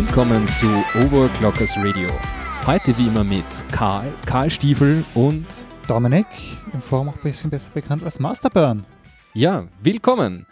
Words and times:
Willkommen 0.00 0.46
zu 0.46 0.68
Overclockers 0.94 1.76
Radio. 1.78 2.08
Heute 2.64 2.96
wie 2.96 3.08
immer 3.08 3.24
mit 3.24 3.44
Karl, 3.72 4.14
Karl 4.26 4.48
Stiefel 4.48 5.04
und 5.16 5.44
Dominik, 5.88 6.24
im 6.72 6.80
Forum 6.80 7.08
auch 7.08 7.16
ein 7.16 7.22
bisschen 7.24 7.50
besser 7.50 7.72
bekannt 7.72 8.04
als 8.04 8.20
Masterburn. 8.20 8.86
Ja, 9.34 9.66
willkommen. 9.82 10.46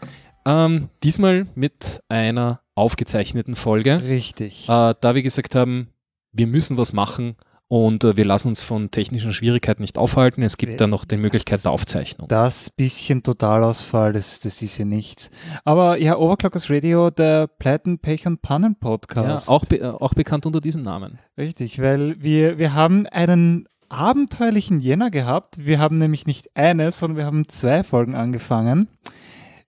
Ähm, 0.44 0.88
diesmal 1.04 1.46
mit 1.54 2.00
einer 2.08 2.60
aufgezeichneten 2.74 3.54
Folge. 3.54 4.02
Richtig. 4.02 4.68
Äh, 4.68 4.94
da 5.00 5.14
wir 5.14 5.22
gesagt 5.22 5.54
haben, 5.54 5.90
wir 6.32 6.48
müssen 6.48 6.76
was 6.76 6.92
machen 6.92 7.36
und 7.68 8.04
äh, 8.04 8.16
wir 8.16 8.24
lassen 8.24 8.48
uns 8.48 8.62
von 8.62 8.90
technischen 8.90 9.32
Schwierigkeiten 9.32 9.82
nicht 9.82 9.98
aufhalten. 9.98 10.42
Es 10.42 10.56
gibt 10.56 10.80
da 10.80 10.86
noch 10.86 11.04
die 11.04 11.16
Möglichkeit 11.16 11.64
der 11.64 11.72
Aufzeichnung. 11.72 12.28
Das 12.28 12.70
bisschen 12.70 13.22
Totalausfall, 13.22 14.12
das, 14.12 14.40
das 14.40 14.62
ist 14.62 14.78
ja 14.78 14.84
nichts. 14.84 15.30
Aber 15.64 16.00
ja, 16.00 16.16
Overclockers 16.16 16.70
Radio, 16.70 17.10
der 17.10 17.48
Pleiten, 17.48 17.98
Pech 17.98 18.26
und 18.26 18.40
Pannen 18.42 18.76
Ja, 18.80 18.88
Podcast. 18.88 19.48
auch, 19.48 19.64
be 19.64 19.80
äh, 19.80 19.86
auch 19.86 20.14
bekannt 20.14 20.46
unter 20.46 20.60
diesem 20.60 20.82
Namen. 20.82 21.18
Richtig, 21.36 21.82
weil 21.82 22.22
wir, 22.22 22.58
wir 22.58 22.74
haben 22.74 23.06
einen 23.08 23.68
abenteuerlichen 23.88 24.80
Jänner 24.80 25.10
gehabt. 25.10 25.64
Wir 25.64 25.78
haben 25.78 25.98
nämlich 25.98 26.26
nicht 26.26 26.56
eine, 26.56 26.90
sondern 26.92 27.16
wir 27.16 27.26
haben 27.26 27.48
zwei 27.48 27.82
Folgen 27.84 28.14
angefangen. 28.14 28.88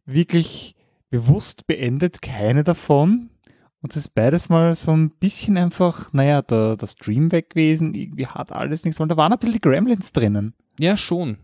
Wirklich 0.06 0.74
bewusst 1.10 1.66
beendet, 1.66 2.22
keine 2.22 2.64
davon. 2.64 3.30
Und 3.80 3.92
es 3.92 3.96
ist 3.96 4.14
beides 4.14 4.48
mal 4.48 4.74
so 4.74 4.90
ein 4.90 5.10
bisschen 5.10 5.56
einfach, 5.56 6.12
naja, 6.12 6.42
der, 6.42 6.76
der 6.76 6.86
Stream 6.88 7.30
weg 7.30 7.50
gewesen, 7.50 7.94
irgendwie 7.94 8.26
hat 8.26 8.50
alles 8.52 8.84
nichts, 8.84 8.98
und 9.00 9.08
da 9.08 9.16
waren 9.16 9.32
ein 9.32 9.38
bisschen 9.38 9.54
die 9.54 9.60
Gremlins 9.60 10.12
drinnen. 10.12 10.54
Ja, 10.80 10.96
schon. 10.96 11.38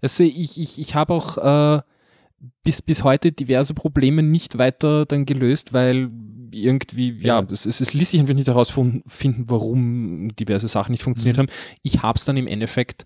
Also 0.00 0.24
ich, 0.24 0.58
ich, 0.60 0.78
ich 0.78 0.94
habe 0.94 1.12
auch 1.12 1.36
äh, 1.78 1.82
bis, 2.62 2.80
bis 2.82 3.04
heute 3.04 3.32
diverse 3.32 3.74
Probleme 3.74 4.22
nicht 4.22 4.56
weiter 4.58 5.04
dann 5.06 5.26
gelöst, 5.26 5.72
weil 5.74 6.10
irgendwie, 6.50 7.10
ja, 7.20 7.40
Ja. 7.40 7.46
es, 7.50 7.66
es, 7.66 7.80
es 7.80 7.92
ließ 7.94 8.10
sich 8.12 8.20
einfach 8.20 8.34
nicht 8.34 8.46
herausfinden, 8.48 9.02
warum 9.48 10.28
diverse 10.38 10.68
Sachen 10.68 10.92
nicht 10.92 11.02
funktioniert 11.02 11.36
Mhm. 11.36 11.40
haben. 11.42 11.50
Ich 11.82 12.02
habe 12.02 12.16
es 12.16 12.24
dann 12.24 12.36
im 12.36 12.46
Endeffekt 12.46 13.04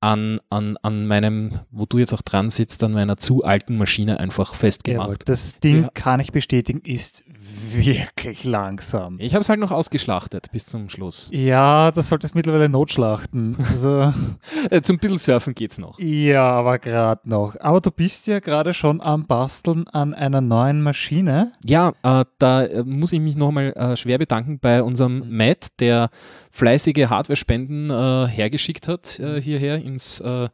an, 0.00 0.38
an, 0.50 0.76
an 0.82 1.06
meinem, 1.06 1.60
wo 1.70 1.84
du 1.86 1.98
jetzt 1.98 2.12
auch 2.14 2.22
dran 2.22 2.50
sitzt, 2.50 2.84
an 2.84 2.92
meiner 2.92 3.16
zu 3.16 3.42
alten 3.44 3.76
Maschine 3.78 4.20
einfach 4.20 4.54
festgemacht. 4.54 5.28
das 5.28 5.58
Ding, 5.60 5.82
Ja. 5.82 5.90
kann 5.94 6.20
ich 6.20 6.30
bestätigen, 6.32 6.80
ist 6.84 7.24
wirklich 7.40 8.44
langsam. 8.44 9.16
Ich 9.18 9.34
habe 9.34 9.40
es 9.40 9.48
halt 9.48 9.60
noch 9.60 9.70
ausgeschlachtet 9.70 10.46
bis 10.52 10.66
zum 10.66 10.88
Schluss. 10.90 11.30
Ja, 11.32 11.90
das 11.90 12.08
solltest 12.08 12.34
mittlerweile 12.34 12.68
notschlachten. 12.68 13.56
Also, 13.72 14.12
zum 14.82 14.98
bisschen 14.98 15.18
surfen 15.18 15.54
geht's 15.54 15.78
noch. 15.78 15.98
ja, 15.98 16.44
aber 16.44 16.78
gerade 16.78 17.28
noch. 17.28 17.56
Aber 17.60 17.80
du 17.80 17.90
bist 17.90 18.26
ja 18.26 18.40
gerade 18.40 18.74
schon 18.74 19.00
am 19.00 19.26
Basteln 19.26 19.86
an 19.88 20.14
einer 20.14 20.40
neuen 20.40 20.82
Maschine. 20.82 21.52
Ja, 21.64 21.92
äh, 22.02 22.24
da 22.38 22.62
äh, 22.64 22.84
muss 22.84 23.12
ich 23.12 23.20
mich 23.20 23.36
nochmal 23.36 23.72
äh, 23.74 23.96
schwer 23.96 24.18
bedanken 24.18 24.58
bei 24.60 24.82
unserem 24.82 25.18
Mhm. 25.20 25.36
Matt, 25.36 25.68
der 25.80 26.10
fleißige 26.58 27.06
Hardware-Spenden 27.08 27.90
äh, 27.90 28.26
hergeschickt 28.28 28.88
hat 28.88 29.18
äh, 29.20 29.40
hierher 29.40 29.76
ins, 29.76 30.20
äh, 30.20 30.48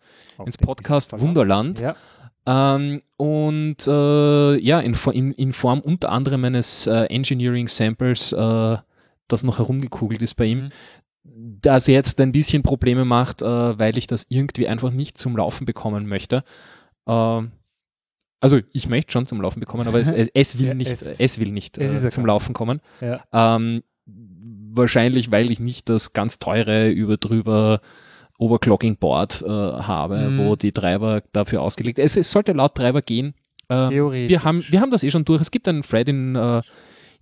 ins 0.45 0.57
Podcast 0.59 1.19
Wunderland. 1.19 1.81
Ja. 1.81 1.97
Ähm, 2.47 3.03
und 3.17 3.87
äh, 3.87 4.57
ja, 4.59 4.81
in, 4.81 4.95
in, 5.13 5.33
in 5.33 5.53
Form 5.53 5.81
unter 5.81 6.11
anderem 6.13 6.45
eines 6.45 6.87
äh, 6.87 7.05
Engineering 7.07 7.69
Samples, 7.69 8.33
äh, 8.33 8.77
das 9.29 9.43
noch 9.43 9.59
herumgekugelt 9.59 10.23
ist 10.23 10.35
bei 10.35 10.45
ihm, 10.47 10.69
Mhm. 11.27 11.59
das 11.63 11.87
jetzt 11.87 12.21
ein 12.21 12.33
bisschen 12.33 12.63
Probleme 12.63 13.07
macht, 13.07 13.41
weil 13.41 13.97
ich 13.97 14.07
das 14.07 14.27
irgendwie 14.29 14.69
einfach 14.69 14.91
nicht 14.91 15.17
zum 15.17 15.39
Laufen 15.39 15.65
bekommen 15.65 16.07
möchte. 16.07 16.45
Ähm, 17.09 17.53
also 18.41 18.61
ich 18.75 18.89
möchte 18.91 19.11
schon 19.13 19.25
zum 19.27 19.41
Laufen 19.41 19.59
bekommen, 19.61 19.89
aber 19.89 19.99
es, 20.01 20.11
es, 20.13 20.29
es 20.35 20.59
will 20.59 20.75
nicht, 20.75 20.91
es- 20.91 21.19
es, 21.21 21.39
will 21.39 21.51
nicht 21.51 21.79
äh, 21.79 22.11
zum. 22.11 22.27
Laufen 22.27 22.53
kommen. 22.53 22.83
Ja. 23.01 23.25
Ähm, 23.33 23.83
wahrscheinlich, 24.77 25.31
weil 25.31 25.51
ich 25.51 25.61
nicht 25.61 25.89
das 25.89 26.13
ganz 26.13 26.39
teure 26.39 26.89
über 26.91 27.17
drüber 27.17 27.81
Overclocking 28.39 28.97
Board 28.97 29.43
äh, 29.43 29.49
habe, 29.49 30.19
Mhm. 30.19 30.39
wo 30.39 30.57
die 30.57 30.73
Treiber 30.73 31.23
dafür 31.33 31.63
ausgelegt 31.63 31.99
es, 31.99 32.17
es 32.17 32.31
sollte 32.31 32.53
laut 32.53 32.75
Treiber 32.75 33.01
gehen. 33.03 33.35
Äh, 33.69 33.91
wir, 34.29 34.45
haben, 34.45 34.65
wir 34.69 34.81
haben 34.81 34.91
das 34.91 35.03
eh 35.05 35.11
schon 35.11 35.25
durch. 35.25 35.41
Es 35.41 35.51
gibt 35.51 35.69
einen 35.69 35.83
Thread 35.83 36.09
in, 36.09 36.35
äh, 36.35 36.61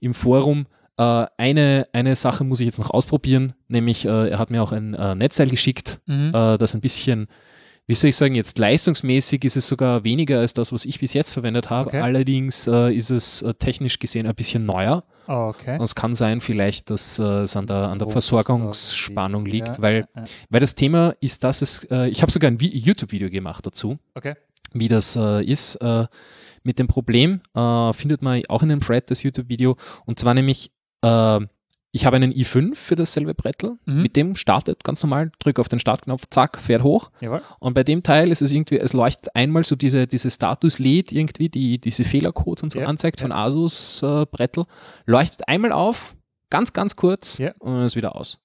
im 0.00 0.14
Forum. 0.14 0.66
Äh, 0.96 1.26
eine, 1.36 1.86
eine 1.92 2.16
Sache 2.16 2.44
muss 2.44 2.60
ich 2.60 2.66
jetzt 2.66 2.78
noch 2.78 2.90
ausprobieren, 2.90 3.52
nämlich 3.69 4.04
äh, 4.06 4.30
er 4.30 4.38
hat 4.38 4.50
mir 4.50 4.62
auch 4.62 4.72
ein 4.72 4.94
äh, 4.94 5.14
Netzteil 5.14 5.48
geschickt, 5.48 6.00
Mhm. 6.06 6.32
das 6.32 6.74
ein 6.74 6.80
bisschen, 6.80 7.28
wie 7.92 7.94
soll 7.94 8.08
ich 8.08 8.16
sagen, 8.16 8.34
jetzt 8.34 8.58
leistungsmäßig 8.58 9.44
ist 9.44 9.56
es 9.58 9.69
sogar 9.69 10.03
weniger 10.03 10.38
als 10.41 10.54
das, 10.54 10.72
was 10.72 10.86
ich 10.86 10.98
bis 10.98 11.12
jetzt 11.12 11.30
verwendet 11.30 11.69
habe. 11.69 11.88
Okay. 11.88 12.00
Allerdings 12.00 12.66
äh, 12.66 12.91
ist 12.97 13.10
es 13.10 13.42
äh, 13.42 13.53
technisch 13.53 13.98
gesehen 13.98 14.26
ein 14.26 14.34
bisschen 14.34 14.64
neuer. 14.64 15.04
Ah, 15.26 15.48
okay. 15.48 15.76
Und 15.76 15.82
es 15.82 15.94
kann 15.94 16.14
sein, 16.14 16.41
vielleicht, 16.41 16.88
dass 16.88 17.19
äh, 17.19 17.22
es 17.42 17.54
an 17.54 17.66
der, 17.66 17.76
an 17.91 17.98
der 17.98 18.08
Versorgungsspannung 18.08 19.44
liegt, 19.44 19.76
Ja, 19.76 19.82
weil, 19.82 20.08
ja, 20.16 20.25
weil 20.48 20.60
das 20.60 20.75
Thema 20.75 21.14
ist, 21.20 21.44
dass 21.44 21.60
es, 21.60 21.84
äh, 21.91 22.08
ich 22.08 22.22
habe 22.22 22.32
sogar 22.32 22.50
ein 22.50 22.56
Vi- 22.58 22.75
YouTube-Video 22.75 23.28
gemacht 23.28 23.66
dazu, 23.66 23.98
Okay. 24.14 24.36
wie 24.72 24.88
das 24.88 25.14
äh, 25.16 25.44
ist. 25.44 25.76
Äh, 25.76 26.06
mit 26.62 26.78
dem 26.78 26.86
Problem 26.86 27.41
findet 27.92 28.22
man 28.22 28.41
auch 28.48 28.62
in 28.62 28.70
dem 28.70 28.81
Thread 28.81 29.10
das 29.10 29.22
YouTube-Video 29.22 29.76
und 30.06 30.19
zwar 30.19 30.32
nämlich, 30.32 30.70
ich 31.94 32.06
habe 32.06 32.16
einen 32.16 32.32
i5 32.32 32.75
für 32.75 32.97
dasselbe 32.97 33.34
Brettel, 33.34 33.78
Mhm. 33.84 34.03
mit 34.03 34.16
dem 34.16 34.34
startet 34.34 34.82
ganz 34.82 35.03
normal, 35.03 35.30
drücke 35.38 35.60
auf 35.60 35.69
den 35.69 35.78
Startknopf, 35.78 36.22
zack, 36.30 36.58
fährt 36.58 36.82
hoch 36.82 37.10
Jawohl. 37.20 37.42
und 37.60 37.75
bei 37.75 37.84
dem 37.84 38.03
Teil 38.03 38.30
ist 38.30 38.41
es 38.42 38.50
irgendwie, 38.53 38.78
es 38.78 38.92
leuchtet 38.94 39.34
einmal 39.36 39.62
so 39.64 39.76
diese, 39.76 40.06
diese 40.06 40.31
Status-LED 40.31 41.12
irgendwie, 41.12 41.48
die 41.48 41.78
diese 41.78 42.04
Fehlercodes 42.04 42.62
und 42.62 42.72
so 42.72 42.81
Ja, 42.81 42.86
anzeigt 42.86 43.20
von 43.20 43.31
ja. 43.31 43.36
Asus 43.36 44.02
äh, 44.02 44.25
Brettel, 44.31 44.64
leuchtet 45.06 45.47
einmal 45.48 45.72
auf, 45.72 46.14
ganz, 46.50 46.72
ganz 46.72 46.97
kurz 46.97 47.38
Ja. 47.38 47.52
und 47.58 47.72
dann 47.75 47.84
ist 47.84 47.94
wieder 47.97 48.16
aus. 48.16 48.38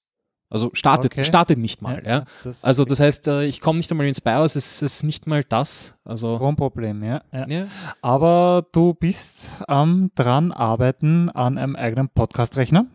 Also 0.50 0.70
startet, 0.72 1.12
Okay. 1.12 1.24
startet 1.24 1.58
nicht 1.58 1.82
mal, 1.82 2.02
ja. 2.06 2.24
Das 2.42 2.64
Also 2.64 2.86
das 2.86 3.00
heißt, 3.00 3.28
äh, 3.28 3.44
ich 3.44 3.60
komme 3.60 3.76
nicht 3.78 3.90
einmal 3.90 4.06
ins 4.08 4.22
BIOS, 4.22 4.56
es 4.56 4.80
ist 4.80 5.02
nicht 5.02 5.26
mal 5.26 5.44
das. 5.44 5.94
Also 6.04 6.38
Problem, 6.56 7.02
ja. 7.04 7.20
ja. 7.34 7.46
ja, 7.48 7.66
Aber 8.00 8.66
du 8.72 8.94
bist 8.94 9.48
am 9.68 10.10
dran 10.14 10.50
arbeiten 10.52 11.28
an 11.28 11.58
einem 11.58 11.76
eigenen 11.76 12.08
Podcast-Rechner. 12.08 12.86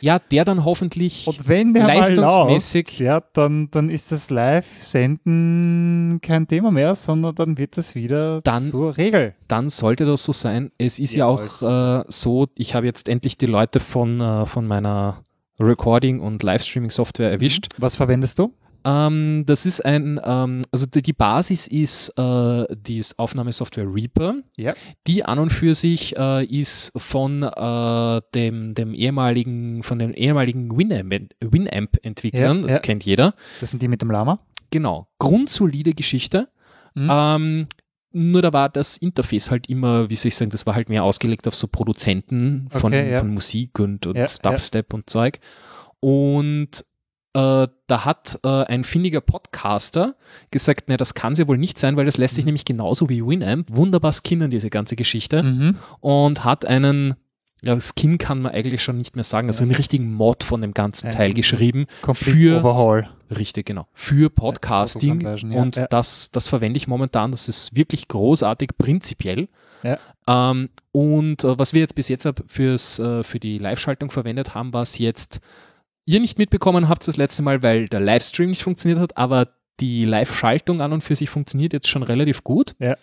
Ja, 0.00 0.18
der 0.18 0.44
dann 0.44 0.64
hoffentlich 0.64 1.26
Und 1.26 1.48
wenn 1.48 1.74
der 1.74 1.86
Leistungsmäßig- 1.86 2.20
mal 2.20 2.48
läuft, 2.48 2.98
ja, 3.00 3.20
dann, 3.32 3.70
dann 3.70 3.90
ist 3.90 4.12
das 4.12 4.30
Live-Senden 4.30 6.20
kein 6.22 6.46
Thema 6.48 6.70
mehr, 6.70 6.94
sondern 6.94 7.34
dann 7.34 7.58
wird 7.58 7.76
das 7.76 7.94
wieder 7.94 8.40
Dann- 8.42 8.62
zur 8.62 8.96
Regel. 8.96 9.34
dann 9.48 9.68
sollte 9.68 10.04
das 10.04 10.24
so 10.24 10.32
sein. 10.32 10.70
Es 10.78 10.98
ist 10.98 11.12
ja, 11.12 11.18
Ja, 11.18 11.26
auch 11.26 11.42
äh, 11.42 12.04
so, 12.08 12.46
ich 12.56 12.74
habe 12.74 12.86
jetzt 12.86 13.08
endlich 13.08 13.36
die 13.38 13.46
Leute 13.46 13.80
von, 13.80 14.20
äh, 14.20 14.46
von 14.46 14.66
meiner 14.66 15.24
Recording- 15.60 16.20
und 16.20 16.42
Livestreaming-Software 16.42 17.30
erwischt. 17.30 17.66
Was 17.78 17.96
verwendest 17.96 18.38
du? 18.38 18.52
Ähm, 18.88 19.44
das 19.46 19.66
ist 19.66 19.84
ein, 19.84 20.20
ähm, 20.24 20.62
also 20.70 20.86
die, 20.86 21.12
Basis 21.12 21.66
ist 21.66 22.10
äh, 22.18 22.64
die 22.74 22.98
ist 22.98 23.18
Aufnahmesoftware 23.18 23.86
Reaper. 23.92 24.36
Ja. 24.56 24.74
Die 25.06 25.24
an 25.24 25.38
und 25.38 25.50
für 25.52 25.74
sich 25.74 26.16
äh, 26.16 26.44
ist 26.44 26.92
von 26.96 27.42
äh, 27.42 28.20
dem, 28.34 28.74
dem 28.74 28.94
ehemaligen, 28.94 29.82
von 29.82 29.98
den 29.98 30.14
ehemaligen 30.14 30.70
Winamp- 30.72 31.34
Winamp-Entwicklern, 31.40 32.60
Ja, 32.60 32.66
das 32.66 32.76
ja. 32.76 32.80
kennt 32.80 33.04
jeder. 33.04 33.34
Das 33.60 33.70
sind 33.70 33.82
die 33.82 33.88
mit 33.88 34.00
dem 34.00 34.10
Lama. 34.10 34.40
Genau. 34.70 35.08
Grundsolide 35.18 35.92
Geschichte. 35.94 36.48
Mhm. 36.94 37.08
Ähm, 37.10 37.66
nur 38.12 38.40
da 38.42 38.52
war 38.54 38.70
das 38.70 38.96
Interface 38.96 39.50
halt 39.50 39.68
immer, 39.68 40.08
wie 40.08 40.16
soll 40.16 40.28
ich 40.28 40.36
sagen, 40.36 40.50
das 40.50 40.66
war 40.66 40.74
halt 40.74 40.88
mehr 40.88 41.04
ausgelegt 41.04 41.46
auf 41.46 41.54
so 41.54 41.66
Produzenten 41.66 42.68
von, 42.70 42.92
Okay, 42.94 43.12
ja. 43.12 43.18
von 43.18 43.28
Musik 43.34 43.78
und, 43.80 44.06
und 44.06 44.16
Ja, 44.16 44.26
Dubstep 44.42 44.94
und 44.94 45.10
Zeug. 45.10 45.40
Und 46.00 46.84
da 47.42 48.04
hat 48.04 48.38
äh, 48.44 48.48
ein 48.64 48.84
findiger 48.84 49.20
Podcaster 49.20 50.14
gesagt, 50.50 50.88
ne, 50.88 50.96
das 50.96 51.14
kann 51.14 51.32
es 51.32 51.38
ja 51.38 51.46
wohl 51.48 51.58
nicht 51.58 51.78
sein, 51.78 51.96
weil 51.96 52.06
das 52.06 52.16
lässt 52.18 52.34
sich 52.34 52.44
nämlich 52.44 52.64
genauso 52.64 53.08
wie 53.08 53.24
Winamp 53.24 53.68
wunderbar 53.70 54.12
skinnen, 54.12 54.50
diese 54.50 54.70
ganze 54.70 54.96
Geschichte. 54.96 55.42
Mhm. 55.42 55.76
Und 56.00 56.44
hat 56.44 56.64
einen, 56.64 57.14
ja, 57.62 57.78
Skin 57.80 58.18
kann 58.18 58.40
man 58.42 58.52
eigentlich 58.52 58.82
schon 58.82 58.96
nicht 58.96 59.14
mehr 59.14 59.24
sagen, 59.24 59.48
also 59.48 59.62
einen 59.62 59.74
richtigen 59.74 60.12
Mod 60.12 60.44
von 60.44 60.60
dem 60.62 60.74
ganzen 60.74 61.06
Ein- 61.08 61.12
Teil 61.12 61.34
geschrieben. 61.34 61.86
Für- 62.12 62.60
Overhaul. 62.60 63.08
Richtig, 63.30 63.66
genau. 63.66 63.86
Für 63.92 64.30
Podcasting. 64.30 65.20
Fotomontagen, 65.20 65.52
ja, 65.52 65.60
und 65.60 65.76
ja. 65.76 65.86
Das, 65.88 66.30
das 66.30 66.46
verwende 66.48 66.78
ich 66.78 66.88
momentan. 66.88 67.30
Das 67.30 67.46
ist 67.46 67.76
wirklich 67.76 68.08
großartig, 68.08 68.70
prinzipiell. 68.78 69.48
Ja. 69.82 69.98
Ähm, 70.26 70.70
und 70.92 71.44
äh, 71.44 71.58
was 71.58 71.74
wir 71.74 71.80
jetzt 71.82 71.94
bis 71.94 72.08
jetzt 72.08 72.26
fürs, 72.46 72.98
äh, 72.98 73.22
für 73.22 73.38
die 73.38 73.58
Live-Schaltung 73.58 74.10
verwendet 74.10 74.54
haben, 74.54 74.72
was 74.72 74.96
jetzt 74.98 75.40
ihr 76.08 76.20
nicht 76.20 76.38
mitbekommen 76.38 76.88
habt 76.88 77.06
das 77.06 77.16
letzte 77.16 77.42
Mal, 77.42 77.62
weil 77.62 77.86
der 77.88 78.00
Livestream 78.00 78.50
nicht 78.50 78.62
funktioniert 78.62 78.98
hat, 78.98 79.16
aber 79.16 79.48
die 79.80 80.04
Live-Schaltung 80.04 80.80
an 80.80 80.92
und 80.92 81.02
für 81.04 81.14
sich 81.14 81.30
funktioniert 81.30 81.72
jetzt 81.72 81.86
schon 81.88 82.02
relativ 82.02 82.42
gut. 82.42 82.74
Ja. 82.80 82.96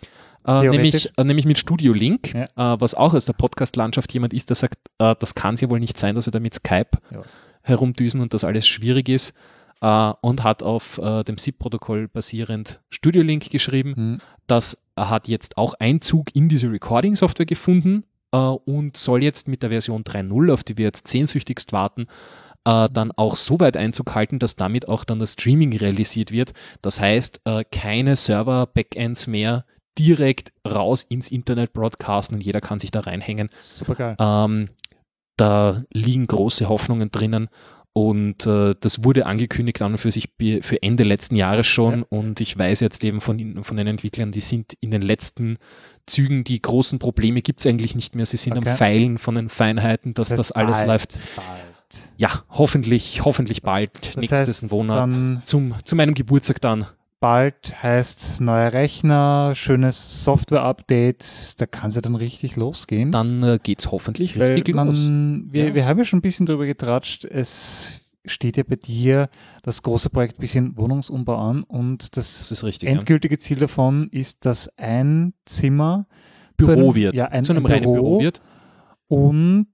Äh, 0.46 0.68
nämlich, 0.68 1.10
äh, 1.16 1.24
nämlich 1.24 1.46
mit 1.46 1.58
Studio 1.58 1.92
Link, 1.92 2.34
Ja. 2.34 2.74
äh, 2.74 2.80
was 2.80 2.94
auch 2.94 3.14
aus 3.14 3.24
der 3.24 3.32
Podcast-Landschaft 3.32 4.12
jemand 4.12 4.34
ist, 4.34 4.50
der 4.50 4.56
sagt, 4.56 4.78
äh, 4.98 5.14
das 5.18 5.34
kann 5.34 5.54
es 5.54 5.60
ja 5.60 5.70
wohl 5.70 5.80
nicht 5.80 5.98
sein, 5.98 6.14
dass 6.14 6.26
wir 6.26 6.32
da 6.32 6.40
mit 6.40 6.54
Skype 6.54 6.90
Ja. 7.10 7.22
herumdüsen 7.62 8.20
und 8.20 8.34
das 8.34 8.44
alles 8.44 8.66
schwierig 8.68 9.08
ist. 9.08 9.34
Äh, 9.80 10.12
und 10.22 10.42
hat 10.44 10.62
auf 10.62 10.98
äh, 10.98 11.22
dem 11.24 11.36
SIP-Protokoll 11.38 12.08
basierend 12.08 12.80
Studio 12.90 13.22
Link 13.22 13.50
geschrieben. 13.50 13.94
Mhm. 13.96 14.18
Das 14.46 14.78
hat 14.98 15.28
jetzt 15.28 15.56
auch 15.58 15.74
Einzug 15.78 16.34
in 16.34 16.48
diese 16.48 16.70
Recording-Software 16.70 17.46
gefunden. 17.46 18.04
Und 18.32 18.98
soll 18.98 19.22
jetzt 19.22 19.48
mit 19.48 19.62
der 19.62 19.70
Version 19.70 20.02
3.0, 20.04 20.52
auf 20.52 20.62
die 20.62 20.76
wir 20.76 20.84
jetzt 20.86 21.06
sehnsüchtigst 21.08 21.72
warten, 21.72 22.06
äh, 22.66 22.88
dann 22.92 23.12
auch 23.12 23.36
so 23.36 23.58
weit 23.60 23.76
Einzug 23.76 24.14
halten, 24.14 24.38
dass 24.38 24.56
damit 24.56 24.88
auch 24.88 25.04
dann 25.04 25.18
das 25.18 25.32
Streaming 25.34 25.74
realisiert 25.76 26.32
wird. 26.32 26.52
Das 26.82 27.00
heißt, 27.00 27.40
äh, 27.44 27.64
keine 27.70 28.16
Server-Backends 28.16 29.26
mehr 29.28 29.64
direkt 29.98 30.52
raus 30.68 31.02
ins 31.02 31.30
Internet 31.30 31.72
broadcasten 31.72 32.36
und 32.36 32.42
jeder 32.42 32.60
kann 32.60 32.78
sich 32.78 32.90
da 32.90 33.00
reinhängen. 33.00 33.48
Super 33.60 33.94
geil. 33.94 34.16
Ähm, 34.18 34.68
da 35.38 35.82
liegen 35.92 36.26
große 36.26 36.68
Hoffnungen 36.68 37.10
drinnen 37.10 37.48
und 37.94 38.46
äh, 38.46 38.74
das 38.78 39.04
wurde 39.04 39.24
angekündigt 39.24 39.80
an 39.80 39.92
und 39.92 39.98
für 39.98 40.10
sich 40.10 40.28
für 40.60 40.82
Ende 40.82 41.02
letzten 41.02 41.34
Jahres 41.36 41.66
schon 41.66 42.00
Ja. 42.00 42.06
und 42.10 42.40
ich 42.42 42.58
weiß 42.58 42.80
jetzt 42.80 43.02
eben 43.04 43.22
von, 43.22 43.64
von 43.64 43.76
den 43.78 43.86
Entwicklern, 43.86 44.32
die 44.32 44.40
sind 44.42 44.74
in 44.80 44.90
den 44.90 45.00
letzten 45.02 45.56
Zügen, 46.06 46.44
die 46.44 46.60
großen 46.60 46.98
Probleme 46.98 47.40
gibt 47.40 47.60
es 47.60 47.66
eigentlich 47.66 47.94
nicht 47.94 48.14
mehr. 48.14 48.26
Sie 48.26 48.36
sind 48.36 48.58
Okay. 48.58 48.68
am 48.70 48.76
Feilen 48.76 49.18
von 49.18 49.34
den 49.34 49.48
Feinheiten, 49.48 50.12
dass 50.12 50.28
das, 50.28 50.38
heißt 50.50 50.56
alles 50.56 50.78
bald, 50.80 50.88
läuft. 50.88 51.18
Bald. 51.36 51.75
Ja, 52.16 52.44
hoffentlich, 52.50 53.24
hoffentlich 53.24 53.62
bald, 53.62 53.90
Das 54.08 54.16
nächstes 54.16 54.62
heißt, 54.62 54.70
Monat, 54.70 55.12
zum, 55.44 55.74
zu 55.84 55.96
meinem 55.96 56.14
Geburtstag 56.14 56.60
dann. 56.60 56.86
Bald 57.20 57.82
heißt 57.82 58.40
neuer 58.42 58.72
Rechner, 58.72 59.54
schönes 59.54 60.24
Software-Update, 60.24 61.60
da 61.60 61.66
kann 61.66 61.88
es 61.88 61.94
ja 61.94 62.00
dann 62.02 62.14
richtig 62.14 62.56
losgehen. 62.56 63.10
Dann 63.12 63.42
äh, 63.42 63.58
geht 63.62 63.80
es 63.80 63.90
hoffentlich 63.90 64.38
Weil 64.38 64.52
richtig 64.54 64.74
los. 64.74 65.06
man, 65.06 65.46
wir, 65.50 65.68
Ja. 65.68 65.74
wir 65.74 65.86
haben 65.86 65.98
ja 65.98 66.04
schon 66.04 66.18
ein 66.18 66.22
bisschen 66.22 66.46
drüber 66.46 66.66
getratscht, 66.66 67.24
es 67.24 68.02
steht 68.26 68.56
ja 68.56 68.64
bei 68.68 68.76
dir 68.76 69.28
das 69.62 69.82
große 69.82 70.10
Projekt 70.10 70.38
bisschen 70.38 70.76
Wohnungsumbau 70.76 71.36
an 71.36 71.62
und 71.62 72.16
Das 72.16 72.48
das 72.48 72.64
richtig. 72.64 72.88
Ja. 72.88 72.94
endgültige 72.96 73.38
Ziel 73.38 73.58
davon 73.58 74.08
ist, 74.10 74.44
dass 74.44 74.68
ein 74.76 75.32
Zimmer 75.44 76.06
Büro 76.56 76.72
zu 76.72 76.72
einem- 76.78 76.94
wird, 76.94 77.14
ja, 77.14 77.26
ein- 77.26 77.44
zu 77.44 77.52
einem 77.52 77.64
ein 77.66 77.72
reinen 77.72 77.84
Büro 77.84 77.94
Büro 77.94 78.20
wird. 78.20 78.40
Und 79.08 79.66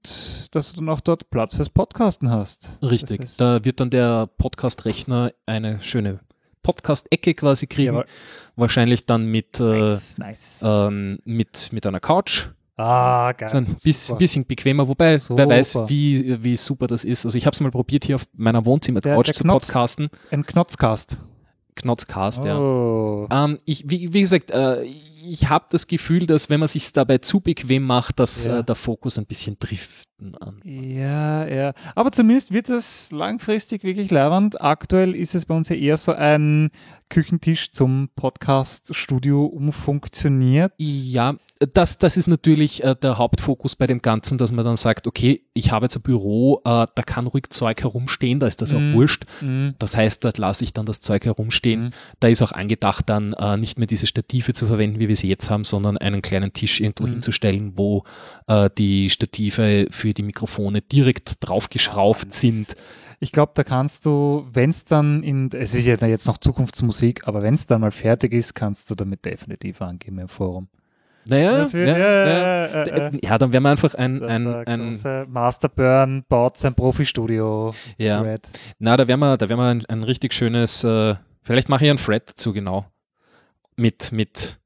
dass 0.51 0.73
du 0.73 0.79
dann 0.81 0.89
auch 0.89 0.99
dort 1.01 1.29
Platz 1.29 1.55
fürs 1.55 1.69
Podcasten 1.69 2.29
hast. 2.29 2.69
Richtig. 2.81 3.21
Das 3.21 3.31
heißt- 3.33 3.39
Da 3.39 3.65
wird 3.65 3.79
dann 3.79 3.89
der 3.89 4.27
Podcast-Rechner 4.37 5.31
eine 5.45 5.81
schöne 5.81 6.19
Podcast-Ecke 6.61 7.33
quasi 7.33 7.67
kriegen. 7.67 7.93
Jawohl. 7.93 8.05
Wahrscheinlich 8.55 9.05
dann 9.05 9.25
mit, 9.25 9.59
äh, 9.59 9.63
nice, 9.63 10.17
nice. 10.17 10.61
ähm, 10.63 11.19
mit, 11.25 11.69
mit 11.73 11.85
einer 11.85 11.99
Couch. 11.99 12.47
ah, 12.77 13.31
geil. 13.33 13.49
So 13.49 13.57
ein 13.57 13.75
bis, 13.83 14.07
Super. 14.07 14.19
bisschen 14.19 14.45
bequemer, 14.45 14.87
wobei 14.87 15.17
wer 15.29 15.49
weiß, 15.49 15.71
Super. 15.71 15.89
wie, 15.89 16.43
wie 16.43 16.55
super 16.55 16.87
das 16.87 17.03
ist. 17.03 17.25
Also 17.25 17.37
ich 17.37 17.45
habe 17.45 17.53
es 17.53 17.59
mal 17.59 17.71
probiert, 17.71 18.05
hier 18.05 18.15
auf 18.15 18.25
meiner 18.33 18.65
Wohnzimmer-Couch 18.65 19.33
zu 19.33 19.43
Knopf- 19.43 19.65
podcasten. 19.67 20.09
Ein 20.31 20.45
Knotzcast. 20.45 21.17
Knotzcast, 21.75 22.45
ja. 22.45 22.57
Oh. 22.59 23.27
Ähm, 23.31 23.59
ich, 23.65 23.83
wie, 23.89 24.13
wie 24.13 24.21
gesagt, 24.21 24.51
äh, 24.51 24.83
ich 25.25 25.49
habe 25.49 25.65
das 25.71 25.87
Gefühl, 25.87 26.25
dass 26.27 26.49
wenn 26.49 26.59
man 26.59 26.67
sich 26.69 26.91
dabei 26.93 27.17
zu 27.19 27.39
bequem 27.39 27.83
macht, 27.83 28.19
dass 28.19 28.45
Ja. 28.45 28.59
äh, 28.59 28.63
der 28.63 28.75
Fokus 28.75 29.17
ein 29.17 29.25
bisschen 29.25 29.55
driften 30.31 30.35
an. 30.37 30.61
Ja, 30.63 31.45
ja. 31.47 31.73
Aber 31.95 32.11
zumindest 32.11 32.51
wird 32.53 32.69
es 32.69 33.11
langfristig 33.11 33.83
wirklich 33.83 34.11
leibend. 34.11 34.61
Aktuell 34.61 35.15
ist 35.15 35.35
es 35.35 35.45
bei 35.45 35.55
uns 35.55 35.69
ja 35.69 35.75
eher 35.75 35.97
so 35.97 36.13
ein 36.13 36.69
Küchentisch 37.09 37.71
zum 37.71 38.09
Podcast-Studio 38.15 39.45
umfunktioniert. 39.45 40.73
Ja, 40.77 41.35
das, 41.73 41.99
das 41.99 42.17
ist 42.17 42.27
natürlich 42.27 42.83
äh, 42.83 42.95
der 42.99 43.17
Hauptfokus 43.19 43.75
bei 43.75 43.85
dem 43.85 44.01
Ganzen, 44.01 44.37
dass 44.39 44.51
man 44.51 44.65
dann 44.65 44.75
sagt, 44.75 45.05
okay, 45.05 45.43
ich 45.53 45.71
habe 45.71 45.85
jetzt 45.85 45.95
ein 45.95 46.01
Büro, 46.01 46.57
äh, 46.65 46.87
da 46.95 47.03
kann 47.05 47.27
ruhig 47.27 47.49
Zeug 47.51 47.81
herumstehen, 47.83 48.39
da 48.39 48.47
ist 48.47 48.61
das 48.61 48.73
Mhm. 48.73 48.77
auch 48.91 48.95
wurscht. 48.95 49.25
Mhm. 49.41 49.75
Das 49.77 49.95
heißt, 49.95 50.23
dort 50.23 50.39
lasse 50.39 50.63
ich 50.63 50.73
dann 50.73 50.85
das 50.87 50.99
Zeug 50.99 51.25
herumstehen. 51.25 51.83
Mhm. 51.85 51.89
Da 52.19 52.27
ist 52.29 52.41
auch 52.41 52.51
angedacht, 52.51 53.07
dann 53.09 53.33
äh, 53.33 53.57
nicht 53.57 53.77
mehr 53.77 53.87
diese 53.87 54.07
Stative 54.07 54.53
zu 54.53 54.65
verwenden, 54.65 54.99
wie 54.99 55.07
wir 55.07 55.15
sie 55.15 55.29
jetzt 55.29 55.51
haben, 55.51 55.63
sondern 55.63 55.97
einen 55.97 56.21
kleinen 56.23 56.51
Tisch 56.53 56.81
irgendwo 56.81 57.05
Mhm. 57.05 57.11
hinzustellen, 57.11 57.73
wo 57.75 58.03
äh, 58.47 58.69
die 58.77 59.09
Stative 59.11 59.87
für 59.91 60.12
die 60.13 60.23
Mikrofone 60.23 60.81
direkt 60.81 61.35
draufgeschrauft 61.41 62.27
Ah, 62.29 62.33
sind. 62.33 62.75
Ich 63.19 63.31
glaube, 63.31 63.53
da 63.55 63.63
kannst 63.63 64.05
du, 64.05 64.45
wenn 64.51 64.69
es 64.69 64.83
dann 64.85 65.23
in, 65.23 65.49
es 65.53 65.73
ist 65.75 65.85
ja 65.85 65.95
jetzt 66.07 66.27
noch 66.27 66.37
Zukunftsmusik, 66.37 67.27
aber 67.27 67.41
wenn 67.41 67.53
es 67.53 67.65
dann 67.67 67.81
mal 67.81 67.91
fertig 67.91 68.33
ist, 68.33 68.53
kannst 68.53 68.89
du 68.89 68.95
damit 68.95 69.23
definitiv 69.25 69.81
angeben 69.81 70.19
im 70.19 70.27
Forum. 70.27 70.67
Naja, 71.25 71.71
wird- 71.71 71.87
ja, 71.87 71.97
ja, 71.97 72.27
ja, 72.27 72.85
ja, 73.07 73.11
ja, 73.23 73.37
dann 73.37 73.53
werden 73.53 73.63
wir 73.63 73.69
einfach 73.71 73.93
ein, 73.95 74.21
ein, 74.23 74.45
ein 74.67 75.25
Masterburn 75.29 76.25
baut 76.27 76.57
sein 76.57 76.75
Profi-Studio. 76.75 77.73
ja, 77.97 78.19
Red. 78.19 78.49
Na, 78.79 78.97
da 78.97 79.07
werden 79.07 79.21
wir, 79.21 79.37
da 79.37 79.47
werden 79.47 79.59
wir 79.59 79.67
ein, 79.69 79.85
ein 79.85 80.03
richtig 80.03 80.33
schönes, 80.33 80.83
äh, 80.83 81.15
vielleicht 81.43 81.69
mache 81.69 81.85
ich 81.85 81.89
einen 81.91 81.99
Thread 81.99 82.31
dazu, 82.31 82.51
genau. 82.51 82.87
Mit, 83.77 84.11
mit 84.11 84.59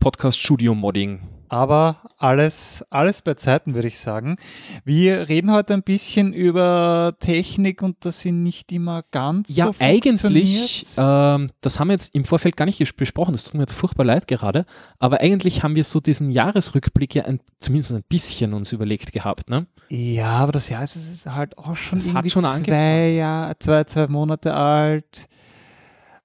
Podcast-Studio-Modding. 0.00 1.20
Aber 1.50 1.96
alles, 2.16 2.84
alles 2.90 3.22
bei 3.22 3.34
Zeiten, 3.34 3.74
würde 3.74 3.88
ich 3.88 3.98
sagen. 3.98 4.36
Wir 4.84 5.28
reden 5.28 5.50
heute 5.50 5.74
ein 5.74 5.82
bisschen 5.82 6.32
über 6.32 7.16
Technik 7.18 7.82
und 7.82 8.04
dass 8.04 8.20
sie 8.20 8.30
nicht 8.30 8.70
immer 8.70 9.02
ganz 9.10 9.48
Ja, 9.56 9.66
so 9.66 9.74
eigentlich, 9.80 10.86
ähm, 10.96 11.48
das 11.60 11.80
haben 11.80 11.88
wir 11.88 11.94
jetzt 11.94 12.14
im 12.14 12.24
Vorfeld 12.24 12.56
gar 12.56 12.66
nicht 12.66 12.78
besprochen, 12.96 13.32
das 13.32 13.42
tut 13.42 13.54
mir 13.54 13.62
jetzt 13.62 13.74
furchtbar 13.74 14.04
leid 14.04 14.28
gerade, 14.28 14.64
aber 15.00 15.22
eigentlich 15.22 15.64
haben 15.64 15.74
wir 15.74 15.82
so 15.82 15.98
diesen 15.98 16.30
Jahresrückblick 16.30 17.16
ja 17.16 17.24
ein, 17.24 17.40
zumindest 17.58 17.94
ein 17.94 18.04
bisschen 18.08 18.54
uns 18.54 18.70
überlegt 18.70 19.12
gehabt, 19.12 19.50
ne? 19.50 19.66
Ja, 19.88 20.30
aber 20.30 20.52
das 20.52 20.68
Jahr 20.68 20.84
ist 20.84 20.94
es 20.94 21.10
ist 21.10 21.26
halt 21.26 21.58
auch 21.58 21.74
schon 21.74 21.98
hat 21.98 22.06
irgendwie 22.06 22.30
schon 22.30 22.44
zwei. 22.44 23.08
Jahr, 23.10 23.58
zwei, 23.58 23.82
zwei 23.82 24.06
Monate 24.06 24.54
alt. 24.54 25.26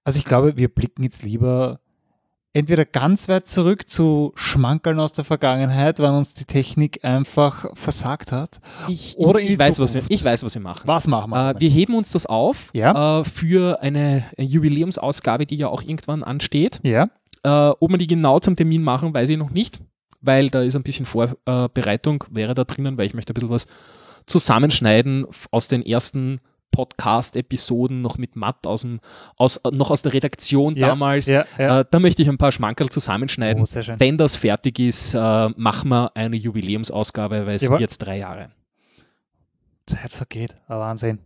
Also 0.04 0.20
ich 0.20 0.26
glaube, 0.26 0.56
wir 0.56 0.68
blicken 0.68 1.02
jetzt 1.02 1.24
lieber 1.24 1.80
entweder 2.56 2.86
ganz 2.86 3.28
weit 3.28 3.48
zurück 3.48 3.88
zu 3.90 4.32
Schmankerln 4.36 5.00
aus 5.00 5.12
der 5.12 5.26
Vergangenheit, 5.26 6.00
weil 6.00 6.12
uns 6.12 6.34
die 6.34 6.46
Technik 6.46 7.04
einfach 7.04 7.66
versagt 7.76 8.32
hat. 8.32 8.60
Ich, 8.88 9.16
Oder 9.18 9.40
ich, 9.42 9.52
ich, 9.52 9.60
weiß, 9.60 9.80
was 9.80 9.94
wir, 9.94 10.04
ich 10.08 10.24
weiß, 10.24 10.44
was 10.44 10.56
wir 10.56 10.62
machen. 10.62 10.82
Was 10.86 11.06
machen 11.08 11.32
wir? 11.32 11.50
Äh, 11.52 11.60
wir 11.60 11.70
heben 11.70 11.96
uns 11.96 12.12
das 12.14 12.26
auf 12.26 12.70
Ja. 12.74 13.20
äh, 13.20 13.24
für 13.26 13.82
eine 13.82 14.26
Jubiläumsausgabe, 14.38 15.46
die 15.46 15.58
ja 15.58 15.68
auch 15.68 15.82
irgendwann 15.84 16.24
ansteht. 16.24 16.80
ja, 16.84 17.06
Äh, 17.44 17.50
ob 17.80 17.92
wir 17.92 17.98
die 17.98 18.08
genau 18.08 18.40
zum 18.40 18.56
Termin 18.56 18.82
machen, 18.84 19.14
weiß 19.14 19.30
ich 19.30 19.38
noch 19.38 19.52
nicht, 19.52 19.80
weil 20.22 20.50
da 20.50 20.62
ist 20.64 20.76
ein 20.76 20.84
bisschen 20.84 21.06
Vorbereitung, 21.06 22.24
wäre 22.32 22.54
da 22.56 22.64
drinnen, 22.64 22.98
weil 22.98 23.06
ich 23.06 23.14
möchte 23.14 23.34
ein 23.34 23.36
bisschen 23.36 23.50
was 23.52 23.68
zusammenschneiden 24.28 25.26
aus 25.52 25.68
den 25.68 25.86
ersten 25.86 26.40
Podcast-Episoden 26.76 28.02
noch 28.02 28.18
mit 28.18 28.36
Matt 28.36 28.68
aus 28.68 28.82
dem, 28.82 29.00
aus, 29.38 29.60
noch 29.72 29.90
aus 29.92 30.02
der 30.02 30.14
Redaktion 30.14 30.76
Ja, 30.76 30.88
damals. 30.90 31.28
ja, 31.28 31.46
ja. 31.58 31.80
Äh, 31.82 31.86
da 31.90 32.00
möchte 32.00 32.22
ich 32.22 32.30
ein 32.30 32.38
paar 32.38 32.52
Schmankerl 32.52 32.90
zusammenschneiden. 32.90 33.64
Oh. 33.64 33.66
Wenn 33.98 34.18
das 34.18 34.36
fertig 34.36 34.80
ist, 34.80 35.14
äh, 35.14 35.50
machen 35.56 35.90
wir 35.90 36.12
eine 36.16 36.36
Jubiläumsausgabe, 36.36 37.46
weil 37.46 37.56
es 37.56 37.62
Jawohl. 37.64 37.78
sind 37.78 37.82
jetzt 37.82 37.98
drei 38.00 38.18
Jahre. 38.20 38.50
Zeit 39.86 40.12
vergeht. 40.12 40.56
Ah, 40.68 40.80
Wahnsinn. 40.80 41.20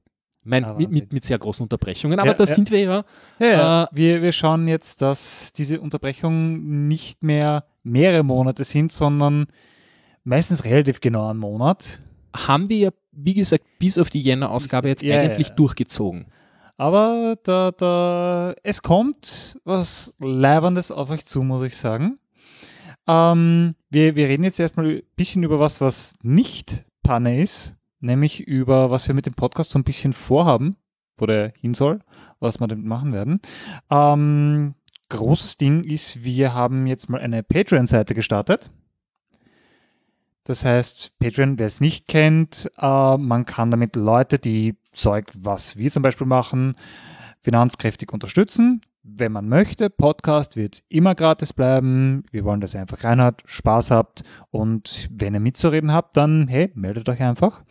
Mein, 0.44 0.64
Ah, 0.66 0.74
mit, 0.74 0.90
mit, 0.90 1.14
mit 1.14 1.26
sehr 1.26 1.38
großen 1.38 1.64
Unterbrechungen, 1.64 2.18
aber 2.20 2.30
Ja, 2.32 2.34
da 2.34 2.44
ja. 2.46 2.54
sind 2.56 2.72
wir 2.72 2.80
ja. 2.80 3.04
Ja, 3.40 3.46
ja. 3.48 3.84
Äh, 3.84 3.88
wir, 3.92 4.22
wir 4.22 4.32
schauen 4.32 4.68
jetzt, 4.68 5.02
dass 5.02 5.52
diese 5.54 5.80
Unterbrechungen 5.82 6.88
nicht 6.88 7.24
mehr 7.24 7.66
mehrere 7.84 8.24
Monate 8.24 8.64
sind, 8.64 8.92
sondern 8.92 9.48
meistens 10.24 10.64
relativ 10.66 11.02
genau 11.02 11.30
einen 11.30 11.40
Monat. 11.40 12.00
Haben 12.36 12.70
wir 12.70 12.78
ja, 12.78 12.90
wie 13.12 13.34
gesagt, 13.34 13.66
bis 13.80 13.98
auf 13.98 14.10
die 14.10 14.22
Jänner-Ausgabe 14.22 14.88
jetzt 14.88 15.04
Ja, 15.04 15.20
eigentlich 15.20 15.50
ja. 15.50 15.56
durchgezogen. 15.56 16.28
Aber 16.78 17.36
da, 17.44 17.72
da, 17.72 18.54
es 18.64 18.82
kommt 18.82 19.60
was 19.66 20.16
Leibendes 20.20 20.92
auf 20.92 21.10
euch 21.10 21.26
zu, 21.26 21.44
muss 21.44 21.62
ich 21.62 21.76
sagen. 21.76 22.20
Ähm, 23.06 23.74
wir, 23.90 24.16
wir 24.16 24.30
reden 24.30 24.44
jetzt 24.44 24.60
erstmal 24.60 24.86
ein 24.86 25.02
bisschen 25.16 25.44
über 25.44 25.60
was, 25.60 25.82
was 25.82 26.14
nicht 26.22 26.86
Panne 27.04 27.42
ist, 27.42 27.76
nämlich 28.00 28.40
über 28.42 28.92
was 28.92 29.08
wir 29.08 29.16
mit 29.16 29.26
dem 29.26 29.34
Podcast 29.34 29.72
so 29.72 29.80
ein 29.80 29.84
bisschen 29.84 30.14
vorhaben, 30.14 30.76
wo 31.18 31.26
der 31.26 31.52
hin 31.60 31.74
soll, 31.74 32.00
was 32.40 32.60
wir 32.60 32.68
damit 32.68 32.86
machen 32.86 33.12
werden. 33.12 33.40
Ähm, 33.90 34.76
großes 35.10 35.58
Ding 35.58 35.84
ist, 35.84 36.24
wir 36.24 36.54
haben 36.54 36.88
jetzt 36.88 37.10
mal 37.10 37.20
eine 37.20 37.44
Patreon-Seite 37.44 38.14
gestartet. 38.14 38.72
Das 40.50 40.66
heißt, 40.66 41.20
Patreon, 41.20 41.60
wer 41.60 41.68
es 41.68 41.80
nicht 41.80 42.08
kennt, 42.08 42.72
äh, 42.82 43.18
man 43.18 43.46
kann 43.46 43.70
damit 43.70 43.96
Leute, 43.96 44.40
die 44.40 44.78
Zeug, 44.94 45.28
was 45.38 45.78
wir 45.78 45.92
zum 45.92 46.02
Beispiel 46.02 46.26
machen, 46.26 46.74
finanzkräftig 47.40 48.12
unterstützen. 48.12 48.82
Wenn 49.04 49.32
man 49.32 49.48
möchte, 49.48 49.92
Podcast 49.92 50.56
wird 50.56 50.82
immer 50.90 51.14
gratis 51.14 51.54
bleiben. 51.54 52.24
Wir 52.32 52.46
wollen, 52.46 52.62
dass 52.62 52.74
ihr 52.74 52.82
einfach 52.82 53.04
reinhört, 53.04 53.44
Spaß 53.46 53.92
habt 53.92 54.24
und 54.50 55.08
wenn 55.14 55.36
ihr 55.36 55.40
mitzureden 55.40 55.94
habt, 55.94 56.18
dann 56.18 56.48
hey, 56.48 56.72
meldet 56.74 57.08
euch 57.10 57.22
einfach. 57.22 57.62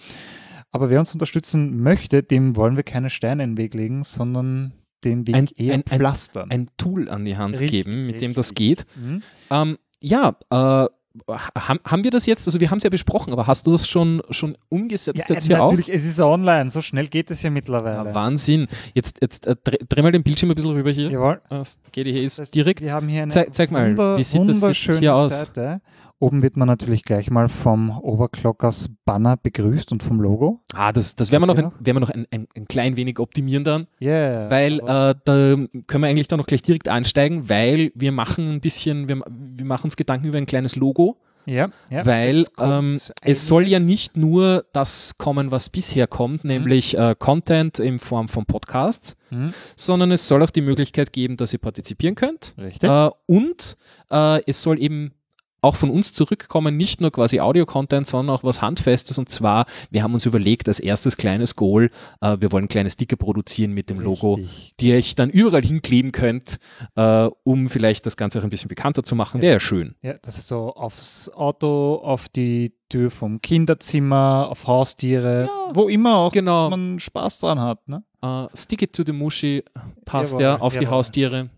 Aber 0.70 0.88
wer 0.88 1.00
uns 1.00 1.12
unterstützen 1.12 1.82
möchte, 1.82 2.22
dem 2.22 2.54
wollen 2.54 2.76
wir 2.76 2.84
keine 2.84 3.10
Steine 3.10 3.42
in 3.42 3.56
den 3.56 3.58
Weg 3.58 3.74
legen, 3.74 4.04
sondern 4.04 4.72
den 5.02 5.26
Weg 5.26 5.34
Ein- 5.34 5.48
eher 5.56 5.74
ein- 5.74 5.80
ein- 5.80 5.98
pflastern. 5.98 6.48
Ein 6.52 6.68
Tool 6.76 7.08
an 7.08 7.24
die 7.24 7.36
Hand 7.36 7.54
Richtig, 7.58 7.86
geben, 7.86 8.06
mit 8.06 8.20
dem 8.20 8.34
das 8.34 8.50
richtig. 8.52 8.56
geht. 8.56 8.86
Mhm. 8.96 9.22
Ähm, 9.50 9.78
ja, 10.00 10.36
äh, 10.50 10.86
haben, 11.28 11.80
haben 11.84 12.04
wir 12.04 12.10
das 12.10 12.26
jetzt, 12.26 12.46
also 12.46 12.60
wir 12.60 12.70
haben 12.70 12.78
es 12.78 12.84
ja 12.84 12.90
besprochen, 12.90 13.32
aber 13.32 13.46
hast 13.46 13.66
du 13.66 13.72
das 13.72 13.88
schon, 13.88 14.22
schon 14.30 14.56
umgesetzt 14.68 15.18
Ja, 15.18 15.24
jetzt 15.34 15.46
hier 15.46 15.62
auch? 15.62 15.70
natürlich, 15.70 15.88
es 15.92 16.04
ist 16.04 16.20
online, 16.20 16.70
so 16.70 16.80
schnell 16.82 17.08
geht 17.08 17.30
es 17.30 17.42
ja 17.42 17.50
mittlerweile. 17.50 18.08
Ja, 18.08 18.14
Wahnsinn. 18.14 18.68
Jetzt, 18.94 19.18
jetzt 19.20 19.46
äh, 19.46 19.56
dreh, 19.62 19.78
dreh 19.88 20.02
mal 20.02 20.12
den 20.12 20.22
Bildschirm 20.22 20.50
ein 20.50 20.54
bisschen 20.54 20.70
rüber 20.72 20.90
hier. 20.90 21.10
Jawohl. 21.10 21.40
Das 21.50 21.80
geht 21.92 22.06
hier 22.06 22.22
Das 22.22 22.34
ist 22.34 22.38
heißt, 22.40 22.54
direkt. 22.54 22.80
Wir 22.82 22.92
haben 22.92 23.08
hier 23.08 23.22
eine 23.22 23.32
Zeig- 23.32 23.54
zeig 23.54 23.70
mal, 23.70 23.96
wie 24.18 24.24
sieht 24.24 24.40
das 24.48 24.76
hier 24.76 25.14
aus? 25.14 25.40
Seite 25.40 25.80
Oben 26.20 26.42
wird 26.42 26.56
man 26.56 26.66
natürlich 26.66 27.04
gleich 27.04 27.30
mal 27.30 27.48
vom 27.48 27.90
Overclockers 28.00 28.90
Banner 29.04 29.36
begrüßt 29.36 29.92
und 29.92 30.02
vom 30.02 30.20
Logo. 30.20 30.60
Ah, 30.74 30.92
das, 30.92 31.14
das 31.14 31.30
werden 31.30 31.42
wir 31.42 31.46
noch, 31.46 31.56
ein, 31.58 31.70
werden 31.78 31.96
wir 31.96 32.00
noch 32.00 32.10
ein, 32.10 32.26
ein, 32.32 32.48
ein 32.56 32.66
klein 32.66 32.96
wenig 32.96 33.18
optimieren 33.20 33.62
dann, 33.64 33.86
Yeah. 34.02 34.50
weil 34.50 34.80
äh, 34.80 35.14
da 35.24 35.56
können 35.86 36.02
wir 36.02 36.08
eigentlich 36.08 36.26
dann 36.28 36.38
noch 36.38 36.46
gleich 36.46 36.62
direkt 36.62 36.88
einsteigen, 36.88 37.48
weil 37.48 37.92
wir 37.94 38.10
machen 38.12 38.48
ein 38.50 38.60
bisschen, 38.60 39.08
wir, 39.08 39.20
wir 39.28 39.64
machen 39.64 39.84
uns 39.84 39.96
Gedanken 39.96 40.26
über 40.26 40.38
ein 40.38 40.46
kleines 40.46 40.74
Logo, 40.74 41.18
ja, 41.46 41.68
ja, 41.90 42.04
weil 42.04 42.40
es 42.40 42.52
ähm, 42.60 42.98
es 43.22 43.46
soll 43.46 43.66
ja 43.68 43.78
nicht 43.78 44.16
nur 44.18 44.66
das 44.74 45.14
kommen, 45.16 45.50
was 45.50 45.70
bisher 45.70 46.06
kommt, 46.06 46.44
nämlich 46.44 46.98
äh, 46.98 47.14
Content 47.18 47.78
in 47.78 48.00
Form 48.00 48.28
von 48.28 48.44
Podcasts, 48.44 49.16
Mhm. 49.30 49.52
sondern 49.76 50.10
es 50.10 50.26
soll 50.26 50.42
auch 50.42 50.50
die 50.50 50.62
Möglichkeit 50.62 51.12
geben, 51.12 51.36
dass 51.36 51.52
ihr 51.52 51.58
partizipieren 51.58 52.14
könnt. 52.16 52.54
Richtig. 52.58 52.88
Äh, 52.90 53.10
und 53.26 53.76
äh, 54.10 54.42
es 54.46 54.62
soll 54.62 54.80
eben 54.82 55.12
auch 55.60 55.76
von 55.76 55.90
uns 55.90 56.12
zurückkommen, 56.12 56.76
nicht 56.76 57.00
nur 57.00 57.10
quasi 57.10 57.40
Audio-Content, 57.40 58.06
sondern 58.06 58.34
auch 58.34 58.44
was 58.44 58.62
Handfestes. 58.62 59.18
Und 59.18 59.28
zwar, 59.28 59.66
wir 59.90 60.02
haben 60.02 60.14
uns 60.14 60.24
überlegt, 60.26 60.68
als 60.68 60.80
erstes 60.80 61.16
kleines 61.16 61.56
Goal, 61.56 61.90
äh, 62.20 62.36
wir 62.40 62.52
wollen 62.52 62.68
kleine 62.68 62.90
Sticker 62.90 63.16
produzieren 63.16 63.72
mit 63.72 63.90
dem 63.90 64.00
Logo, 64.00 64.34
Richtig. 64.34 64.74
die 64.80 64.88
ihr 64.90 64.96
euch 64.96 65.14
dann 65.14 65.30
überall 65.30 65.62
hinkleben 65.62 66.12
könnt, 66.12 66.58
äh, 66.96 67.28
um 67.44 67.68
vielleicht 67.68 68.06
das 68.06 68.16
Ganze 68.16 68.38
auch 68.38 68.44
ein 68.44 68.50
bisschen 68.50 68.68
bekannter 68.68 69.02
zu 69.02 69.14
machen. 69.16 69.40
Wäre 69.42 69.54
ja 69.54 69.60
schön. 69.60 69.94
Ja, 70.02 70.14
das 70.22 70.38
ist 70.38 70.48
so 70.48 70.74
aufs 70.74 71.28
Auto, 71.34 71.96
auf 71.96 72.28
die 72.28 72.72
Tür 72.88 73.10
vom 73.10 73.42
Kinderzimmer, 73.42 74.48
auf 74.50 74.66
Haustiere, 74.66 75.44
Ja, 75.46 75.74
wo 75.74 75.88
immer 75.88 76.16
auch 76.16 76.32
genau. 76.32 76.70
man 76.70 76.98
Spaß 76.98 77.40
dran 77.40 77.60
hat. 77.60 77.86
Ne? 77.88 78.02
Äh, 78.22 78.46
stick 78.56 78.80
it 78.82 78.92
to 78.94 79.02
the 79.04 79.12
Mushi 79.12 79.62
passt 80.04 80.32
Jawohl, 80.32 80.42
ja 80.42 80.58
auf 80.60 80.72
die 80.74 80.84
jawohl. 80.84 80.96
Haustiere. 80.96 81.50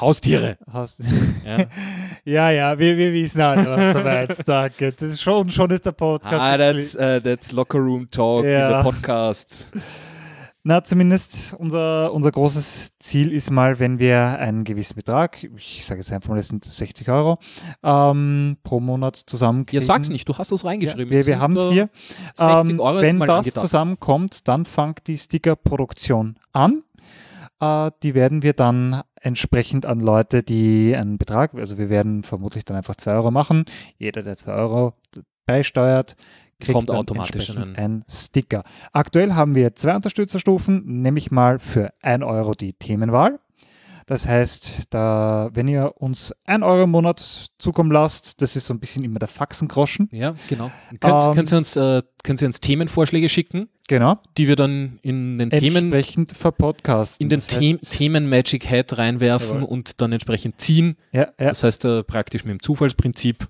Haustiere. 0.00 0.56
Hast, 0.72 1.00
Ja. 1.44 1.56
ja, 2.28 2.50
ja, 2.50 2.78
wir, 2.78 2.96
wir 2.96 3.12
wissen 3.12 3.42
halt, 3.42 3.66
was 3.66 3.96
du 3.96 4.02
meinst. 4.02 4.42
Danke. 4.48 4.92
Das 4.92 5.10
ist 5.10 5.22
schon, 5.22 5.48
schon 5.50 5.70
ist 5.70 5.86
der 5.86 5.92
Podcast. 5.92 6.34
ah, 6.40 6.56
that's, 6.58 6.94
uh, 6.96 7.20
that's 7.22 7.52
Locker 7.52 7.78
Room 7.78 8.10
Talk 8.10 8.44
Ja. 8.44 8.68
in 8.70 8.76
the 8.84 8.90
Podcasts. 8.90 9.70
Na, 10.64 10.84
zumindest 10.84 11.54
unser, 11.58 12.12
unser 12.12 12.30
großes 12.30 12.90
Ziel 12.98 13.32
ist 13.32 13.50
mal, 13.50 13.78
wenn 13.78 13.98
wir 13.98 14.38
einen 14.38 14.64
gewissen 14.64 14.96
Betrag, 14.96 15.42
ich 15.56 15.86
sage 15.86 16.00
jetzt 16.00 16.12
einfach 16.12 16.28
mal, 16.28 16.36
das 16.36 16.48
sind 16.48 16.62
60 16.64 17.08
Euro, 17.08 17.38
ähm, 17.82 18.58
pro 18.64 18.78
Monat 18.78 19.16
zusammenkriegen. 19.16 19.80
Ja, 19.80 19.86
sag's 19.86 20.10
nicht, 20.10 20.28
du 20.28 20.36
hast 20.36 20.52
es 20.52 20.64
reingeschrieben. 20.66 21.10
Ja, 21.12 21.18
wir 21.20 21.26
wir 21.26 21.40
haben 21.40 21.54
es 21.54 21.68
hier. 21.70 21.88
60 22.34 22.70
Ähm, 22.74 22.80
Euro 22.80 23.00
jetzt 23.00 23.10
wenn 23.12 23.18
mal 23.18 23.26
das 23.26 23.36
angedacht. 23.38 23.60
zusammenkommt, 23.62 24.46
dann 24.48 24.66
fängt 24.66 25.06
die 25.06 25.16
Stickerproduktion 25.16 26.36
an. 26.52 26.82
Äh, 27.60 27.90
die 28.02 28.14
werden 28.14 28.42
wir 28.42 28.52
dann 28.52 29.00
entsprechend 29.20 29.86
an 29.86 30.00
Leute, 30.00 30.42
die 30.42 30.94
einen 30.96 31.18
Betrag, 31.18 31.54
also 31.54 31.78
wir 31.78 31.88
werden 31.90 32.22
vermutlich 32.22 32.64
dann 32.64 32.76
einfach 32.76 32.96
2 32.96 33.12
Euro 33.12 33.30
machen. 33.30 33.64
Jeder, 33.98 34.22
der 34.22 34.36
2 34.36 34.52
Euro 34.52 34.92
beisteuert, 35.46 36.16
kriegt 36.60 36.74
Kommt 36.74 36.90
automatisch 36.90 37.56
einen- 37.56 37.76
einen 37.76 38.04
Sticker. 38.10 38.62
Aktuell 38.92 39.34
haben 39.34 39.54
wir 39.54 39.74
zwei 39.76 39.94
Unterstützerstufen, 39.94 41.02
nämlich 41.02 41.30
mal 41.30 41.58
für 41.60 41.92
1 42.02 42.24
Euro 42.24 42.54
die 42.54 42.72
Themenwahl. 42.72 43.38
Das 44.08 44.26
heißt, 44.26 44.84
da, 44.88 45.50
wenn 45.52 45.68
ihr 45.68 45.92
uns 45.98 46.34
1 46.46 46.64
Euro 46.64 46.84
im 46.84 46.90
Monat 46.90 47.20
zukommen 47.58 47.92
lasst, 47.92 48.40
das 48.40 48.56
ist 48.56 48.64
so 48.64 48.72
ein 48.72 48.80
bisschen 48.80 49.04
immer 49.04 49.18
der 49.18 49.28
Faxengroschen. 49.28 50.08
Ja, 50.12 50.34
genau. 50.48 50.70
Könnt, 50.98 51.24
Ähm, 51.26 51.34
könnt, 51.34 51.52
ihr 51.52 51.58
uns, 51.58 51.76
äh, 51.76 52.02
könnt 52.24 52.40
ihr 52.40 52.46
uns 52.46 52.60
Themenvorschläge 52.60 53.28
schicken, 53.28 53.68
Genau. 53.86 54.16
die 54.38 54.48
wir 54.48 54.56
dann 54.56 54.98
in 55.02 55.36
den 55.36 55.50
Themen, 55.50 55.92
entsprechend 55.92 56.32
verpodcasten. 56.32 57.22
in 57.22 57.28
den 57.28 57.40
The 57.40 57.76
Themen 57.76 58.30
Magic 58.30 58.70
Hat 58.70 58.96
reinwerfen 58.96 59.56
Jawohl. 59.58 59.68
und 59.68 60.00
dann 60.00 60.12
entsprechend 60.12 60.58
ziehen. 60.58 60.96
Ja, 61.12 61.28
ja. 61.38 61.48
Das 61.48 61.62
heißt 61.62 61.84
äh, 61.84 62.02
praktisch 62.02 62.44
mit 62.46 62.52
dem 62.52 62.62
Zufallsprinzip. 62.62 63.46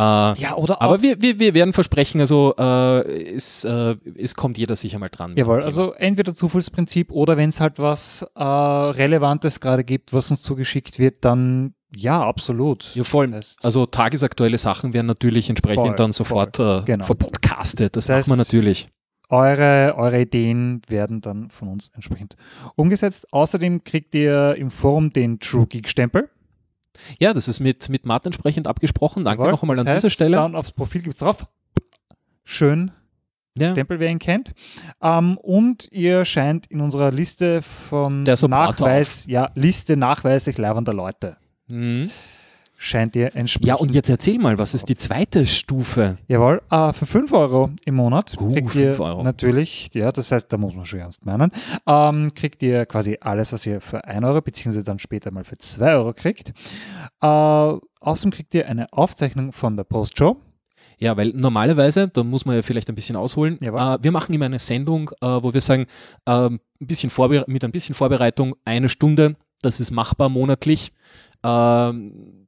Äh, 0.00 0.40
ja 0.40 0.54
oder 0.56 0.80
aber 0.80 1.02
wir, 1.02 1.20
wir, 1.20 1.38
wir 1.38 1.52
werden 1.52 1.72
versprechen, 1.74 2.20
also 2.20 2.54
äh, 2.58 3.32
es, 3.34 3.64
äh, 3.64 3.96
es 4.16 4.34
kommt 4.34 4.56
jeder 4.56 4.74
sicher 4.76 4.98
mal 4.98 5.10
dran. 5.10 5.34
Jawohl, 5.36 5.62
also 5.62 5.92
entweder 5.92 6.34
Zufallsprinzip 6.34 7.10
oder 7.12 7.36
wenn 7.36 7.50
es 7.50 7.60
halt 7.60 7.78
was 7.78 8.22
äh, 8.34 8.42
Relevantes 8.42 9.60
gerade 9.60 9.84
gibt, 9.84 10.12
was 10.14 10.30
uns 10.30 10.40
zugeschickt 10.42 10.98
wird, 10.98 11.24
dann 11.24 11.74
ja, 11.94 12.22
absolut. 12.22 12.94
Ja, 12.94 13.02
voll. 13.02 13.34
Also 13.64 13.84
tagesaktuelle 13.84 14.58
Sachen 14.58 14.94
werden 14.94 15.06
natürlich 15.06 15.48
entsprechend 15.48 15.86
Voll, 15.88 15.96
dann 15.96 16.12
sofort 16.12 16.58
äh, 16.60 16.82
genau. 16.84 17.04
verpodcastet. 17.04 17.96
Das, 17.96 18.06
Das 18.06 18.14
heißt- 18.14 18.18
macht 18.20 18.28
man 18.28 18.38
natürlich. 18.38 18.88
Eure, 19.28 19.94
eure 19.96 20.20
Ideen 20.22 20.82
werden 20.88 21.20
dann 21.20 21.50
von 21.50 21.68
uns 21.68 21.90
entsprechend 21.94 22.36
umgesetzt. 22.74 23.32
Außerdem 23.32 23.84
kriegt 23.84 24.14
ihr 24.14 24.56
im 24.56 24.70
Forum 24.70 25.12
den 25.12 25.38
True 25.38 25.66
Geek 25.68 25.88
Stempel. 25.88 26.28
Ja, 27.18 27.34
das 27.34 27.48
ist 27.48 27.60
mit, 27.60 27.88
mit 27.88 28.06
Martin 28.06 28.28
entsprechend 28.28 28.66
abgesprochen. 28.66 29.24
Danke 29.24 29.42
Jawohl. 29.42 29.52
noch 29.52 29.62
einmal 29.62 29.78
an 29.78 29.86
heißt, 29.88 30.04
dieser 30.04 30.10
Stelle. 30.10 30.36
Dann 30.36 30.54
aufs 30.54 30.72
Profil 30.72 31.02
gibt 31.02 31.14
es 31.14 31.20
drauf. 31.20 31.46
Schön 32.44 32.92
Ja. 33.58 33.70
Stempel, 33.70 34.00
wer 34.00 34.10
ihn 34.10 34.18
kennt. 34.18 34.54
Ähm, 35.02 35.36
und 35.38 35.88
ihr 35.90 36.24
scheint 36.24 36.66
in 36.66 36.80
unserer 36.80 37.10
Liste 37.10 37.62
von 37.62 38.24
Nachweis, 38.24 39.26
ja, 39.26 39.50
Liste 39.54 39.96
nachweislich 39.96 40.58
leibender 40.58 40.94
Leute. 40.94 41.36
Mhm. 41.68 42.10
Scheint 42.82 43.14
ihr 43.14 43.36
entsprechend. 43.36 43.68
Ja, 43.68 43.74
und 43.74 43.90
jetzt 43.90 44.08
erzähl 44.08 44.38
mal, 44.38 44.56
was 44.56 44.72
ist 44.72 44.88
die 44.88 44.96
zweite 44.96 45.46
Stufe? 45.46 46.16
Jawohl, 46.28 46.62
äh, 46.70 46.94
für 46.94 47.04
5 47.04 47.30
Euro 47.34 47.70
im 47.84 47.96
Monat 47.96 48.38
Uh, 48.40 48.54
kriegt 48.54 48.70
5 48.70 48.98
ihr 48.98 49.04
Euro. 49.04 49.22
natürlich, 49.22 49.90
ja, 49.92 50.10
das 50.10 50.32
heißt, 50.32 50.50
da 50.50 50.56
muss 50.56 50.74
man 50.74 50.86
schon 50.86 51.00
ernst 51.00 51.26
meinen, 51.26 51.52
ähm, 51.86 52.32
kriegt 52.34 52.62
ihr 52.62 52.86
quasi 52.86 53.18
alles, 53.20 53.52
was 53.52 53.66
ihr 53.66 53.82
für 53.82 54.02
1 54.06 54.24
Euro 54.24 54.40
beziehungsweise 54.40 54.82
dann 54.82 54.98
später 54.98 55.30
mal 55.30 55.44
für 55.44 55.58
2 55.58 55.92
Euro 55.92 56.14
kriegt. 56.14 56.54
Äh, 57.20 57.26
außerdem 57.26 58.30
kriegt 58.30 58.54
ihr 58.54 58.66
eine 58.66 58.90
Aufzeichnung 58.94 59.52
von 59.52 59.76
der 59.76 59.84
Postshow. 59.84 60.38
Ja, 60.96 61.18
weil 61.18 61.34
normalerweise, 61.34 62.08
da 62.08 62.24
muss 62.24 62.46
man 62.46 62.56
ja 62.56 62.62
vielleicht 62.62 62.88
ein 62.88 62.94
bisschen 62.94 63.16
ausholen, 63.16 63.60
äh, 63.60 63.72
wir 64.02 64.10
machen 64.10 64.34
immer 64.34 64.46
eine 64.46 64.58
Sendung, 64.58 65.10
äh, 65.20 65.26
wo 65.26 65.52
wir 65.52 65.60
sagen, 65.60 65.84
ähm, 66.24 66.60
ein 66.80 66.86
bisschen 66.86 67.12
mit 67.46 67.62
ein 67.62 67.72
bisschen 67.72 67.94
Vorbereitung 67.94 68.56
eine 68.64 68.88
Stunde, 68.88 69.36
das 69.60 69.80
ist 69.80 69.90
machbar 69.90 70.30
monatlich. 70.30 70.92
Ähm, 71.42 72.39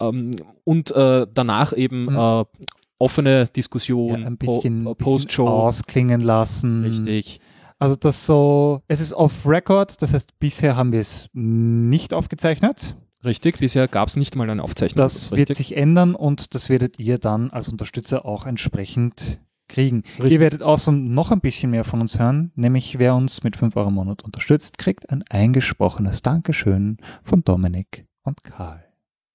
ähm, 0.00 0.36
und 0.64 0.90
äh, 0.92 1.26
danach 1.32 1.72
eben 1.76 2.04
Mhm. 2.06 2.16
äh, 2.16 2.44
offene 2.98 3.38
Ja, 3.40 3.44
Diskussion, 3.46 4.24
ein 4.24 4.38
Po- 4.38 4.56
bisschen, 4.56 4.82
äh, 4.86 4.94
bisschen 4.94 4.96
Postshow. 4.96 5.48
ausklingen 5.48 6.20
lassen. 6.20 6.84
Richtig. 6.84 7.40
Also 7.78 7.96
das 7.96 8.26
so, 8.26 8.80
es 8.86 9.00
ist 9.00 9.12
off 9.12 9.44
Record, 9.46 10.00
das 10.02 10.14
heißt, 10.14 10.38
bisher 10.38 10.76
haben 10.76 10.92
wir 10.92 11.00
es 11.00 11.28
nicht 11.32 12.14
aufgezeichnet. 12.14 12.96
Richtig, 13.24 13.58
bisher 13.58 13.88
gab 13.88 14.08
es 14.08 14.16
nicht 14.16 14.36
mal 14.36 14.48
eine 14.48 14.62
Aufzeichnung. 14.62 15.02
Das 15.02 15.16
ist 15.16 15.32
wird 15.36 15.54
sich 15.54 15.76
ändern 15.76 16.14
und 16.14 16.54
das 16.54 16.68
werdet 16.68 16.98
ihr 17.00 17.18
dann 17.18 17.50
als 17.50 17.68
Unterstützer 17.68 18.24
auch 18.24 18.46
entsprechend 18.46 19.40
kriegen. 19.68 20.02
Richtig. 20.18 20.32
Ihr 20.32 20.40
werdet 20.40 20.62
außerdem 20.62 21.12
noch 21.12 21.30
ein 21.32 21.40
bisschen 21.40 21.70
mehr 21.72 21.82
von 21.84 22.00
uns 22.00 22.18
hören, 22.20 22.52
nämlich 22.56 22.98
wer 23.00 23.14
uns 23.16 23.42
mit 23.42 23.56
5 23.56 23.74
Euro 23.76 23.88
im 23.88 23.94
Monat 23.94 24.22
unterstützt, 24.22 24.78
kriegt 24.78 25.10
ein 25.10 25.24
eingesprochenes 25.30 26.22
Dankeschön 26.22 26.98
von 27.24 27.42
Dominik 27.42 28.06
und 28.22 28.44
Karl. 28.44 28.84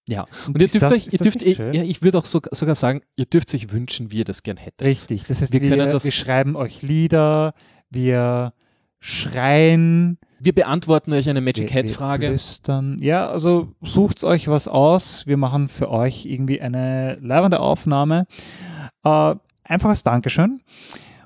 Ja, 0.09 0.25
und 0.47 0.57
ihr 0.59 0.65
ist 0.65 0.73
dürft 0.73 0.83
das- 0.85 0.93
euch, 0.93 1.07
ihr 1.11 1.19
dürft, 1.19 1.41
ich, 1.41 1.57
schön? 1.57 1.73
ja, 1.73 1.83
ich 1.83 2.01
würde 2.01 2.17
auch 2.17 2.25
sogar, 2.25 2.55
sogar 2.55 2.75
sagen, 2.75 3.01
ihr 3.17 3.25
dürft 3.25 3.53
euch 3.53 3.71
wünschen, 3.71 4.11
wie 4.11 4.19
ihr 4.19 4.25
das 4.25 4.41
gern 4.43 4.57
hättet. 4.57 4.81
Richtig, 4.87 5.25
das 5.25 5.41
heißt, 5.41 5.51
Wir 5.53 5.61
wir, 5.61 5.69
können 5.69 5.91
das- 5.91 6.05
wir 6.05 6.11
schreiben 6.13 6.55
euch 6.55 6.81
Lieder, 6.81 7.53
wir 7.89 8.53
schreien, 8.99 10.17
Wir 10.39 10.53
beantworten 10.53 11.13
euch 11.13 11.27
eine 11.29 11.41
Magic 11.41 11.69
wir, 11.73 11.75
Hat 11.79 11.87
wir 11.87 11.93
Frage. 11.93 12.27
flüstern. 12.29 12.97
Ja, 13.01 13.27
also 13.27 13.69
sucht 13.81 14.23
euch 14.23 14.47
was 14.47 14.67
aus. 14.67 15.25
Wir 15.25 15.35
machen 15.37 15.67
für 15.67 15.89
euch 15.89 16.25
irgendwie 16.25 16.61
eine 16.61 17.15
leibende 17.21 17.59
Aufnahme. 17.59 18.27
Äh, 19.03 19.35
einfach 19.63 19.89
als 19.89 20.03
Dankeschön. 20.03 20.61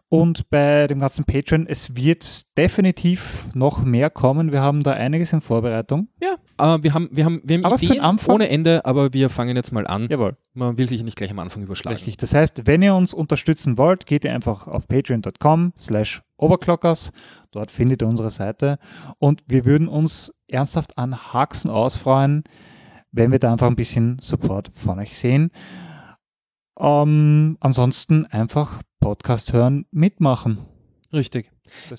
Und 0.07 0.49
bei 0.49 0.87
dem 0.87 0.99
ganzen 0.99 1.23
Patreon, 1.25 1.67
es 1.67 1.95
wird 1.95 2.57
definitiv 2.57 3.45
noch 3.53 3.83
mehr 3.83 4.09
kommen. 4.09 4.51
Wir 4.51 4.61
haben 4.61 4.83
da 4.83 4.91
einiges 4.91 5.31
in 5.33 5.39
Vorbereitung. 5.41 6.07
Ja, 6.21 6.35
äh, 6.61 6.83
wir 6.83 6.93
haben, 6.93 7.09
wir 7.11 7.25
haben, 7.25 7.41
wir 7.43 7.57
haben 7.57 7.65
Aber 7.65 7.81
Ideen 7.81 8.19
ohne 8.27 8.49
Ende, 8.49 8.85
aber 8.85 9.13
wir 9.13 9.29
fangen 9.29 9.55
jetzt 9.55 9.71
mal 9.71 9.87
an. 9.87 10.07
Jawohl. 10.09 10.37
Man 10.53 10.77
will 10.77 10.87
sich 10.87 11.03
nicht 11.03 11.17
gleich 11.17 11.31
am 11.31 11.39
Anfang 11.39 11.63
überschlagen. 11.63 11.95
Richtig. 11.95 12.17
Das 12.17 12.33
heißt, 12.33 12.67
wenn 12.67 12.81
ihr 12.81 12.95
uns 12.95 13.13
unterstützen 13.13 13.77
wollt, 13.77 14.05
geht 14.05 14.23
ihr 14.23 14.33
einfach 14.33 14.67
auf 14.67 14.87
patreon.com 14.87 15.73
slash 15.77 16.21
overclockers. 16.37 17.11
Dort 17.51 17.71
findet 17.71 18.01
ihr 18.01 18.07
unsere 18.07 18.29
Seite. 18.29 18.77
Und 19.19 19.43
wir 19.47 19.65
würden 19.65 19.87
uns 19.87 20.33
ernsthaft 20.47 20.97
an 20.97 21.33
Haxen 21.33 21.71
ausfreuen, 21.71 22.43
wenn 23.11 23.31
wir 23.31 23.39
da 23.39 23.51
einfach 23.51 23.67
ein 23.67 23.75
bisschen 23.75 24.19
Support 24.19 24.71
von 24.73 24.99
euch 24.99 25.17
sehen. 25.17 25.51
Ähm, 26.79 27.57
ansonsten 27.59 28.25
einfach 28.25 28.81
Podcast 28.99 29.53
hören, 29.53 29.85
mitmachen. 29.91 30.59
Richtig. 31.13 31.51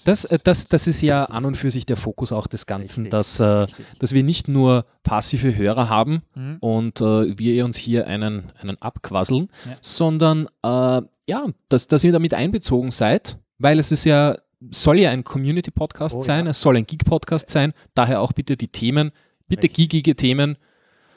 Das, 0.04 0.24
äh, 0.24 0.38
das, 0.42 0.64
das 0.66 0.86
ist 0.86 1.00
ja 1.02 1.24
an 1.24 1.44
und 1.44 1.56
für 1.56 1.70
sich 1.70 1.86
der 1.86 1.96
Fokus 1.96 2.32
auch 2.32 2.46
des 2.46 2.66
Ganzen, 2.66 3.04
Richtig. 3.04 3.10
dass, 3.10 3.40
äh, 3.40 3.66
dass 3.98 4.12
wir 4.12 4.22
nicht 4.22 4.48
nur 4.48 4.84
passive 5.02 5.56
Hörer 5.56 5.88
haben 5.88 6.22
Mhm. 6.34 6.56
und 6.60 7.00
äh, 7.00 7.38
wir 7.38 7.64
uns 7.64 7.76
hier 7.76 8.06
einen, 8.06 8.52
einen 8.60 8.80
abquasseln, 8.80 9.48
Ja. 9.68 9.76
sondern 9.80 10.46
äh, 10.62 11.02
ja, 11.28 11.46
dass, 11.68 11.88
dass 11.88 12.04
ihr 12.04 12.12
damit 12.12 12.34
einbezogen 12.34 12.90
seid, 12.90 13.38
weil 13.58 13.78
es 13.78 13.92
ist 13.92 14.04
ja, 14.04 14.36
soll 14.70 14.98
ja 15.00 15.10
ein 15.10 15.24
Community-Podcast 15.24 16.16
Oh, 16.16 16.20
sein, 16.20 16.44
ja. 16.46 16.50
es 16.50 16.60
soll 16.60 16.76
ein 16.76 16.84
Geek-Podcast 16.86 17.50
sein, 17.50 17.72
daher 17.94 18.20
auch 18.20 18.32
bitte 18.32 18.56
die 18.56 18.68
Themen, 18.68 19.10
bitte 19.48 19.68
geekige 19.68 20.14
Themen 20.16 20.56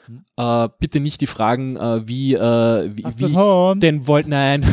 Mhm. 0.08 0.24
Äh, 0.36 0.68
bitte 0.78 1.00
nicht 1.00 1.20
die 1.20 1.26
Fragen, 1.26 1.76
äh, 1.76 2.06
wie, 2.06 2.34
äh, 2.34 2.90
wie, 2.94 3.04
wie 3.04 3.08
ich 3.08 3.16
den 3.80 4.06
Volt, 4.06 4.28
nein, 4.28 4.64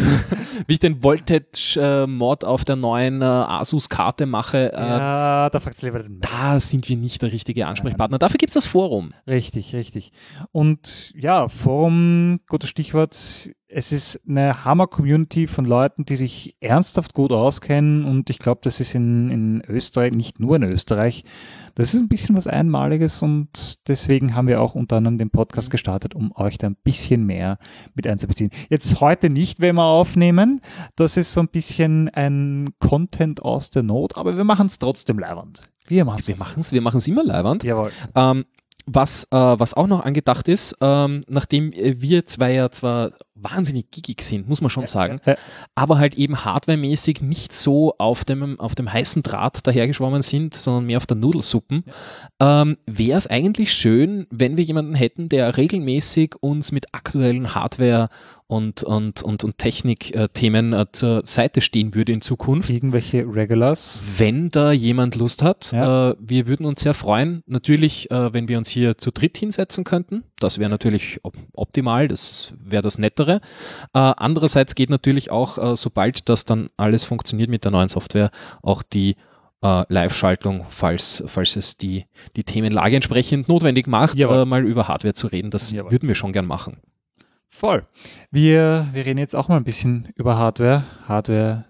wie 0.67 0.74
ich 0.74 0.79
den 0.79 1.03
Voltage-Mod 1.03 2.43
auf 2.43 2.65
der 2.65 2.75
neuen 2.75 3.24
Asus-Karte 3.24 4.25
mache. 4.25 4.72
Ja, 4.74 5.50
da 5.50 5.60
fragt 5.60 5.82
lieber 5.82 6.00
den. 6.00 6.20
Da 6.20 6.60
sind 6.60 6.89
wir 6.89 6.98
nicht 6.98 7.22
der 7.22 7.32
richtige 7.32 7.67
Ansprechpartner. 7.67 8.20
Dafür 8.20 8.38
gibt 8.38 8.50
es 8.50 8.55
das 8.55 8.65
Forum. 8.65 9.13
Richtig, 9.27 9.74
richtig. 9.74 10.12
Und 10.51 11.13
ja, 11.15 11.48
Forum, 11.48 12.41
gutes 12.48 12.70
Stichwort. 12.70 13.50
Es 13.75 13.91
ist 13.91 14.22
eine 14.27 14.65
Hammer-Community 14.65 15.48
von 15.48 15.65
Leuten, 15.65 16.05
die 16.05 16.15
sich 16.15 16.55
ernsthaft 16.60 17.15
gut 17.15 17.32
auskennen 17.32 18.05
und 18.05 18.29
ich 18.29 18.38
glaube, 18.38 18.62
das 18.63 18.79
ist 18.79 18.93
in, 18.93 19.32
in 19.32 19.63
Österreich, 19.67 20.12
nicht 20.12 20.39
nur 20.39 20.58
in 20.58 20.63
Österreich, 20.63 21.24
das 21.75 21.96
ist 21.96 22.00
ein 22.00 22.08
bisschen 22.08 22.38
was 22.38 22.46
Einmaliges 22.46 23.24
und 23.24 23.88
deswegen 23.88 24.36
haben 24.36 24.48
wir 24.48 24.62
auch 24.62 24.75
unter 24.75 24.98
anderem 24.98 25.17
den 25.17 25.32
Podcast 25.32 25.52
gestartet, 25.69 26.15
um 26.15 26.31
euch 26.36 26.57
da 26.57 26.67
ein 26.67 26.75
bisschen 26.83 27.25
mehr 27.25 27.57
mit 27.95 28.07
einzubeziehen. 28.07 28.51
Jetzt 28.69 29.00
heute 29.01 29.29
nicht, 29.29 29.60
wenn 29.60 29.75
wir 29.75 29.86
aufnehmen, 29.86 30.62
das 30.95 31.17
ist 31.17 31.33
so 31.33 31.39
ein 31.39 31.48
bisschen 31.48 32.10
ein 32.10 32.69
Content 32.79 33.41
aus 33.41 33.69
der 33.69 33.83
Not, 33.83 34.17
aber 34.17 34.38
wir 34.38 34.43
machen 34.43 34.67
es 34.67 34.79
trotzdem 34.79 35.19
leibend. 35.19 35.63
Wir 35.88 36.05
machen 36.05 36.19
es. 36.19 36.27
Wir 36.27 36.38
machen 36.38 36.60
es 36.62 36.72
wir 36.72 36.81
machen's 36.81 37.07
immer 37.07 37.24
leiwand. 37.24 37.63
Jawohl. 37.63 37.91
Ähm, 38.15 38.45
was, 38.86 39.25
äh, 39.25 39.38
was 39.38 39.74
auch 39.75 39.88
noch 39.88 40.03
angedacht 40.03 40.48
ist, 40.48 40.75
ähm, 40.81 41.22
nachdem 41.27 41.72
wir 41.72 42.25
zwei 42.25 42.53
ja 42.53 42.69
zwar 42.69 43.12
wahnsinnig 43.43 43.91
gigig 43.91 44.21
sind, 44.21 44.47
muss 44.47 44.62
man 44.62 44.69
schon 44.69 44.85
sagen, 44.85 45.19
aber 45.75 45.97
halt 45.97 46.15
eben 46.15 46.43
hardwaremäßig 46.45 47.21
nicht 47.21 47.53
so 47.53 47.93
auf 47.97 48.25
dem, 48.25 48.59
auf 48.59 48.75
dem 48.75 48.91
heißen 48.91 49.23
Draht 49.23 49.65
dahergeschwommen 49.67 50.21
sind, 50.21 50.55
sondern 50.55 50.85
mehr 50.85 50.97
auf 50.97 51.05
der 51.05 51.17
Nudelsuppen, 51.17 51.83
ähm, 52.39 52.77
wäre 52.85 53.17
es 53.17 53.27
eigentlich 53.27 53.73
schön, 53.73 54.27
wenn 54.29 54.57
wir 54.57 54.63
jemanden 54.63 54.95
hätten, 54.95 55.29
der 55.29 55.57
regelmäßig 55.57 56.35
uns 56.41 56.71
mit 56.71 56.88
aktuellen 56.93 57.53
Hardware- 57.55 58.09
und, 58.47 58.83
und, 58.83 59.23
und, 59.23 59.43
und 59.43 59.57
Technik-Themen 59.57 60.73
äh, 60.73 60.85
zur 60.91 61.23
Seite 61.25 61.62
stehen 61.62 61.95
würde 61.95 62.12
in 62.12 62.21
Zukunft. 62.21 62.69
Irgendwelche 62.69 63.25
Regulars. 63.25 64.03
Wenn 64.17 64.50
da 64.50 64.71
jemand 64.71 65.15
Lust 65.15 65.41
hat, 65.41 65.71
Ja. 65.71 66.12
äh, 66.12 66.15
wir 66.19 66.45
würden 66.45 66.65
uns 66.65 66.81
sehr 66.81 66.93
freuen. 66.93 67.41
Natürlich, 67.47 68.12
äh, 68.12 68.31
wenn 68.33 68.47
wir 68.47 68.57
uns 68.57 68.69
hier 68.69 68.97
zu 68.97 69.12
dritt 69.12 69.38
hinsetzen 69.38 69.83
könnten. 69.83 70.23
Das 70.43 70.59
wäre 70.59 70.69
natürlich 70.69 71.19
op 71.23 71.35
optimal, 71.53 72.07
das 72.07 72.53
wäre 72.57 72.83
das 72.83 72.97
Nettere. 72.97 73.41
Äh, 73.93 74.00
andererseits 74.00 74.75
geht 74.75 74.89
natürlich 74.89 75.31
auch, 75.31 75.57
äh, 75.57 75.75
sobald 75.75 76.27
das 76.29 76.45
dann 76.45 76.69
alles 76.77 77.03
funktioniert 77.03 77.50
mit 77.50 77.63
der 77.63 77.71
neuen 77.71 77.88
Software, 77.88 78.29
auch 78.62 78.83
die 78.83 79.15
äh, 79.63 79.85
Live-Schaltung, 79.88 80.65
falls, 80.69 81.23
falls 81.25 81.55
es 81.55 81.77
die, 81.77 82.05
die 82.35 82.43
Themenlage 82.43 82.95
entsprechend 82.95 83.47
notwendig 83.47 83.88
macht, 83.88 84.19
äh, 84.19 84.45
mal 84.45 84.65
über 84.65 84.88
Hardware 84.88 85.13
zu 85.13 85.27
reden. 85.27 85.50
Das 85.50 85.71
Jawohl. 85.71 85.91
würden 85.91 86.09
wir 86.09 86.15
schon 86.15 86.33
gern 86.33 86.45
machen. 86.45 86.77
Voll. 87.47 87.88
Wir, 88.29 88.88
wir 88.91 89.05
reden 89.05 89.19
jetzt 89.19 89.35
auch 89.35 89.47
mal 89.47 89.57
ein 89.57 89.63
bisschen 89.63 90.09
über 90.15 90.38
Hardware. 90.38 90.83
Hardware, 91.07 91.65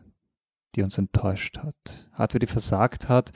die 0.76 0.82
uns 0.82 0.98
enttäuscht 0.98 1.60
hat. 1.60 2.10
Hardware, 2.14 2.40
die 2.40 2.48
versagt 2.48 3.10
hat. 3.10 3.32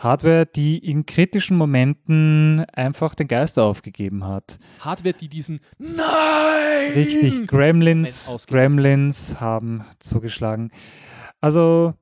Hardware, 0.00 0.46
die 0.46 0.78
in 0.78 1.04
kritischen 1.04 1.56
Momenten 1.56 2.64
einfach 2.72 3.14
den 3.14 3.28
Geist 3.28 3.58
aufgegeben 3.58 4.24
hat. 4.24 4.58
Hardware, 4.80 5.14
die 5.14 5.28
diesen 5.28 5.60
Nein! 5.78 6.92
Richtig, 6.94 7.46
Gremlins. 7.46 8.46
Gremlins 8.48 9.40
haben 9.40 9.84
zugeschlagen. 9.98 10.70
Also, 11.40 11.94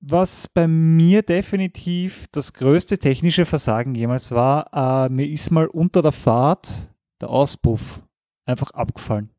was 0.00 0.48
bei 0.48 0.66
mir 0.66 1.22
definitiv 1.22 2.26
das 2.32 2.52
größte 2.52 2.98
technische 2.98 3.46
Versagen 3.46 3.94
jemals 3.94 4.32
war, 4.32 5.06
äh, 5.06 5.08
mir 5.08 5.28
ist 5.28 5.50
mal 5.50 5.66
unter 5.66 6.02
der 6.02 6.12
Fahrt 6.12 6.90
der 7.20 7.30
Auspuff 7.30 8.02
einfach 8.44 8.72
abgefallen. 8.72 9.30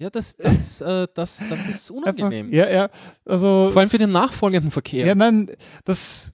Ja, 0.00 0.08
das, 0.08 0.34
das, 0.34 0.80
äh, 0.80 1.08
das, 1.14 1.44
das 1.50 1.68
ist 1.68 1.90
unangenehm. 1.90 2.46
Einfach, 2.46 2.56
ja, 2.56 2.70
ja, 2.70 2.88
also. 3.26 3.68
Vor 3.70 3.82
allem 3.82 3.90
für 3.90 3.98
den 3.98 4.12
nachfolgenden 4.12 4.70
Verkehr. 4.70 5.06
Ja, 5.06 5.14
nein, 5.14 5.50
das. 5.84 6.32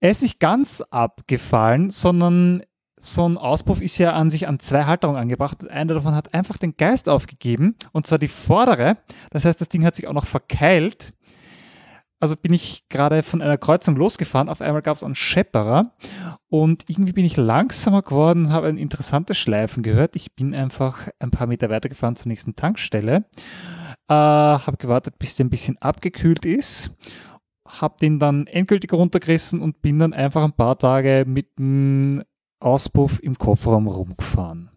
Er 0.00 0.10
ist 0.10 0.20
nicht 0.20 0.38
ganz 0.38 0.82
abgefallen, 0.90 1.88
sondern 1.88 2.62
so 2.98 3.26
ein 3.26 3.38
Auspuff 3.38 3.80
ist 3.80 3.96
ja 3.96 4.12
an 4.12 4.28
sich 4.28 4.46
an 4.46 4.58
zwei 4.58 4.84
Halterungen 4.84 5.18
angebracht. 5.18 5.66
Eine 5.66 5.94
davon 5.94 6.14
hat 6.14 6.34
einfach 6.34 6.58
den 6.58 6.76
Geist 6.76 7.08
aufgegeben, 7.08 7.74
und 7.92 8.06
zwar 8.06 8.18
die 8.18 8.28
vordere. 8.28 8.98
Das 9.30 9.46
heißt, 9.46 9.58
das 9.58 9.70
Ding 9.70 9.82
hat 9.86 9.96
sich 9.96 10.06
auch 10.06 10.12
noch 10.12 10.26
verkeilt. 10.26 11.14
Also 12.20 12.36
bin 12.36 12.52
ich 12.52 12.88
gerade 12.88 13.22
von 13.22 13.42
einer 13.42 13.58
Kreuzung 13.58 13.96
losgefahren. 13.96 14.48
Auf 14.48 14.60
einmal 14.60 14.82
gab 14.82 14.96
es 14.96 15.04
einen 15.04 15.14
Schepperer 15.14 15.94
und 16.48 16.84
irgendwie 16.88 17.12
bin 17.12 17.24
ich 17.24 17.36
langsamer 17.36 18.02
geworden 18.02 18.52
habe 18.52 18.68
ein 18.68 18.78
interessantes 18.78 19.38
Schleifen 19.38 19.82
gehört. 19.82 20.16
Ich 20.16 20.34
bin 20.34 20.54
einfach 20.54 21.08
ein 21.20 21.30
paar 21.30 21.46
Meter 21.46 21.70
weiter 21.70 21.88
gefahren 21.88 22.16
zur 22.16 22.28
nächsten 22.28 22.56
Tankstelle. 22.56 23.26
Äh, 24.08 24.14
habe 24.14 24.76
gewartet, 24.78 25.18
bis 25.18 25.36
der 25.36 25.46
ein 25.46 25.50
bisschen 25.50 25.76
abgekühlt 25.78 26.44
ist 26.44 26.90
habe 27.68 27.96
den 28.00 28.18
dann 28.18 28.46
endgültig 28.46 28.92
runtergerissen 28.92 29.60
und 29.60 29.82
bin 29.82 29.98
dann 29.98 30.12
einfach 30.12 30.44
ein 30.44 30.52
paar 30.52 30.78
Tage 30.78 31.24
mit 31.26 31.58
dem 31.58 32.22
Auspuff 32.60 33.20
im 33.22 33.36
Kofferraum 33.36 33.86
rumgefahren. 33.86 34.70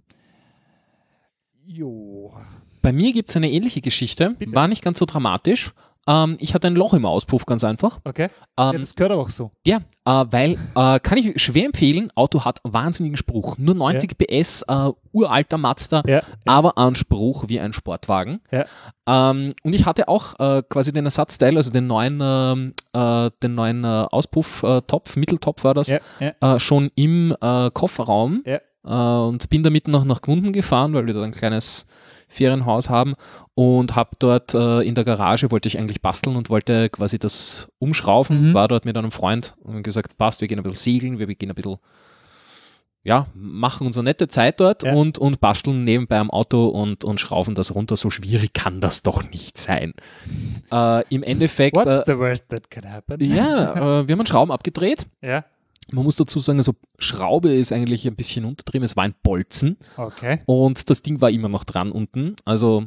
Jo. 1.65 2.33
Bei 2.81 2.91
mir 2.91 3.13
gibt 3.13 3.29
es 3.29 3.35
eine 3.35 3.51
ähnliche 3.51 3.81
Geschichte, 3.81 4.35
Bitte. 4.37 4.53
war 4.53 4.67
nicht 4.67 4.83
ganz 4.83 4.99
so 4.99 5.05
dramatisch. 5.05 5.73
Ähm, 6.07 6.37
ich 6.39 6.53
hatte 6.55 6.67
ein 6.67 6.75
Loch 6.75 6.93
im 6.95 7.05
Auspuff, 7.05 7.45
ganz 7.45 7.63
einfach. 7.63 7.99
Okay. 8.05 8.29
ja, 8.57 8.71
Ähm, 8.71 8.79
das 8.79 8.95
gehört 8.95 9.11
aber 9.11 9.21
auch 9.21 9.29
so. 9.29 9.51
ja, 9.65 9.77
äh, 10.05 10.25
weil, 10.31 10.57
äh, 10.75 10.99
kann 10.99 11.17
ich 11.17 11.39
schwer 11.41 11.65
empfehlen, 11.65 12.11
Auto 12.15 12.43
hat 12.43 12.59
wahnsinnigen 12.63 13.17
Spruch. 13.17 13.57
Nur 13.59 13.75
90 13.75 14.17
PS, 14.17 14.63
äh, 14.67 14.89
uralter 15.11 15.57
Mazda, 15.59 16.01
Ja. 16.07 16.21
aber 16.45 16.77
an 16.77 16.95
Spruch 16.95 17.45
wie 17.49 17.59
ein 17.59 17.73
Sportwagen. 17.73 18.41
Ja. 18.51 18.65
Ähm, 19.07 19.49
und 19.63 19.73
ich 19.73 19.85
hatte 19.85 20.07
auch 20.07 20.39
äh, 20.39 20.63
quasi 20.67 20.91
den 20.91 21.05
Ersatzteil, 21.05 21.55
also 21.55 21.69
den 21.71 21.85
neuen, 21.87 22.19
ähm, 22.21 22.73
äh, 22.93 23.29
den 23.43 23.53
neuen 23.55 23.83
äh, 23.83 23.87
Auspufftopf, 23.87 25.15
Mitteltopf 25.17 25.63
war 25.63 25.73
das, 25.75 25.87
Ja, 25.89 25.99
ja. 26.19 26.59
schon 26.59 26.89
im 26.95 27.35
Kofferraum 27.73 28.43
Ja. 28.45 28.59
und 29.23 29.49
bin 29.49 29.63
damit 29.63 29.87
noch 29.87 30.03
nach 30.05 30.21
Gmunden 30.21 30.51
gefahren, 30.53 30.93
weil 30.93 31.05
wir 31.05 31.13
da 31.13 31.21
ein 31.21 31.31
kleines 31.31 31.85
Ferienhaus 32.31 32.89
haben 32.89 33.13
und 33.53 33.95
habe 33.95 34.11
dort 34.19 34.53
äh, 34.55 34.81
in 34.81 34.95
der 34.95 35.03
Garage, 35.03 35.51
wollte 35.51 35.67
ich 35.67 35.77
eigentlich 35.77 36.01
basteln 36.01 36.35
und 36.35 36.49
wollte 36.49 36.89
quasi 36.89 37.19
das 37.19 37.67
umschraufen, 37.77 38.49
Mhm. 38.49 38.53
war 38.53 38.67
dort 38.67 38.85
mit 38.85 38.97
einem 38.97 39.11
Freund 39.11 39.53
und 39.61 39.83
gesagt, 39.83 40.17
passt, 40.17 40.41
wir 40.41 40.47
gehen 40.47 40.57
ein 40.59 40.63
bisschen 40.63 40.77
segeln, 40.93 41.19
wir 41.19 41.27
gehen 41.27 41.49
ein 41.51 41.55
bisschen 41.55 41.77
ja, 43.03 43.25
machen 43.33 43.87
unsere 43.87 44.03
nette 44.03 44.27
Zeit 44.27 44.59
dort 44.59 44.83
Ja. 44.83 44.93
und, 44.93 45.17
und 45.17 45.39
basteln 45.41 45.83
nebenbei 45.83 46.19
am 46.19 46.29
Auto 46.29 46.67
und, 46.67 47.03
und 47.03 47.19
schrauben 47.19 47.55
das 47.55 47.73
runter. 47.73 47.95
So 47.95 48.11
schwierig 48.11 48.53
kann 48.53 48.79
das 48.79 49.01
doch 49.01 49.23
nicht 49.27 49.57
sein. 49.57 49.93
Äh, 50.71 51.03
Im 51.09 51.23
Endeffekt, 51.23 51.75
What's 51.75 52.01
äh, 52.01 52.03
the 52.05 52.17
worst 52.19 52.49
that 52.49 52.69
can 52.69 52.91
happen? 52.91 53.19
ja, 53.19 53.73
äh, 53.73 54.07
wir 54.07 54.13
haben 54.13 54.19
einen 54.19 54.25
Schrauben 54.27 54.51
abgedreht. 54.51 55.07
Ja. 55.23 55.43
Man 55.91 56.03
muss 56.03 56.15
dazu 56.15 56.39
sagen, 56.39 56.59
also 56.59 56.73
Schraube 56.99 57.53
ist 57.53 57.71
eigentlich 57.71 58.07
ein 58.07 58.15
bisschen 58.15 58.45
untertrieben. 58.45 58.83
Es 58.85 58.95
war 58.95 59.03
ein 59.03 59.15
Bolzen 59.23 59.77
Okay. 59.97 60.39
und 60.45 60.89
das 60.89 61.01
Ding 61.01 61.21
war 61.21 61.29
immer 61.29 61.49
noch 61.49 61.63
dran 61.63 61.91
unten. 61.91 62.35
Also 62.45 62.85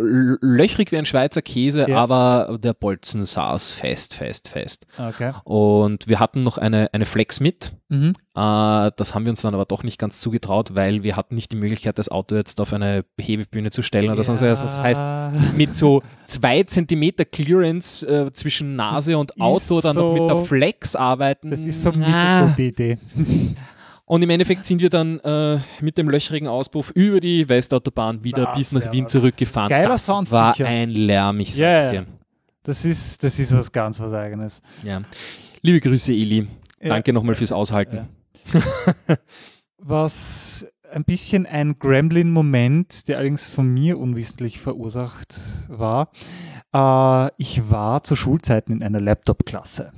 löchrig 0.00 0.92
wie 0.92 0.96
ein 0.96 1.06
Schweizer 1.06 1.42
Käse, 1.42 1.86
Ja. 1.88 1.96
aber 1.98 2.58
der 2.62 2.72
Bolzen 2.72 3.22
saß 3.22 3.70
fest, 3.72 4.14
fest, 4.14 4.48
fest. 4.48 4.86
Okay. 4.98 5.32
Und 5.44 6.06
wir 6.08 6.20
hatten 6.20 6.42
noch 6.42 6.56
eine, 6.58 6.88
eine 6.92 7.04
Flex 7.04 7.40
mit. 7.40 7.72
Mhm. 7.88 8.14
Äh, 8.34 8.90
das 8.96 9.14
haben 9.14 9.24
wir 9.26 9.30
uns 9.30 9.42
dann 9.42 9.54
aber 9.54 9.64
doch 9.64 9.82
nicht 9.82 9.98
ganz 9.98 10.20
zugetraut, 10.20 10.74
weil 10.74 11.02
wir 11.02 11.16
hatten 11.16 11.34
nicht 11.34 11.50
die 11.52 11.56
Möglichkeit, 11.56 11.98
das 11.98 12.08
Auto 12.10 12.36
jetzt 12.36 12.60
auf 12.60 12.72
eine 12.72 13.04
Hebebühne 13.18 13.70
zu 13.70 13.82
stellen 13.82 14.10
oder 14.10 14.22
sonst 14.22 14.42
was. 14.42 14.62
Das 14.62 14.80
heißt, 14.82 15.00
mit 15.56 15.74
so 15.74 16.02
zwei 16.26 16.62
Zentimeter 16.62 17.24
Clearance 17.24 18.06
äh, 18.06 18.32
zwischen 18.32 18.76
Nase 18.76 19.18
und 19.18 19.40
Auto 19.40 19.80
dann 19.80 19.96
noch 19.96 20.12
mit 20.12 20.22
der 20.22 20.36
so- 20.36 20.44
Flex 20.44 20.94
arbeiten. 20.94 21.50
das 21.50 21.60
ist 21.64 21.82
so 21.82 21.90
Ah. 22.00 22.38
eine 22.40 22.48
gute 22.50 22.62
Idee. 22.62 22.98
Und 24.08 24.22
im 24.22 24.30
Endeffekt 24.30 24.64
sind 24.64 24.80
wir 24.80 24.90
dann 24.90 25.18
äh, 25.20 25.60
mit 25.80 25.98
dem 25.98 26.08
löchrigen 26.08 26.48
Auspuff 26.48 26.90
über 26.94 27.20
die 27.20 27.48
Westautobahn 27.48 28.24
wieder 28.24 28.48
Ah, 28.48 28.54
bis 28.56 28.72
nach 28.72 28.90
Wien 28.90 29.06
zurückgefahren. 29.06 29.68
Geiler 29.68 29.90
das 29.90 30.06
Sound 30.06 30.30
war 30.32 30.54
sicher. 30.54 30.66
ein 30.66 30.88
Lärm, 30.90 31.38
ich 31.40 31.56
Ja, 31.56 31.80
sag's 31.80 31.92
ja. 31.92 32.00
dir. 32.00 32.06
Das 32.62 32.84
ist, 32.84 33.22
das 33.22 33.38
ist 33.38 33.54
was 33.54 33.70
ganz 33.70 34.00
was 34.00 34.12
Eigenes. 34.12 34.62
Ja. 34.84 35.02
Liebe 35.62 35.80
Grüße, 35.80 36.12
Eli. 36.12 36.48
Ja. 36.80 36.88
Danke 36.88 37.12
nochmal 37.12 37.34
fürs 37.34 37.52
Aushalten. 37.52 38.08
Was 39.78 40.66
ein 40.90 41.04
bisschen 41.04 41.46
ein 41.46 41.74
Gremlin-Moment, 41.78 43.08
der 43.08 43.16
allerdings 43.18 43.46
von 43.46 43.68
mir 43.68 43.98
unwissentlich 43.98 44.58
verursacht 44.58 45.38
war. 45.68 46.10
Äh, 46.74 47.30
ich 47.38 47.70
war 47.70 48.02
zu 48.02 48.16
Schulzeiten 48.16 48.72
in 48.72 48.82
einer 48.82 49.00
Laptop-Klasse. 49.00 49.92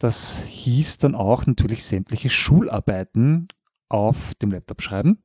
Das 0.00 0.42
hieß 0.48 0.96
dann 0.98 1.14
auch 1.14 1.46
natürlich 1.46 1.84
sämtliche 1.84 2.30
Schularbeiten 2.30 3.48
auf 3.90 4.34
dem 4.36 4.50
Laptop 4.50 4.80
schreiben. 4.80 5.22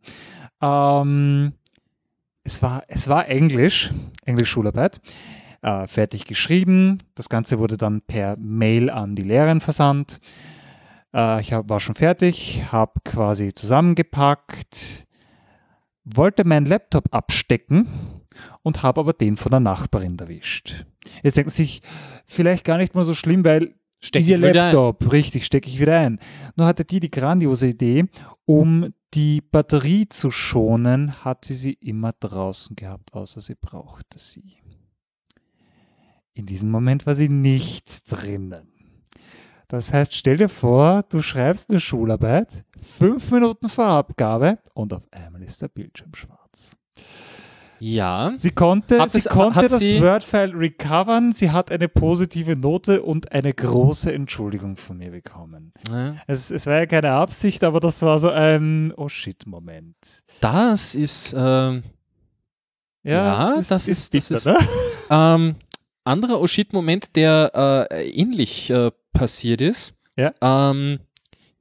Ähm, 0.61 1.53
es, 2.43 2.61
war, 2.61 2.83
es 2.89 3.07
war 3.07 3.29
Englisch, 3.29 3.93
Englisch-Schularbeit, 4.25 4.99
äh, 5.61 5.87
fertig 5.87 6.25
geschrieben. 6.25 6.97
Das 7.15 7.29
Ganze 7.29 7.57
wurde 7.57 7.77
dann 7.77 8.01
per 8.01 8.35
Mail 8.37 8.89
an 8.89 9.15
die 9.15 9.23
Lehrerin 9.23 9.61
versandt. 9.61 10.19
Äh, 11.13 11.39
ich 11.39 11.53
hab, 11.53 11.69
war 11.69 11.79
schon 11.79 11.95
fertig, 11.95 12.63
habe 12.69 12.99
quasi 13.05 13.55
zusammengepackt, 13.55 15.07
wollte 16.03 16.43
meinen 16.43 16.65
Laptop 16.65 17.15
abstecken 17.15 17.87
und 18.61 18.83
habe 18.83 18.99
aber 18.99 19.13
den 19.13 19.37
von 19.37 19.51
der 19.51 19.61
Nachbarin 19.61 20.19
erwischt. 20.19 20.85
Jetzt 21.23 21.37
denken 21.37 21.49
Sie 21.49 21.63
sich, 21.63 21.81
vielleicht 22.25 22.65
gar 22.65 22.77
nicht 22.77 22.93
mal 22.93 23.05
so 23.05 23.13
schlimm, 23.13 23.45
weil 23.45 23.73
Steck 23.99 24.21
ist 24.21 24.27
ihr 24.27 24.37
wieder 24.37 24.49
ein. 24.49 24.73
Laptop, 24.73 25.11
richtig, 25.11 25.45
stecke 25.45 25.69
ich 25.69 25.79
wieder 25.79 25.99
ein. 25.99 26.19
Nur 26.55 26.67
hatte 26.67 26.85
die 26.85 26.99
die 26.99 27.11
grandiose 27.11 27.67
Idee, 27.67 28.05
um 28.45 28.93
die 29.13 29.41
Batterie 29.41 30.07
zu 30.09 30.29
schonen, 30.29 31.23
hat 31.23 31.45
sie 31.45 31.55
sie 31.55 31.73
immer 31.73 32.11
draußen 32.19 32.75
gehabt, 32.75 33.13
außer 33.13 33.41
sie 33.41 33.55
brauchte 33.55 34.19
sie. 34.19 34.57
In 36.33 36.45
diesem 36.45 36.69
Moment 36.69 37.05
war 37.05 37.15
sie 37.15 37.29
nicht 37.29 38.11
drinnen. 38.11 38.67
Das 39.67 39.93
heißt, 39.93 40.13
stell 40.13 40.37
dir 40.37 40.49
vor, 40.49 41.03
du 41.09 41.21
schreibst 41.21 41.69
eine 41.69 41.79
Schularbeit, 41.79 42.65
fünf 42.81 43.31
Minuten 43.31 43.69
vor 43.69 43.85
Abgabe 43.85 44.59
und 44.73 44.93
auf 44.93 45.07
einmal 45.11 45.41
ist 45.41 45.61
der 45.61 45.69
Bildschirm 45.69 46.13
schwarz. 46.13 46.75
Ja. 47.87 48.33
Sie 48.35 48.49
konnte, 48.49 48.99
Hat 48.99 49.11
sie 49.11 49.19
es- 49.19 49.25
konnte 49.25 49.67
das 49.67 49.81
Word-File 49.83 50.55
recovern, 50.55 51.33
sie 51.33 51.51
hat 51.51 51.71
eine 51.71 51.87
positive 51.87 52.55
Note 52.55 53.03
und 53.03 53.31
eine 53.31 53.53
große 53.53 54.11
Entschuldigung 54.11 54.75
von 54.75 54.97
mir 54.97 55.11
bekommen. 55.11 55.71
Ja. 55.91 56.15
Es, 56.25 56.49
es 56.49 56.65
war 56.65 56.77
ja 56.79 56.85
keine 56.87 57.11
Absicht, 57.11 57.63
aber 57.63 57.79
das 57.79 58.01
war 58.01 58.17
so 58.17 58.29
ein 58.31 58.91
Oh 58.97 59.07
shit-Moment. 59.07 59.95
Das 60.41 60.95
ist 60.95 61.35
ähm, 61.37 61.83
Ja, 63.03 63.53
das 63.55 63.87
ist- 63.87 64.13
das 64.15 64.29
bitter, 64.29 64.35
ist- 64.35 64.45
ne? 64.47 64.57
ähm, 65.11 65.55
anderer 66.03 66.41
Oh 66.41 66.47
shit-Moment, 66.47 67.15
der 67.15 67.87
äh, 67.91 68.09
ähnlich 68.09 68.71
äh, 68.71 68.89
passiert 69.13 69.61
ist. 69.61 69.93
Ja. 70.17 70.33
Ähm, 70.41 70.99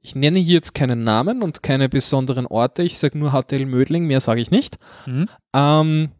ich 0.05 0.13
nenne 0.13 0.37
hier 0.37 0.53
jetzt 0.53 0.75
keinen 0.75 1.03
Namen 1.03 1.41
und 1.41 1.63
keine 1.63 1.89
besonderen 1.89 2.45
Orte. 2.45 2.83
Ich 2.83 2.99
sage 2.99 3.17
nur 3.17 3.31
HTL 3.31 3.65
Mödling, 3.65 4.05
mehr 4.05 4.21
sage 4.21 4.39
ich 4.39 4.51
nicht. 4.51 4.77
Mhm. 5.07 5.27
Ähm, 5.51 6.11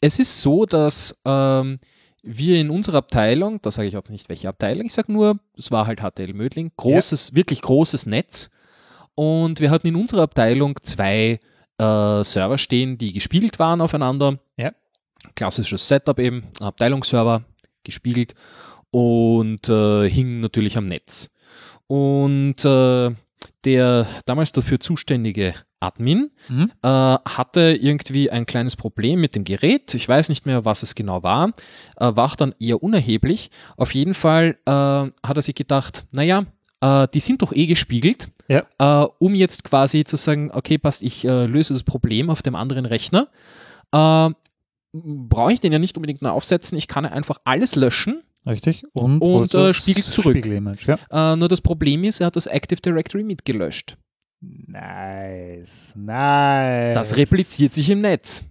es 0.00 0.18
ist 0.18 0.40
so, 0.40 0.64
dass 0.64 1.20
ähm, 1.26 1.78
wir 2.22 2.58
in 2.58 2.70
unserer 2.70 2.98
Abteilung, 2.98 3.60
da 3.60 3.70
sage 3.70 3.86
ich 3.86 3.98
auch 3.98 4.08
nicht 4.08 4.30
welche 4.30 4.48
Abteilung, 4.48 4.86
ich 4.86 4.94
sage 4.94 5.12
nur, 5.12 5.40
es 5.58 5.70
war 5.70 5.86
halt 5.86 6.00
HTL 6.00 6.32
Mödling, 6.32 6.72
großes, 6.74 7.34
wirklich 7.34 7.60
großes 7.60 8.06
Netz. 8.06 8.48
Und 9.14 9.60
wir 9.60 9.70
hatten 9.70 9.88
in 9.88 9.96
unserer 9.96 10.22
Abteilung 10.22 10.78
zwei 10.82 11.38
äh, 11.76 12.24
Server 12.24 12.56
stehen, 12.56 12.96
die 12.96 13.12
gespiegelt 13.12 13.58
waren 13.58 13.82
aufeinander. 13.82 14.38
Ja. 14.56 14.72
Klassisches 15.34 15.86
Setup 15.86 16.18
eben, 16.18 16.44
Abteilungsserver, 16.60 17.44
gespiegelt 17.84 18.32
und 18.90 19.68
äh, 19.68 20.08
hing 20.08 20.40
natürlich 20.40 20.78
am 20.78 20.86
Netz. 20.86 21.30
Und 21.90 22.64
äh, 22.64 23.10
der 23.64 24.06
damals 24.24 24.52
dafür 24.52 24.78
zuständige 24.78 25.54
Admin 25.80 26.30
Mhm. 26.48 26.70
äh, 26.82 26.86
hatte 26.88 27.76
irgendwie 27.80 28.30
ein 28.30 28.46
kleines 28.46 28.76
Problem 28.76 29.20
mit 29.20 29.34
dem 29.34 29.42
Gerät. 29.42 29.92
Ich 29.94 30.08
weiß 30.08 30.28
nicht 30.28 30.46
mehr, 30.46 30.64
was 30.64 30.84
es 30.84 30.94
genau 30.94 31.24
war. 31.24 31.48
Äh, 31.96 32.14
war 32.14 32.32
dann 32.36 32.54
eher 32.60 32.80
unerheblich. 32.82 33.50
Auf 33.76 33.92
jeden 33.92 34.14
Fall 34.14 34.56
äh, 34.66 34.70
hat 34.70 35.36
er 35.36 35.42
sich 35.42 35.56
gedacht, 35.56 36.04
naja, 36.12 36.44
äh, 36.80 37.08
die 37.12 37.18
sind 37.20 37.42
doch 37.42 37.52
eh 37.52 37.66
gespiegelt. 37.66 38.28
Ja. 38.46 38.66
Äh, 38.78 39.08
um 39.18 39.34
jetzt 39.34 39.64
quasi 39.64 40.04
zu 40.04 40.14
sagen, 40.16 40.50
okay, 40.52 40.78
passt, 40.78 41.02
ich 41.02 41.24
äh, 41.24 41.46
löse 41.46 41.72
das 41.72 41.82
Problem 41.82 42.30
auf 42.30 42.42
dem 42.42 42.54
anderen 42.54 42.86
Rechner. 42.86 43.26
Äh, 43.92 44.30
Brauche 44.92 45.52
ich 45.52 45.60
den 45.60 45.72
ja 45.72 45.78
nicht 45.78 45.96
unbedingt 45.96 46.20
neu 46.22 46.30
aufsetzen. 46.30 46.76
Ich 46.78 46.88
kann 46.88 47.04
einfach 47.06 47.38
alles 47.44 47.74
löschen. 47.76 48.22
Richtig. 48.46 48.84
Und, 48.92 49.20
Und, 49.20 49.54
äh, 49.54 49.58
das 49.68 49.76
spiegelt 49.76 50.06
zurück. 50.06 50.36
Spiegelimage, 50.36 50.96
ja. 51.10 51.32
Äh, 51.32 51.36
nur 51.36 51.48
das 51.48 51.60
Problem 51.60 52.04
ist, 52.04 52.20
er 52.20 52.26
hat 52.26 52.36
das 52.36 52.46
Active 52.46 52.80
Directory 52.80 53.22
mitgelöscht. 53.24 53.96
Nice, 54.40 55.94
nice. 55.96 56.94
Das 56.94 57.16
repliziert 57.16 57.72
sich 57.72 57.90
im 57.90 58.00
Netz. 58.00 58.44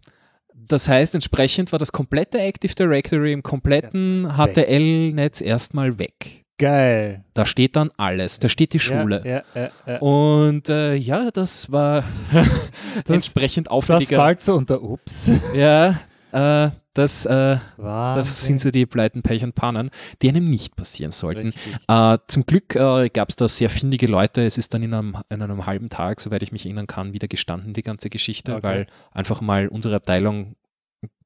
Das 0.53 0.87
heißt, 0.87 1.15
entsprechend 1.15 1.71
war 1.71 1.79
das 1.79 1.91
komplette 1.91 2.39
Active 2.39 2.75
Directory 2.75 3.33
im 3.33 3.41
kompletten 3.41 4.25
weg. 4.25 4.53
HTL-Netz 4.53 5.41
erstmal 5.41 5.97
weg. 5.97 6.45
Geil. 6.59 7.23
Da 7.33 7.45
steht 7.45 7.75
dann 7.75 7.89
alles. 7.97 8.37
Da 8.39 8.49
steht 8.49 8.73
die 8.73 8.79
Schule. 8.79 9.23
Ja, 9.25 9.43
ja, 9.55 9.69
ja, 9.87 9.93
ja. 9.93 9.99
Und 9.99 10.69
äh, 10.69 10.93
ja, 10.93 11.31
das 11.31 11.71
war 11.71 12.03
entsprechend 13.07 13.67
das 13.67 13.71
auffälliger. 13.71 14.17
bald 14.17 14.41
so 14.41 14.55
unter 14.55 14.83
Ups. 14.83 15.31
ja, 15.55 16.01
äh, 16.31 16.69
das, 16.99 17.25
äh, 17.25 17.57
das 17.77 18.43
sind 18.43 18.59
so 18.59 18.69
die 18.69 18.85
Pleiten, 18.85 19.23
Pech 19.23 19.43
und 19.43 19.55
Pannen, 19.55 19.89
die 20.21 20.29
einem 20.29 20.45
nicht 20.45 20.75
passieren 20.75 21.11
sollten. 21.11 21.53
Äh, 21.87 22.17
zum 22.27 22.45
Glück 22.45 22.75
äh, 22.75 23.09
gab 23.09 23.29
es 23.29 23.35
da 23.35 23.47
sehr 23.47 23.69
findige 23.69 24.05
Leute. 24.07 24.45
Es 24.45 24.57
ist 24.57 24.73
dann 24.73 24.83
in 24.83 24.93
einem, 24.93 25.17
in 25.29 25.41
einem 25.41 25.65
halben 25.65 25.89
Tag, 25.89 26.21
soweit 26.21 26.43
ich 26.43 26.51
mich 26.51 26.65
erinnern 26.65 26.87
kann, 26.87 27.13
wieder 27.13 27.27
gestanden, 27.27 27.73
die 27.73 27.81
ganze 27.83 28.09
Geschichte, 28.09 28.53
Okay. 28.55 28.63
weil 28.63 28.87
einfach 29.11 29.41
mal 29.41 29.67
unsere 29.67 29.95
Abteilung 29.95 30.55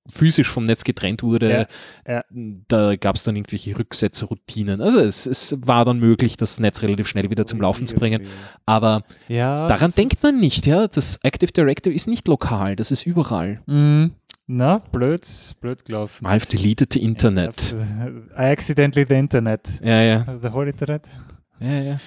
physisch 0.06 0.50
vom 0.50 0.66
Netz 0.66 0.84
getrennt 0.84 1.24
wurde. 1.24 1.68
Ja, 2.06 2.14
ja. 2.16 2.24
Da 2.68 2.98
gab 2.98 3.16
es 3.16 3.24
dann 3.24 3.38
irgendwelche 3.38 3.80
Rücksetzroutinen. 3.80 4.82
Also 4.82 5.00
es, 5.00 5.26
es 5.26 5.56
war 5.66 5.86
dann 5.86 5.98
möglich, 6.00 6.36
das 6.36 6.60
Netz 6.60 6.82
relativ 6.82 7.08
schnell 7.08 7.30
wieder 7.30 7.46
zum 7.46 7.62
Laufen 7.62 7.88
zu 7.88 7.96
bringen. 7.96 8.28
Aber 8.66 9.04
Ja. 9.30 9.66
daran 9.68 9.92
denkt 9.92 10.22
man 10.22 10.42
nicht, 10.42 10.66
ja. 10.66 10.90
Das 10.90 11.20
Active 11.24 11.54
Directory 11.54 11.96
ist 11.96 12.08
nicht 12.10 12.28
lokal, 12.28 12.76
das 12.76 12.92
ist 12.92 13.06
überall. 13.06 13.62
Mm, 13.66 14.08
na, 14.56 14.80
blöd, 14.92 15.28
blöd 15.62 15.86
gelaufen. 15.86 16.26
I've 16.28 16.46
deleted 16.48 16.94
the 16.94 17.02
Internet. 17.02 17.76
I 18.38 18.52
accidentally 18.52 19.06
the 19.08 19.16
Internet. 19.16 19.80
Ja, 19.84 20.02
ja. 20.02 20.26
The 20.42 20.52
whole 20.52 20.70
Internet. 20.70 21.08
ja, 21.60 21.80
ja. 21.80 22.00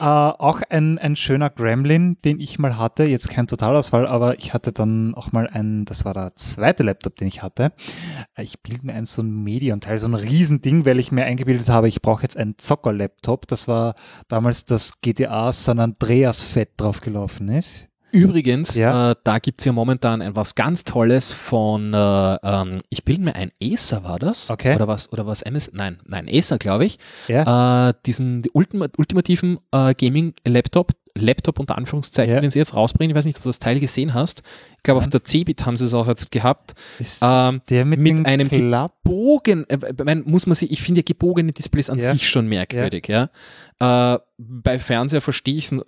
Äh, 0.00 0.04
auch 0.04 0.62
ein, 0.70 0.96
ein 0.98 1.14
schöner 1.14 1.50
Gremlin, 1.50 2.16
den 2.24 2.40
ich 2.40 2.58
mal 2.58 2.78
hatte, 2.78 3.04
jetzt 3.04 3.28
kein 3.28 3.46
Totalausfall, 3.46 4.06
aber 4.06 4.38
ich 4.38 4.54
hatte 4.54 4.72
dann 4.72 5.14
auch 5.14 5.32
mal 5.32 5.46
einen, 5.46 5.84
das 5.84 6.06
war 6.06 6.14
der 6.14 6.34
zweite 6.36 6.84
Laptop, 6.84 7.16
den 7.16 7.28
ich 7.28 7.42
hatte. 7.42 7.72
Äh, 8.34 8.44
Ich 8.44 8.62
bilde 8.62 8.86
mir 8.86 8.94
ein 8.94 9.04
so 9.04 9.20
ein 9.20 9.42
Medion-Teil, 9.44 9.98
so 9.98 10.06
ein 10.06 10.14
Riesending, 10.14 10.86
weil 10.86 10.98
ich 10.98 11.12
mir 11.12 11.26
eingebildet 11.26 11.68
habe, 11.68 11.86
ich 11.86 12.00
brauche 12.00 12.22
jetzt 12.22 12.38
einen 12.38 12.56
Zocker-Laptop. 12.56 13.46
Das 13.46 13.68
war 13.68 13.94
damals 14.28 14.64
das 14.64 15.02
GTA 15.02 15.52
San 15.52 15.78
Andreas 15.78 16.42
Fett 16.44 16.70
draufgelaufen 16.78 17.48
ist. 17.50 17.89
Übrigens, 18.12 18.74
Ja. 18.76 19.12
äh, 19.12 19.14
da 19.24 19.38
gibt 19.38 19.60
es 19.60 19.64
ja 19.64 19.72
momentan 19.72 20.22
ein 20.22 20.36
was 20.36 20.54
ganz 20.54 20.84
Tolles 20.84 21.32
von, 21.32 21.94
äh, 21.94 22.34
ähm, 22.42 22.72
ich 22.88 23.04
bilde 23.04 23.22
mir 23.22 23.34
ein 23.34 23.50
Acer 23.62 24.02
war 24.04 24.18
das? 24.18 24.50
Okay. 24.50 24.74
Oder 24.74 24.88
was, 24.88 25.12
oder 25.12 25.26
was 25.26 25.42
MS? 25.42 25.70
Nein, 25.74 25.98
nein, 26.06 26.28
Acer, 26.30 26.58
glaube 26.58 26.84
ich. 26.84 26.98
Ja. 27.28 27.88
Äh, 27.90 27.94
diesen 28.06 28.42
die 28.42 28.50
ultima 28.52 28.86
ultimativen 28.96 29.58
äh, 29.72 29.94
Gaming-Laptop, 29.94 30.92
Laptop 31.16 31.58
unter 31.58 31.76
Anführungszeichen, 31.76 32.34
Ja. 32.34 32.40
den 32.40 32.50
sie 32.50 32.58
jetzt 32.60 32.74
rausbringen. 32.74 33.10
Ich 33.10 33.16
weiß 33.16 33.24
nicht, 33.24 33.36
ob 33.36 33.42
du 33.42 33.48
das 33.48 33.58
Teil 33.58 33.80
gesehen 33.80 34.14
hast. 34.14 34.42
Ich 34.76 34.82
glaube, 34.84 34.98
auf 34.98 35.08
der 35.08 35.22
Cebit 35.24 35.66
haben 35.66 35.76
sie 35.76 35.84
es 35.84 35.94
auch 35.94 36.06
jetzt 36.06 36.30
gehabt. 36.30 36.74
ist 36.98 37.20
ähm, 37.22 37.60
der 37.68 37.84
mit, 37.84 37.98
mit 38.00 38.24
einem 38.26 38.48
Klapp? 38.48 39.02
Bogen, 39.02 39.66
äh, 39.68 40.14
muss 40.24 40.46
man 40.46 40.54
sich, 40.54 40.70
ich 40.70 40.82
finde 40.82 41.00
ja 41.00 41.04
gebogene 41.04 41.50
Displays 41.52 41.90
an 41.90 41.98
Ja. 41.98 42.12
sich 42.12 42.28
schon 42.30 42.46
merkwürdig, 42.46 43.08
ja. 43.08 43.28
Äh, 43.80 44.18
bei 44.38 44.78
Fernseher 44.78 45.20
verstehe 45.20 45.56
ich 45.56 45.72
es, 45.72 45.80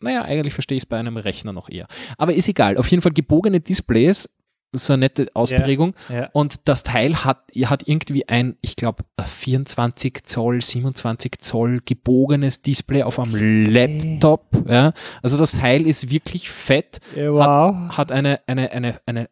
naja, 0.00 0.22
eigentlich 0.22 0.54
verstehe 0.54 0.76
ich 0.76 0.84
es 0.84 0.86
bei 0.86 0.98
einem 0.98 1.16
Rechner 1.16 1.52
noch 1.52 1.68
eher. 1.68 1.86
Aber 2.16 2.34
ist 2.34 2.48
egal, 2.48 2.76
auf 2.76 2.88
jeden 2.88 3.02
Fall 3.02 3.12
gebogene 3.12 3.60
Displays, 3.60 4.28
das 4.72 4.82
ist 4.82 4.90
eine 4.90 4.98
nette 4.98 5.28
Ausprägung. 5.32 5.94
Ja. 6.10 6.28
Und 6.32 6.68
das 6.68 6.82
Teil 6.82 7.24
hat, 7.24 7.50
hat 7.64 7.88
irgendwie 7.88 8.28
ein, 8.28 8.56
ich 8.60 8.76
glaube, 8.76 9.04
24 9.24 10.24
Zoll, 10.24 10.60
27 10.60 11.38
Zoll 11.40 11.80
gebogenes 11.84 12.60
Display 12.60 13.02
auf 13.02 13.18
einem 13.18 13.66
Laptop. 13.72 14.64
Ja. 14.68 14.92
Also 15.22 15.38
das 15.38 15.52
Teil 15.52 15.86
ist 15.86 16.10
wirklich 16.10 16.50
fett, 16.50 17.00
Ja, 17.16 17.32
wow. 17.32 17.96
hat 17.96 18.12
eine, 18.12 18.40
eine, 18.46 18.70
eine, 18.70 19.00
eine, 19.06 19.30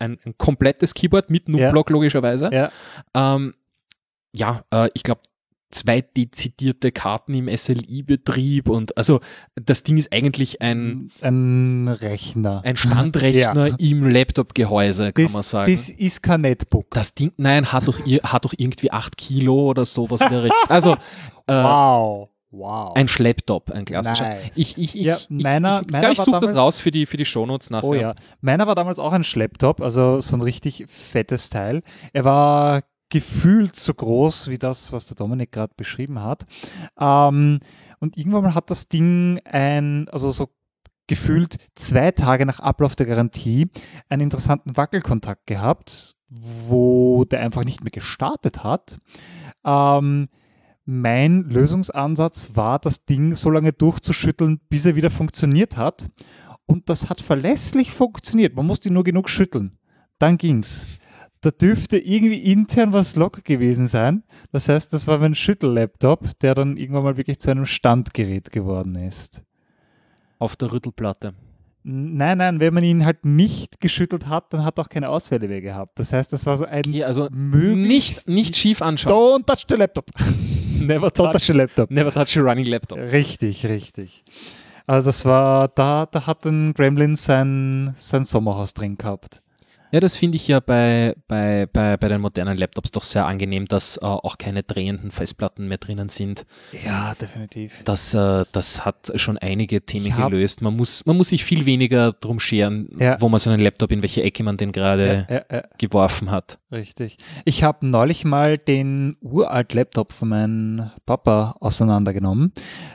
ein, 0.00 0.18
ein 0.24 0.34
komplettes 0.36 0.94
Keyboard 0.94 1.30
mit 1.30 1.48
Nubblock 1.48 1.90
logischerweise. 1.90 2.50
Ja. 2.52 2.72
Ähm, 3.14 3.54
ja, 4.34 4.64
äh, 4.72 4.88
ich 4.94 5.04
glaube, 5.04 5.20
zwei 5.72 6.00
dezidierte 6.02 6.92
Karten 6.92 7.34
im 7.34 7.48
SLI-Betrieb 7.54 8.68
und 8.68 8.96
also 8.96 9.20
das 9.54 9.82
Ding 9.82 9.96
ist 9.96 10.12
eigentlich 10.12 10.62
ein, 10.62 11.10
Ein 11.20 11.88
Rechner. 11.88 12.62
ein 12.64 12.76
Standrechner 12.76 13.66
Ja. 13.68 13.76
im 13.78 14.06
Laptop-Gehäuse, 14.08 15.12
kann 15.12 15.24
das, 15.24 15.32
man 15.32 15.42
sagen. 15.42 15.72
das 15.72 15.88
ist 15.88 16.22
kein 16.22 16.42
Netbook. 16.42 16.90
Das 16.90 17.14
Ding, 17.14 17.32
nein, 17.36 17.72
hat 17.72 17.88
doch, 17.88 17.98
hat 18.22 18.44
doch 18.44 18.54
irgendwie 18.56 18.92
8 18.92 19.16
Kilo 19.16 19.68
oder 19.70 19.84
sowas. 19.84 20.20
Also 20.68 20.92
äh, 21.46 21.52
wow. 21.54 22.28
Wow. 22.54 22.94
ein 22.96 23.08
Schlepptop, 23.08 23.70
ein 23.70 23.86
klassischer. 23.86 24.28
Nice. 24.28 24.56
Ich, 24.58 24.76
ich, 24.76 24.94
ich, 24.94 25.06
Ja, 25.06 25.16
meiner- 25.30 25.80
ich, 25.80 25.86
ich, 25.86 25.92
meiner 25.92 26.10
ich 26.12 26.20
suche 26.20 26.40
das 26.40 26.54
raus 26.54 26.78
für 26.78 26.90
die, 26.90 27.06
für 27.06 27.16
die 27.16 27.24
Shownotes 27.24 27.70
nachher. 27.70 27.88
Oh 27.88 27.94
ja. 27.94 28.14
Meiner 28.42 28.66
war 28.66 28.74
damals 28.74 28.98
auch 28.98 29.12
ein 29.12 29.24
Schlepptop, 29.24 29.80
also 29.80 30.20
so 30.20 30.36
ein 30.36 30.42
richtig 30.42 30.84
fettes 30.86 31.48
Teil. 31.48 31.80
Er 32.12 32.26
war 32.26 32.82
gefühlt 33.12 33.76
so 33.76 33.92
groß 33.92 34.48
wie 34.48 34.56
das, 34.56 34.90
was 34.90 35.04
der 35.04 35.16
Dominik 35.16 35.52
gerade 35.52 35.74
beschrieben 35.76 36.22
hat. 36.22 36.46
Ähm, 36.98 37.60
und 38.00 38.16
irgendwann 38.16 38.42
mal 38.42 38.54
hat 38.54 38.70
das 38.70 38.88
Ding 38.88 39.38
ein, 39.44 40.08
also 40.08 40.30
so 40.30 40.48
gefühlt 41.08 41.56
zwei 41.74 42.10
Tage 42.12 42.46
nach 42.46 42.60
Ablauf 42.60 42.96
der 42.96 43.04
Garantie 43.04 43.68
einen 44.08 44.22
interessanten 44.22 44.78
Wackelkontakt 44.78 45.46
gehabt, 45.46 46.16
wo 46.30 47.26
der 47.26 47.40
einfach 47.40 47.64
nicht 47.64 47.84
mehr 47.84 47.90
gestartet 47.90 48.64
hat. 48.64 48.96
Ähm, 49.62 50.28
mein 50.86 51.42
Lösungsansatz 51.42 52.52
war, 52.54 52.78
das 52.78 53.04
Ding 53.04 53.34
so 53.34 53.50
lange 53.50 53.74
durchzuschütteln, 53.74 54.58
bis 54.70 54.86
er 54.86 54.96
wieder 54.96 55.10
funktioniert 55.10 55.76
hat. 55.76 56.08
Und 56.64 56.88
das 56.88 57.10
hat 57.10 57.20
verlässlich 57.20 57.92
funktioniert. 57.92 58.56
Man 58.56 58.66
musste 58.66 58.90
nur 58.90 59.04
genug 59.04 59.28
schütteln. 59.28 59.76
Dann 60.18 60.38
ging's. 60.38 60.86
Da 61.42 61.50
dürfte 61.50 61.98
irgendwie 61.98 62.38
intern 62.38 62.92
was 62.92 63.16
locker 63.16 63.42
gewesen 63.42 63.86
sein. 63.88 64.22
Das 64.52 64.68
heißt, 64.68 64.92
das 64.92 65.08
war 65.08 65.18
mein 65.18 65.34
Schüttellaptop, 65.34 66.38
der 66.40 66.54
dann 66.54 66.76
irgendwann 66.76 67.02
mal 67.02 67.16
wirklich 67.16 67.40
zu 67.40 67.50
einem 67.50 67.66
Standgerät 67.66 68.52
geworden 68.52 68.94
ist. 68.94 69.42
Auf 70.38 70.54
der 70.56 70.72
Rüttelplatte. 70.72 71.34
Nein, 71.84 72.38
nein, 72.38 72.60
wenn 72.60 72.72
man 72.72 72.84
ihn 72.84 73.04
halt 73.04 73.24
nicht 73.24 73.80
geschüttelt 73.80 74.28
hat, 74.28 74.52
dann 74.52 74.64
hat 74.64 74.78
er 74.78 74.84
auch 74.84 74.88
keine 74.88 75.08
Ausfälle 75.08 75.48
mehr 75.48 75.60
gehabt. 75.60 75.98
Das 75.98 76.12
heißt, 76.12 76.32
das 76.32 76.46
war 76.46 76.56
so 76.56 76.64
ein 76.64 76.84
Ja, 76.92 77.06
also 77.06 77.28
möglichst 77.32 78.28
nicht, 78.28 78.36
nicht 78.36 78.56
schief 78.56 78.80
anschauen. 78.82 79.42
Don't 79.42 79.46
touch 79.46 79.64
the 79.68 79.74
laptop. 79.74 80.10
Never 80.78 81.08
Don't 81.08 81.14
touch 81.16 81.32
touch, 81.32 81.42
the 81.42 81.52
laptop. 81.52 81.90
never 81.90 82.12
touch 82.12 82.36
a 82.36 82.40
running 82.40 82.66
laptop. 82.66 82.98
Richtig, 82.98 83.66
richtig. 83.66 84.24
Also 84.86 85.08
das 85.08 85.24
war, 85.24 85.68
da, 85.68 86.06
da 86.06 86.26
hat 86.26 86.44
ein 86.46 86.72
Gremlin 86.74 87.14
sein, 87.16 87.94
sein 87.96 88.24
Sommerhaus 88.24 88.74
drin 88.74 88.96
gehabt. 88.96 89.42
Ja, 89.92 90.00
das 90.00 90.16
finde 90.16 90.36
ich 90.36 90.48
ja 90.48 90.58
bei, 90.60 91.14
bei, 91.28 91.66
bei, 91.70 91.96
bei 91.98 92.08
den 92.08 92.20
modernen 92.22 92.56
Laptops 92.56 92.90
doch 92.92 93.02
sehr 93.02 93.26
angenehm, 93.26 93.66
dass 93.66 93.98
äh, 93.98 94.00
auch 94.06 94.38
keine 94.38 94.62
drehenden 94.62 95.10
Festplatten 95.10 95.68
mehr 95.68 95.76
drinnen 95.78 96.08
sind. 96.08 96.46
Ja, 96.84 97.14
definitiv. 97.20 97.82
Das, 97.84 98.14
äh, 98.14 98.42
das 98.52 98.84
hat 98.86 99.12
schon 99.16 99.36
einige 99.36 99.82
Themen 99.84 100.06
Ich 100.06 100.16
gelöst. 100.16 100.62
Man 100.62 100.74
muss, 100.76 101.04
man 101.04 101.16
muss 101.18 101.28
sich 101.28 101.44
viel 101.44 101.66
weniger 101.66 102.12
drum 102.12 102.40
scheren, 102.40 102.88
Ja. 102.98 103.20
wo 103.20 103.28
man 103.28 103.38
seinen 103.38 103.60
Laptop, 103.60 103.92
in 103.92 104.00
welche 104.02 104.22
Ecke 104.22 104.42
man 104.42 104.56
den 104.56 104.72
gerade 104.72 105.26
ja, 105.28 105.42
ja, 105.50 105.62
geworfen 105.78 106.30
hat. 106.30 106.58
richtig. 106.72 107.18
Ich 107.44 107.62
habe 107.62 107.86
neulich 107.86 108.24
mal 108.24 108.56
den 108.56 109.14
uralt 109.20 109.74
Laptop 109.74 110.12
von 110.14 110.28
meinem 110.30 110.90
Papa 111.04 111.54
auseinandergenommen. 111.60 112.52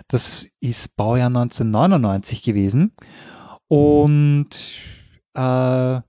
Das 0.07 0.49
ist 0.59 0.95
Baujahr 0.97 1.27
1999 1.27 2.41
gewesen. 2.41 2.93
Und 3.67 4.49
äh, 5.35 6.01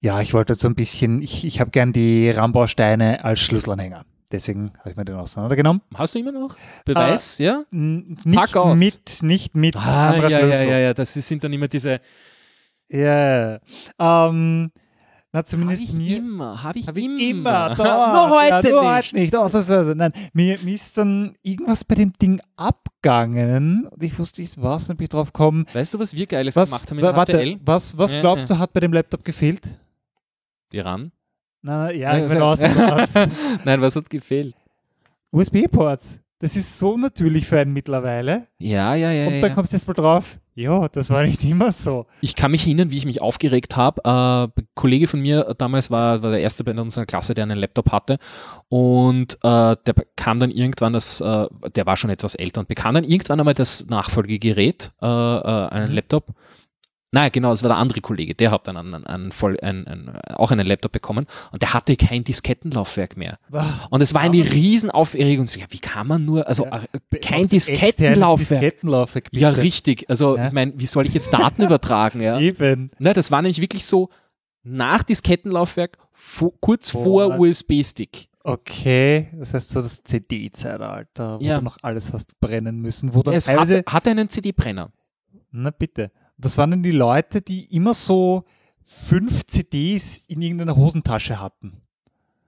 ja, 0.00 0.20
ich 0.20 0.32
wollte 0.34 0.54
so 0.54 0.68
ein 0.68 0.74
bisschen, 0.74 1.22
ich, 1.22 1.44
ich 1.44 1.60
habe 1.60 1.70
gern 1.70 1.92
die 1.92 2.30
Rambausteine 2.30 3.24
als 3.24 3.40
Schlüsselanhänger. 3.40 4.04
Deswegen 4.32 4.70
habe 4.78 4.90
ich 4.90 4.96
mir 4.96 5.04
den 5.04 5.16
auseinandergenommen. 5.16 5.82
Hast 5.94 6.14
du 6.14 6.20
immer 6.20 6.30
noch? 6.32 6.56
Beweis, 6.84 7.38
ja? 7.38 7.64
N- 7.72 8.16
Pack 8.32 8.54
Nicht 8.76 9.20
mit, 9.20 9.22
nicht 9.22 9.54
mit 9.56 9.76
Ah, 9.76 10.14
ja, 10.16 10.28
ja, 10.28 10.38
Schlüssel. 10.38 10.68
ja, 10.68 10.78
ja, 10.78 10.94
das 10.94 11.16
ist- 11.16 11.26
sind 11.28 11.42
dann 11.42 11.52
immer 11.52 11.66
diese. 11.66 12.00
Ja. 12.88 13.58
Ähm, 13.98 14.70
na, 15.32 15.44
zumindest 15.44 15.82
ich 15.82 15.92
mir. 15.92 16.16
immer, 16.18 16.62
habe 16.62 16.78
ich, 16.78 16.86
Hab 16.88 16.96
ich 16.96 17.04
immer. 17.04 17.20
immer. 17.20 17.74
Doch, 17.76 17.84
Nur 17.84 18.30
heute 18.30 18.68
ja, 18.68 18.74
nur 18.74 18.82
nicht. 18.82 18.92
heute 19.08 19.16
nicht. 19.16 19.36
Ausnahmsweise. 19.36 19.94
Nein, 19.96 20.12
mir, 20.32 20.58
mir 20.62 20.74
ist 20.74 20.96
dann 20.98 21.32
irgendwas 21.42 21.84
bei 21.84 21.94
dem 21.96 22.12
Ding 22.20 22.40
abgegangen 22.56 23.86
und 23.86 24.02
ich 24.02 24.18
wusste 24.18 24.40
nicht 24.42 24.60
was, 24.62 24.86
dann 24.86 24.96
bin 24.96 25.04
ich 25.04 25.08
drauf 25.10 25.32
gekommen. 25.32 25.66
Weißt 25.72 25.94
du, 25.94 25.98
was 25.98 26.14
wir 26.14 26.26
Geiles 26.26 26.56
Was, 26.56 26.70
gemacht 26.70 26.90
haben 26.90 26.98
in 26.98 27.04
wa- 27.04 27.16
warte, 27.16 27.32
HTL? 27.32 27.60
was, 27.64 27.96
was 27.98 28.12
Ja, 28.12 28.20
glaubst 28.20 28.48
ja. 28.48 28.56
du, 28.56 28.60
hat 28.60 28.72
bei 28.72 28.80
dem 28.80 28.92
Laptop 28.92 29.24
gefehlt? 29.24 29.68
Die 30.72 30.80
RAN? 30.80 31.12
Na, 31.62 31.90
ja, 31.92 32.16
ich 32.16 32.22
Also- 32.22 32.34
meine, 32.34 32.44
außer 32.46 32.68
was. 32.98 33.14
Nein, 33.64 33.80
was 33.80 33.96
hat 33.96 34.08
gefehlt? 34.10 34.54
USB-Ports. 35.32 36.18
Das 36.42 36.56
ist 36.56 36.78
so 36.78 36.96
natürlich 36.96 37.46
für 37.46 37.60
einen 37.60 37.74
mittlerweile. 37.74 38.46
Ja, 38.58 38.94
ja, 38.94 39.12
ja. 39.12 39.26
und 39.26 39.42
dann 39.42 39.50
ja. 39.50 39.54
kommst 39.54 39.72
du 39.72 39.76
jetzt 39.76 39.86
mal 39.86 39.92
drauf. 39.92 40.38
Ja, 40.54 40.88
das 40.88 41.10
war 41.10 41.22
nicht 41.22 41.44
immer 41.44 41.70
so. 41.70 42.06
Ich 42.22 42.34
kann 42.34 42.50
mich 42.50 42.64
erinnern, 42.66 42.90
wie 42.90 42.96
ich 42.96 43.04
mich 43.04 43.20
aufgeregt 43.20 43.76
habe. 43.76 44.00
Äh, 44.04 44.58
ein 44.60 44.66
Kollege 44.74 45.06
von 45.06 45.20
mir 45.20 45.48
äh, 45.48 45.54
damals 45.54 45.90
war, 45.90 46.22
war 46.22 46.30
der 46.30 46.40
erste 46.40 46.64
bei 46.64 46.72
unserer 46.74 47.04
Klasse, 47.04 47.34
der 47.34 47.44
einen 47.44 47.58
Laptop 47.58 47.92
hatte. 47.92 48.16
Und 48.70 49.34
äh, 49.42 49.76
der 49.86 49.92
bekam 49.94 50.38
dann 50.38 50.50
irgendwann 50.50 50.94
das, 50.94 51.20
äh, 51.20 51.46
der 51.74 51.84
war 51.84 51.98
schon 51.98 52.08
etwas 52.08 52.34
älter 52.34 52.60
und 52.60 52.68
bekam 52.68 52.94
dann 52.94 53.04
irgendwann 53.04 53.38
einmal 53.38 53.54
das 53.54 53.86
Nachfolgegerät, 53.86 54.92
äh, 55.02 55.06
äh, 55.06 55.68
einen 55.68 55.90
Mhm. 55.90 55.94
Laptop. 55.94 56.28
Nein, 57.12 57.30
genau, 57.32 57.52
es 57.52 57.62
war 57.64 57.70
der 57.70 57.76
andere 57.78 58.00
Kollege, 58.00 58.36
der 58.36 58.52
hat 58.52 58.68
dann 58.68 58.76
einen, 58.76 59.04
einen, 59.04 59.32
einen, 59.62 59.86
einen, 59.88 60.16
auch 60.34 60.52
einen 60.52 60.64
Laptop 60.64 60.92
bekommen 60.92 61.26
und 61.50 61.60
der 61.60 61.74
hatte 61.74 61.96
kein 61.96 62.22
Diskettenlaufwerk 62.22 63.16
mehr. 63.16 63.36
Und 63.90 64.00
es 64.00 64.14
war 64.14 64.20
eine 64.20 64.38
Riesenaufregung. 64.38 65.48
So, 65.48 65.58
ja, 65.58 65.66
wie 65.70 65.80
kann 65.80 66.06
man 66.06 66.24
nur, 66.24 66.46
also 66.46 66.66
Ja. 66.66 66.82
äh, 67.10 67.18
kein 67.18 67.48
Diskettenlaufwerk. 67.48 68.60
Diskettenlaufwerk 68.60 69.28
Ja, 69.32 69.48
richtig. 69.50 70.08
Also, 70.08 70.36
Ja. 70.36 70.46
ich 70.46 70.52
meine, 70.52 70.72
wie 70.76 70.86
soll 70.86 71.04
ich 71.06 71.14
jetzt 71.14 71.32
Daten 71.32 71.62
übertragen? 71.64 72.20
Ja? 72.20 72.38
Eben. 72.38 72.90
Ne, 73.00 73.12
das 73.12 73.32
war 73.32 73.42
nämlich 73.42 73.60
wirklich 73.60 73.84
so 73.86 74.08
nach 74.62 75.02
Diskettenlaufwerk, 75.02 75.98
vo- 76.14 76.52
kurz 76.60 76.92
Boah. 76.92 77.02
vor 77.04 77.38
USB-Stick. 77.40 78.28
Okay, 78.44 79.28
das 79.36 79.52
heißt 79.52 79.70
so 79.70 79.82
das 79.82 80.02
CD-Zeitalter, 80.04 81.40
wo 81.40 81.44
Ja. 81.44 81.58
du 81.58 81.64
noch 81.64 81.78
alles 81.82 82.12
hast 82.12 82.38
brennen 82.40 82.80
müssen, 82.80 83.14
wo 83.14 83.22
dann 83.22 83.34
Es 83.34 83.44
teilweise, 83.46 83.78
hatte, 83.78 83.92
hatte 83.92 84.10
einen 84.10 84.28
CD-Brenner. 84.28 84.90
na 85.50 85.70
bitte, 85.70 86.10
das 86.40 86.58
waren 86.58 86.70
dann 86.70 86.82
die 86.82 86.90
Leute, 86.92 87.42
die 87.42 87.64
immer 87.74 87.94
so 87.94 88.44
fünf 88.84 89.46
CDs 89.46 90.18
in 90.28 90.42
irgendeiner 90.42 90.76
Hosentasche 90.76 91.40
hatten, 91.40 91.80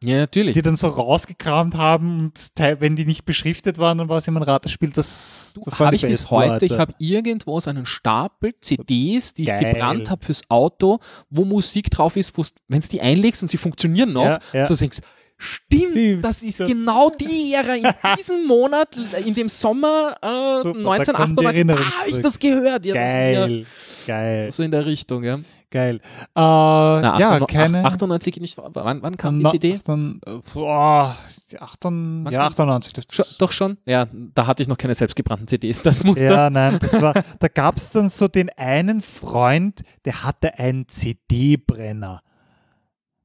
Ja, 0.02 0.16
natürlich. 0.18 0.55
die 0.55 0.62
dann 0.62 0.74
so 0.74 0.88
rausgekramt 0.88 1.76
haben 1.76 2.18
und 2.18 2.50
wenn 2.81 2.96
die 2.96 3.05
nicht 3.05 3.24
beschriftet 3.24 3.78
waren, 3.78 3.98
dann 3.98 4.09
war 4.09 4.18
es 4.18 4.26
immer 4.26 4.40
ein 4.40 4.44
Ratespiel, 4.44 4.90
das, 4.90 5.55
das 5.64 5.78
habe 5.78 5.94
ich 5.94 6.02
bis 6.02 6.31
heute. 6.31 6.55
Leute. 6.55 6.64
Ich 6.66 6.72
habe 6.78 6.94
irgendwo 6.98 7.61
so 7.61 7.70
einen 7.70 7.87
Stapel 7.87 8.55
CDs, 8.61 9.35
die 9.35 9.44
Geil. 9.44 9.62
ich 9.62 9.72
gebrannt 9.74 10.11
habe 10.11 10.24
fürs 10.24 10.42
Auto, 10.50 10.98
wo 11.31 11.44
Musik 11.44 11.90
drauf 11.90 12.16
ist, 12.16 12.33
wenn 12.68 12.81
du 12.81 12.88
die 12.88 13.00
einlegst 13.00 13.42
und 13.42 13.48
sie 13.48 13.57
funktionieren 13.59 14.12
noch, 14.12 14.24
Ja, 14.24 14.38
ja. 14.52 14.66
so 14.66 14.74
denkst 14.74 14.98
Stimmt, 15.42 15.90
Stimmt, 15.92 16.24
das 16.24 16.42
ist 16.42 16.61
das- 16.61 16.68
genau 16.68 17.11
die 17.11 17.52
Ära. 17.52 17.74
In 17.74 17.87
diesem 18.18 18.46
Monat, 18.46 18.88
in 19.24 19.35
dem 19.35 19.48
Sommer 19.48 20.16
äh, 20.22 20.62
Super, 20.62 20.98
da 20.98 21.12
kommen 21.12 21.37
die 21.37 21.46
1998, 21.46 21.46
Erinnerungen 21.46 21.85
da 21.90 22.00
habe 22.00 22.11
ich 22.11 22.20
das 22.20 22.38
gehört. 22.38 22.87
Ja, 22.87 22.94
das 22.94 23.11
ist 23.11 23.14
geil, 23.16 23.66
geil, 24.07 24.44
ja 24.44 24.50
so 24.50 24.62
in 24.62 24.70
der 24.70 24.87
Richtung. 24.87 25.24
Ja, 25.24 25.38
geil. 25.70 25.96
Äh, 25.96 26.00
Na, 26.37 27.18
ja, 27.18 27.31
98 27.33 27.46
keine... 27.48 27.85
98 27.85 28.37
nicht. 28.40 28.57
Wann, 28.62 29.02
wann 29.02 29.16
kam 29.16 29.38
die 29.38 29.42
Na- 29.44 29.50
CD? 29.50 29.81
Dann, 29.85 30.20
äh, 30.26 30.31
boah, 30.55 31.16
die 31.50 31.59
98, 31.61 32.24
Wann 32.26 32.33
ja, 32.33 32.38
kam- 32.40 32.52
98 32.52 32.92
dürfte 32.92 33.14
Schon, 33.16 33.24
es- 33.28 33.38
doch 33.38 33.50
schon? 33.52 33.78
Ja, 33.85 34.07
da 34.12 34.46
hatte 34.46 34.62
ich 34.62 34.68
noch 34.68 34.78
keine 34.78 34.94
selbstgebrannten 34.94 35.48
CDs. 35.48 35.83
Das 35.83 36.05
musste. 36.05 36.26
Ja, 36.26 36.50
nein, 36.50 36.78
das 36.81 37.00
war, 37.00 37.14
da 37.40 37.48
gab 37.48 37.76
es 37.78 37.90
dann 37.90 38.09
so 38.09 38.28
den 38.28 38.48
einen 38.57 39.00
Freund, 39.00 39.81
der 40.05 40.22
hatte 40.22 40.59
einen 40.59 40.87
CD-Brenner. 40.88 42.22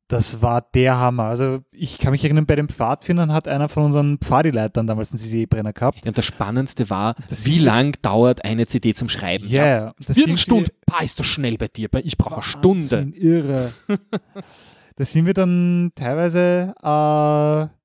Das 0.07 0.41
war 0.41 0.61
der 0.61 0.97
Hammer. 0.97 1.25
Also 1.25 1.59
ich 1.71 1.99
kann 1.99 2.11
mich 2.11 2.23
erinnern, 2.23 2.45
bei 2.45 2.55
den 2.55 2.69
Pfadfindern 2.69 3.33
hat 3.33 3.47
einer 3.47 3.67
von 3.67 3.83
unseren 3.83 4.19
Pfadileitern 4.19 4.87
damals 4.87 5.11
einen 5.11 5.19
CD-Brenner 5.19 5.73
gehabt. 5.73 6.05
Ja, 6.05 6.09
und 6.09 6.17
das 6.17 6.25
Spannendste 6.25 6.89
war, 6.89 7.15
Das 7.27 7.45
wie 7.45 7.59
lang 7.59 7.97
dauert 8.01 8.45
eine 8.45 8.67
CD 8.67 8.93
zum 8.93 9.09
Schreiben? 9.09 9.45
Ja, 9.47 9.63
yeah, 9.63 9.95
das 10.05 10.15
Viertelstunde. 10.15 10.71
Pa, 10.85 11.03
ist 11.03 11.19
das 11.19 11.27
schnell 11.27 11.57
bei 11.57 11.67
dir. 11.67 11.89
Ich 12.03 12.17
brauche 12.17 12.35
eine 12.35 12.43
Stunde. 12.43 13.11
Irre. 13.15 13.73
da 14.95 15.05
sind 15.05 15.25
wir 15.25 15.33
dann 15.33 15.91
teilweise, 15.93 16.73
äh, 16.81 17.77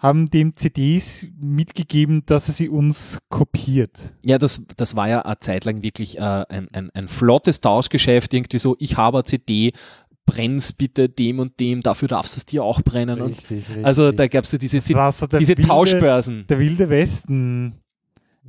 haben 0.00 0.30
dem 0.30 0.56
CDs 0.56 1.28
mitgegeben, 1.38 2.24
dass 2.24 2.48
er 2.48 2.54
sie 2.54 2.68
uns 2.70 3.18
kopiert. 3.28 4.14
Ja, 4.22 4.38
das, 4.38 4.62
das 4.76 4.96
war 4.96 5.08
ja 5.08 5.22
eine 5.22 5.38
Zeit 5.40 5.66
lang 5.66 5.82
wirklich 5.82 6.16
äh, 6.16 6.20
ein, 6.20 6.68
ein, 6.72 6.90
ein 6.94 7.08
flottes 7.08 7.60
Tauschgeschäft. 7.60 8.32
Irgendwie 8.32 8.58
so, 8.58 8.76
ich 8.78 8.96
habe 8.96 9.18
eine 9.18 9.24
CD, 9.24 9.72
brenn's 10.30 10.72
bitte 10.72 11.08
dem 11.08 11.38
und 11.38 11.58
dem, 11.60 11.80
dafür 11.80 12.08
darfst 12.08 12.36
du 12.36 12.38
es 12.38 12.46
dir 12.46 12.62
auch 12.64 12.82
brennen. 12.82 13.20
Und 13.20 13.30
Richtig, 13.30 13.68
richtig. 13.68 13.84
also 13.86 14.12
da 14.12 14.26
gab 14.28 14.44
es 14.44 14.52
ja 14.52 14.58
diese, 14.58 14.78
der 14.78 15.38
diese 15.38 15.56
wilde, 15.56 15.62
Tauschbörsen. 15.62 16.46
Der 16.48 16.58
wilde 16.58 16.88
Westen 16.90 17.74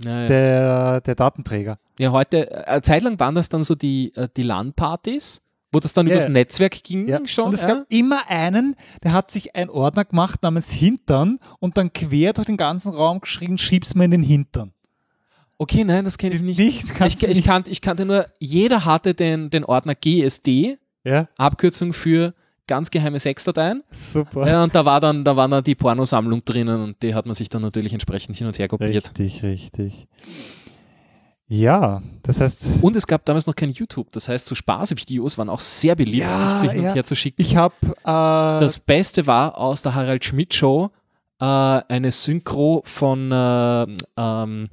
Ja, 0.04 0.22
ja. 0.24 0.28
der, 0.28 1.02
der 1.02 1.16
Datenträger. 1.16 1.78
ja, 2.00 2.12
heute, 2.12 2.50
äh, 2.52 2.64
eine 2.66 2.82
Zeit 2.82 3.04
lang 3.04 3.20
waren 3.20 3.36
das 3.36 3.50
dann 3.50 3.64
so 3.64 3.76
die, 3.76 4.14
äh, 4.16 4.28
die 4.36 4.44
LAN-Partys, 4.44 5.42
wo 5.72 5.80
das 5.80 5.94
dann 5.94 6.08
Ja, 6.08 6.16
übers. 6.16 6.28
Netzwerk 6.30 6.84
ging 6.84 7.08
Ja. 7.08 7.20
schon. 7.26 7.46
und 7.46 7.54
es 7.54 7.62
ja. 7.62 7.68
gab 7.70 7.86
immer 7.90 8.22
einen, 8.30 8.76
der 9.04 9.14
hat 9.14 9.32
sich 9.32 9.56
einen 9.56 9.70
Ordner 9.70 10.06
gemacht 10.06 10.44
namens 10.44 10.72
Hintern 10.72 11.40
und 11.60 11.78
dann 11.78 11.94
quer 11.94 12.34
durch 12.34 12.48
den 12.48 12.58
ganzen 12.58 12.92
Raum 12.94 13.22
geschrien, 13.22 13.58
schieb's 13.58 13.96
mir 13.96 14.06
in 14.06 14.12
den 14.12 14.24
Hintern. 14.24 14.74
Okay, 15.58 15.84
nein, 15.84 16.04
das 16.06 16.18
kenne 16.18 16.36
ich 16.36 16.42
nicht. 16.42 16.58
Nicht, 16.58 16.84
Ich, 16.86 17.22
ich, 17.22 17.28
nicht. 17.28 17.46
kannte, 17.46 17.70
ich 17.70 17.82
kannte 17.82 18.04
nur, 18.06 18.26
jeder 18.40 18.84
hatte 18.84 19.14
den, 19.14 19.50
den 19.52 19.64
Ordner 19.64 19.94
GSD, 19.94 20.78
Ja, 21.04 21.28
Abkürzung 21.38 21.94
für 21.94 22.34
ganz 22.68 22.92
geheime 22.92 23.20
Sexdateien. 23.20 23.84
super. 23.92 24.48
Ja, 24.48 24.64
und 24.64 24.74
da 24.76 24.86
war 24.86 25.00
dann, 25.02 25.26
da 25.26 25.36
war 25.36 25.48
dann 25.50 25.64
die 25.64 25.76
Pornosammlung 25.76 26.46
drinnen 26.46 26.82
und 26.82 27.02
die 27.04 27.14
hat 27.16 27.26
man 27.26 27.36
sich 27.36 27.50
dann 27.50 27.62
natürlich 27.64 27.92
entsprechend 27.94 28.36
hin 28.38 28.48
und 28.48 28.58
her 28.60 28.68
kopiert. 28.68 29.08
Richtig, 29.20 29.44
richtig. 29.44 30.08
Ja, 31.48 32.02
das 32.24 32.40
heißt, 32.40 32.82
Und 32.82 32.96
es 32.96 33.06
gab 33.08 33.26
damals 33.26 33.46
noch 33.46 33.56
kein 33.56 33.72
YouTube. 33.72 34.10
Das 34.14 34.30
heißt, 34.30 34.46
so 34.46 34.56
Spaßvideos 34.56 35.38
waren 35.38 35.50
auch 35.50 35.60
sehr 35.60 35.96
beliebt, 35.98 36.24
Ja, 36.26 36.54
sich 36.54 36.70
hin 36.72 36.80
und 36.80 36.86
ja. 36.86 36.94
her 36.94 37.04
zu 37.04 37.14
schicken. 37.16 37.42
ich 37.42 37.58
habe 37.58 37.76
äh, 37.84 37.92
Das 38.06 38.80
Beste 38.80 39.28
war 39.28 39.58
aus 39.58 39.82
der 39.82 39.94
Harald 39.94 40.24
Schmidt 40.24 40.54
Show 40.54 40.92
äh, 41.42 41.46
eine 41.46 42.12
Synchro 42.14 42.84
von 42.86 43.32
äh, 43.34 43.86
ähm, 44.16 44.70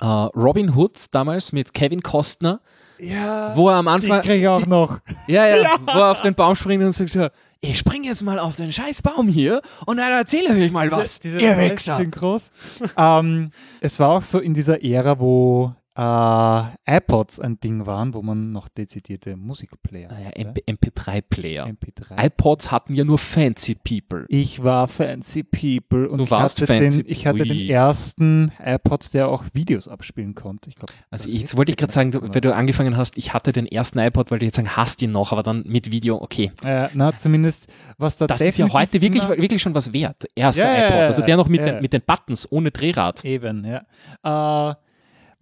Äh, 0.00 0.06
Robin 0.06 0.74
Hood 0.74 1.04
damals 1.12 1.52
mit 1.52 1.72
Kevin 1.72 2.02
Costner, 2.02 2.60
Ja, 2.98 3.56
wo 3.56 3.68
er 3.68 3.76
am 3.76 3.86
die 3.86 3.90
Anfang, 3.90 4.20
kriege 4.22 4.34
ich 4.34 4.48
auch 4.48 4.66
noch. 4.66 5.00
ja, 5.26 5.46
ja, 5.48 5.76
wo 5.86 5.98
er 5.98 6.10
auf 6.12 6.22
den 6.22 6.34
Baum 6.34 6.54
springt 6.54 6.82
und 6.82 6.90
sagt 6.90 7.10
so, 7.10 7.28
ich 7.60 7.78
spring 7.78 8.04
jetzt 8.04 8.22
mal 8.22 8.38
auf 8.38 8.56
den 8.56 8.72
scheiß 8.72 9.02
Baum 9.02 9.28
hier 9.28 9.62
und 9.86 9.96
dann 9.96 10.12
erzähle 10.12 10.54
ich 10.54 10.64
euch 10.64 10.72
mal 10.72 10.90
was. 10.92 11.18
Diese 11.20 11.40
ihr 11.40 11.56
Noise 11.56 11.72
Wichser. 11.72 11.96
Synchros. 11.96 12.50
ähm, 12.96 13.50
es 13.80 13.98
war 13.98 14.10
auch 14.10 14.22
so 14.22 14.38
in 14.38 14.54
dieser 14.54 14.84
Ära, 14.84 15.18
wo 15.18 15.74
äh, 15.96 16.96
iPods 16.96 17.38
ein 17.40 17.60
Ding 17.60 17.86
waren, 17.86 18.14
wo 18.14 18.22
man 18.22 18.50
noch 18.50 18.68
dezidierte 18.68 19.36
Musikplayer 19.36 20.10
Ah 20.10 20.18
ja, 20.18 20.26
hatte. 20.26 20.62
MP, 20.66 20.90
MP3-Player. 20.90 21.66
MP3. 21.66 22.26
iPods 22.26 22.72
hatten 22.72 22.94
ja 22.94 23.04
nur 23.04 23.18
fancy 23.18 23.76
people. 23.76 24.26
Ich 24.28 24.62
war 24.64 24.88
Fancy 24.88 25.44
People 25.44 26.08
und 26.08 26.18
Du 26.18 26.24
ich, 26.24 26.30
warst 26.30 26.60
hatte 26.60 26.66
Fancy 26.66 27.04
den, 27.04 27.12
ich 27.12 27.26
hatte 27.26 27.44
den 27.44 27.68
ersten 27.68 28.50
iPod, 28.58 29.14
der 29.14 29.28
auch 29.28 29.44
Videos 29.52 29.86
abspielen 29.86 30.34
konnte. 30.34 30.70
Ich 30.70 30.76
glaub, 30.76 30.90
Also 31.10 31.28
ich, 31.28 31.40
jetzt 31.40 31.56
wollte 31.56 31.70
ich 31.70 31.76
gerade 31.76 31.92
sagen, 31.92 32.10
du, 32.10 32.22
weil 32.22 32.40
du 32.40 32.54
angefangen 32.54 32.96
hast, 32.96 33.16
ich 33.16 33.32
hatte 33.32 33.52
den 33.52 33.66
ersten 33.66 33.98
iPod, 34.00 34.30
weil 34.30 34.40
du 34.40 34.46
jetzt 34.46 34.56
sagen, 34.56 34.76
hast 34.76 35.00
ihn 35.00 35.12
noch, 35.12 35.30
aber 35.32 35.44
dann 35.44 35.62
mit 35.64 35.92
Video, 35.92 36.20
okay. 36.20 36.50
äh, 36.64 36.88
na, 36.94 37.16
zumindest 37.16 37.68
was 37.98 38.16
da 38.16 38.26
Das 38.26 38.40
ist 38.40 38.58
ja 38.58 38.68
heute 38.72 39.00
wirklich, 39.00 39.26
wirklich 39.28 39.62
schon 39.62 39.74
was 39.74 39.92
wert. 39.92 40.24
Erster 40.34 40.64
ja, 40.64 40.86
iPod. 40.88 41.00
Also 41.00 41.22
der 41.22 41.36
noch 41.36 41.48
mit, 41.48 41.60
ja. 41.60 41.66
den, 41.66 41.82
mit 41.82 41.92
den 41.92 42.02
Buttons, 42.02 42.50
ohne 42.50 42.72
Drehrad. 42.72 43.24
Eben, 43.24 43.64
ja. 43.64 44.70
Äh, 44.70 44.74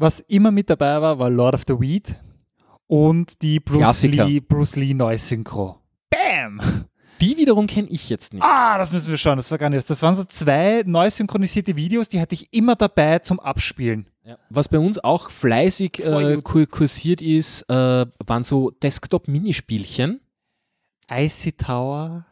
was 0.02 0.20
immer 0.20 0.50
mit 0.50 0.68
dabei 0.68 1.00
war, 1.00 1.18
war 1.18 1.30
Lord 1.30 1.54
of 1.54 1.62
the 1.66 1.80
Weed 1.80 2.16
und 2.88 3.40
die 3.40 3.60
Bruce 3.60 3.78
Klassiker. 3.78 4.26
Lee, 4.26 4.40
Bruce 4.40 4.76
Lee 4.76 4.92
Neusynchro. 4.92 5.78
Bam! 6.10 6.60
Die 7.20 7.36
wiederum 7.36 7.68
kenne 7.68 7.88
ich 7.88 8.10
jetzt 8.10 8.34
nicht. 8.34 8.42
Ah, 8.42 8.76
das 8.78 8.92
müssen 8.92 9.10
wir 9.10 9.16
schauen, 9.16 9.36
das 9.36 9.50
war 9.52 9.58
gar 9.58 9.70
nicht. 9.70 9.88
Das 9.88 10.02
waren 10.02 10.16
so 10.16 10.24
zwei 10.24 10.82
neu 10.84 11.08
synchronisierte 11.08 11.76
Videos, 11.76 12.08
die 12.08 12.20
hatte 12.20 12.34
ich 12.34 12.52
immer 12.52 12.74
dabei 12.74 13.20
zum 13.20 13.38
Abspielen. 13.38 14.08
Ja. 14.24 14.38
Was 14.50 14.68
bei 14.68 14.78
uns 14.78 14.98
auch 14.98 15.30
fleißig 15.30 16.04
äh, 16.04 16.40
kursiert 16.42 17.22
ist, 17.22 17.62
äh, 17.70 18.06
waren 18.26 18.44
so 18.44 18.70
Desktop-Minispielchen. 18.70 20.20
Icy 21.08 21.52
Tower. 21.52 22.26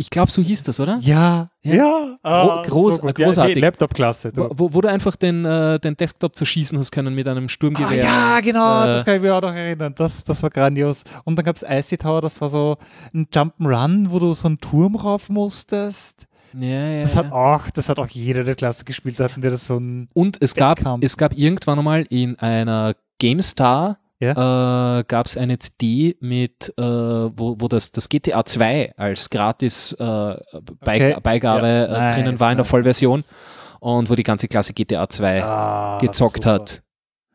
Ich 0.00 0.08
glaube, 0.08 0.30
so 0.30 0.40
hieß 0.40 0.62
das, 0.62 0.80
oder? 0.80 0.96
Ja, 1.02 1.50
Ja. 1.62 1.74
ja. 1.74 2.16
Ah, 2.22 2.62
groß- 2.66 2.96
so 2.96 3.02
großartig. 3.02 3.36
Ja, 3.36 3.44
nee, 3.46 3.60
Laptop-Klasse. 3.60 4.32
Wo, 4.34 4.48
du. 4.48 4.72
wo, 4.74 4.80
du 4.80 4.88
einfach 4.88 5.14
den, 5.14 5.44
äh, 5.44 5.78
den 5.78 5.94
Desktop 5.94 6.36
zerschießen 6.36 6.78
hast 6.78 6.90
können 6.90 7.14
mit 7.14 7.28
einem 7.28 7.44
Ah, 7.44 7.48
Sturmgewehr. 7.48 8.02
ja, 8.04 8.40
genau, 8.40 8.84
Äh, 8.84 8.86
das 8.86 9.04
kann 9.04 9.16
ich 9.16 9.22
mir 9.22 9.34
auch 9.36 9.42
noch 9.42 9.52
erinnern. 9.54 9.92
Das, 9.94 10.24
das 10.24 10.42
war 10.42 10.48
grandios. 10.48 11.04
Und 11.24 11.36
dann 11.36 11.44
gab 11.44 11.56
es 11.56 11.62
Icy 11.68 11.98
Tower, 11.98 12.22
das 12.22 12.40
war 12.40 12.48
so 12.48 12.78
ein 13.14 13.26
Jump'n'Run, 13.26 14.06
wo 14.10 14.18
du 14.18 14.32
so 14.32 14.48
einen 14.48 14.58
Turm 14.58 14.96
rauf 14.96 15.28
musstest. 15.28 16.26
ja, 16.58 16.66
ja, 16.66 17.02
Das 17.02 17.14
ja. 17.14 17.24
hat 17.24 17.32
auch, 17.32 17.68
das 17.70 17.88
hat 17.90 17.98
auch 17.98 18.08
jeder 18.08 18.42
der 18.44 18.54
Klasse 18.54 18.84
gespielt, 18.86 19.20
da 19.20 19.24
hatten 19.24 19.42
wir 19.42 19.50
das 19.50 19.66
so 19.66 19.76
ein. 19.76 20.08
Und 20.14 20.38
es 20.40 20.54
gab, 20.54 20.80
es 21.02 21.16
gab 21.18 21.36
irgendwann 21.36 21.78
einmal 21.78 22.06
in 22.08 22.38
einer 22.38 22.94
GameStar 23.18 23.98
äh, 24.20 25.04
gab 25.04 25.26
es 25.26 25.36
eine 25.36 25.58
CD 25.58 26.16
mit, 26.20 26.72
äh, 26.76 26.82
wo, 26.82 27.56
wo 27.58 27.68
das, 27.68 27.90
das 27.92 28.08
GTA 28.08 28.44
2 28.44 28.94
als 28.96 29.30
gratis 29.30 29.92
äh, 29.92 30.04
Okay. 30.04 31.16
Beigabe 31.22 31.66
Ja. 31.66 31.84
äh, 31.84 31.88
Nice, 31.90 32.16
drinnen 32.16 32.40
war 32.40 32.50
in 32.50 32.56
der 32.58 32.64
nice, 32.64 32.70
Vollversion 32.70 33.16
nice. 33.20 33.34
und 33.80 34.10
wo 34.10 34.14
die 34.14 34.22
ganze 34.22 34.48
Klasse 34.48 34.72
GTA 34.74 35.08
2 35.08 35.42
Ah, 35.42 35.98
gezockt 36.00 36.34
super. 36.44 36.52
hat. 36.52 36.82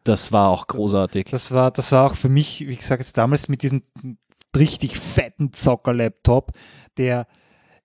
Das 0.03 0.31
war 0.31 0.49
auch 0.49 0.67
großartig. 0.67 1.27
Das 1.31 1.51
war, 1.51 1.71
das 1.71 1.91
war 1.91 2.05
auch 2.05 2.15
für 2.15 2.29
mich, 2.29 2.67
wie 2.67 2.75
gesagt, 2.75 3.01
jetzt 3.01 3.17
damals 3.17 3.47
mit 3.49 3.63
diesem 3.63 3.81
richtig 4.55 4.97
fetten 4.99 5.51
Zocker-Laptop, 5.51 6.51
der, 6.97 7.25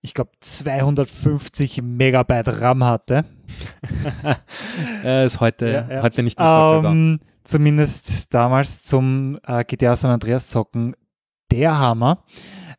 ich 0.01 0.13
glaube, 0.13 0.31
250 0.39 1.81
Megabyte 1.83 2.61
RAM 2.61 2.83
hatte. 2.83 3.25
ist 5.25 5.39
heute, 5.39 5.67
Ja, 5.89 5.95
ja. 5.95 6.01
heute 6.03 6.23
nicht 6.23 6.37
mehr 6.39 6.47
vorstellbar. 6.47 6.91
Ähm, 6.91 7.19
zumindest 7.43 8.33
damals 8.33 8.83
zum 8.83 9.39
äh, 9.45 9.63
GTA 9.63 9.95
San 9.95 10.11
Andreas 10.11 10.47
zocken 10.47 10.95
der 11.51 11.77
Hammer. 11.77 12.23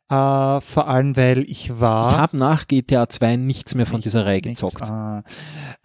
Äh, 0.09 0.61
vor 0.61 0.89
allem, 0.89 1.17
weil 1.17 1.41
ich 1.49 1.81
war. 1.81 2.13
Ich 2.13 2.19
habe 2.19 2.37
nach 2.37 2.67
GTA 2.67 3.09
2 3.09 3.37
nichts 3.37 3.75
mehr 3.75 3.87
von 3.87 3.97
Nicht- 3.97 4.07
dieser 4.07 4.27
Reihe 4.27 4.41
nichts, 4.45 4.61
gezockt. 4.61 4.83
ah. 4.91 5.23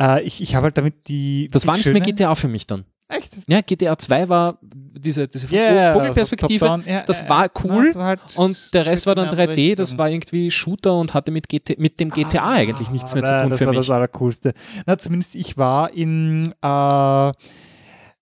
äh, 0.01 0.21
ich 0.23 0.41
ich 0.41 0.55
habe 0.55 0.65
halt 0.65 0.77
damit 0.77 1.07
die. 1.07 1.49
Das 1.51 1.65
war 1.67 1.75
nicht 1.75 1.83
schöne, 1.83 1.99
mehr 1.99 2.05
GTA 2.13 2.35
für 2.35 2.47
mich 2.47 2.67
dann. 2.67 2.85
Echt? 3.09 3.39
Ja, 3.47 3.61
GTA 3.61 3.97
2 3.97 4.27
war 4.27 4.57
diese, 4.61 5.27
diese 5.29 5.47
Yeah, 5.53 5.93
Vogelperspektive 5.93 6.69
also. 6.69 6.89
Ja, 6.89 7.03
das 7.03 7.27
war 7.29 7.49
cool 7.63 7.85
das 7.87 7.95
war 7.95 8.05
halt 8.05 8.19
und 8.35 8.73
der 8.73 8.85
Rest 8.85 9.05
war 9.05 9.15
dann 9.15 9.29
schön 9.29 9.33
in 9.35 9.39
eine 9.39 9.51
3D. 9.53 9.59
andere 9.61 9.75
Das 9.75 9.87
Richtung. 9.87 9.99
war 9.99 10.09
irgendwie 10.09 10.51
Shooter 10.51 10.99
und 10.99 11.13
hatte 11.13 11.31
mit, 11.31 11.47
GT, 11.47 11.79
mit 11.79 11.99
dem 12.01 12.09
GTA 12.09 12.49
eigentlich 12.51 12.89
nichts 12.89 13.13
mehr 13.15 13.23
zu 13.23 13.33
Ah, 13.33 13.41
tun 13.43 13.49
das 13.51 13.59
für 13.59 13.65
war 13.67 13.71
mich. 13.73 13.79
das 13.87 13.89
Allercoolste. 13.91 14.53
Na, 14.85 14.97
zumindest 14.97 15.35
ich 15.35 15.55
war 15.57 15.93
in 15.93 16.53
äh, 16.61 17.31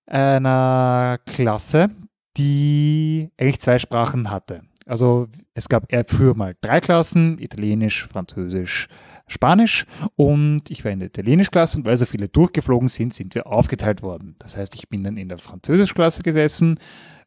einer 0.08 1.20
Klasse, 1.26 1.90
die 2.38 3.32
eigentlich 3.40 3.60
zwei 3.62 3.80
Sprachen 3.80 4.30
hatte. 4.30 4.62
Also 4.86 5.28
es 5.56 5.68
gab 5.68 5.92
eher 5.92 6.06
früher 6.08 6.36
mal 6.36 6.56
drei 6.62 6.80
Klassen, 6.80 7.40
Italienisch, 7.40 8.06
Französisch, 8.06 8.88
Spanisch 9.28 9.86
und 10.16 10.70
ich 10.70 10.86
war 10.86 10.92
in 10.92 11.00
der 11.00 11.08
Italienischklasse 11.08 11.80
und 11.80 11.86
weil 11.86 11.98
so 11.98 12.06
viele 12.06 12.28
durchgeflogen 12.28 12.88
sind, 12.88 13.14
sind 13.14 13.34
wir 13.34 13.48
aufgeteilt 13.48 14.04
worden. 14.04 14.36
Das 14.40 14.56
heißt, 14.56 14.76
ich 14.76 14.88
bin 14.88 15.04
dann 15.04 15.18
in 15.18 15.30
der 15.30 15.40
Französischklasse 15.40 16.22
gesessen. 16.22 16.78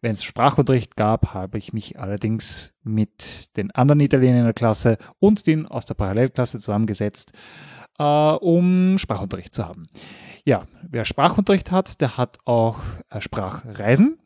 Wenn 0.01 0.13
es 0.13 0.23
Sprachunterricht 0.23 0.95
gab, 0.95 1.35
habe 1.35 1.59
ich 1.59 1.73
mich 1.73 1.99
allerdings 1.99 2.75
mit 2.85 3.57
den 3.57 3.73
anderen 3.73 3.99
Italienern 3.99 4.39
in 4.39 4.45
der 4.45 4.55
Klasse 4.55 4.97
und 5.19 5.47
den 5.49 5.67
aus 5.67 5.87
der 5.87 5.95
Parallelklasse 5.95 6.61
zusammengesetzt, 6.61 7.33
äh, 7.99 8.05
um 8.05 8.97
Sprachunterricht 8.99 9.53
zu 9.53 9.67
haben. 9.67 9.83
Ja, 10.45 10.67
wer 10.89 11.05
Sprachunterricht 11.05 11.73
hat, 11.73 12.01
der 12.01 12.17
hat 12.17 12.39
auch 12.45 12.79
äh, 13.11 13.21
Sprachreisen. 13.21 14.19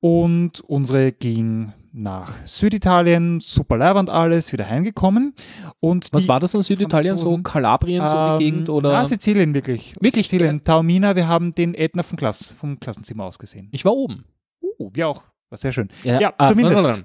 Und 0.00 0.60
unsere 0.60 1.12
ging 1.12 1.72
nach 1.92 2.32
Süditalien, 2.46 3.40
super 3.40 3.78
leibend 3.78 4.10
alles, 4.10 4.52
wieder 4.52 4.68
heimgekommen. 4.68 5.34
Und 5.80 6.08
Was 6.12 6.26
war 6.26 6.40
das 6.40 6.54
in 6.54 6.62
Süditalien? 6.62 7.16
So 7.16 7.26
Franzosen. 7.26 7.42
Kalabrien, 7.44 8.08
so 8.08 8.16
die 8.16 8.32
ähm, 8.32 8.38
Gegend? 8.38 8.68
Oder? 8.70 8.92
Ja, 8.92 9.04
Sizilien 9.04 9.54
wirklich. 9.54 9.94
Wirklich? 10.00 10.26
Sizilien, 10.28 10.62
Taormina, 10.64 11.14
wir 11.14 11.28
haben 11.28 11.54
den 11.54 11.74
Ätna 11.74 12.02
vom, 12.02 12.16
Klass, 12.16 12.52
vom 12.58 12.80
Klassenzimmer 12.80 13.24
aus 13.24 13.38
gesehen. 13.38 13.68
ich 13.72 13.84
war 13.84 13.92
oben. 13.92 14.24
Oh, 14.78 14.90
wir 14.92 15.08
auch. 15.08 15.24
War 15.48 15.58
sehr 15.58 15.72
schön. 15.72 15.88
Ja, 16.02 16.20
Ja, 16.20 16.34
ah, 16.38 16.48
zumindest. 16.48 16.74
nein, 16.76 16.84
nein, 16.84 16.94
nein. 17.00 17.04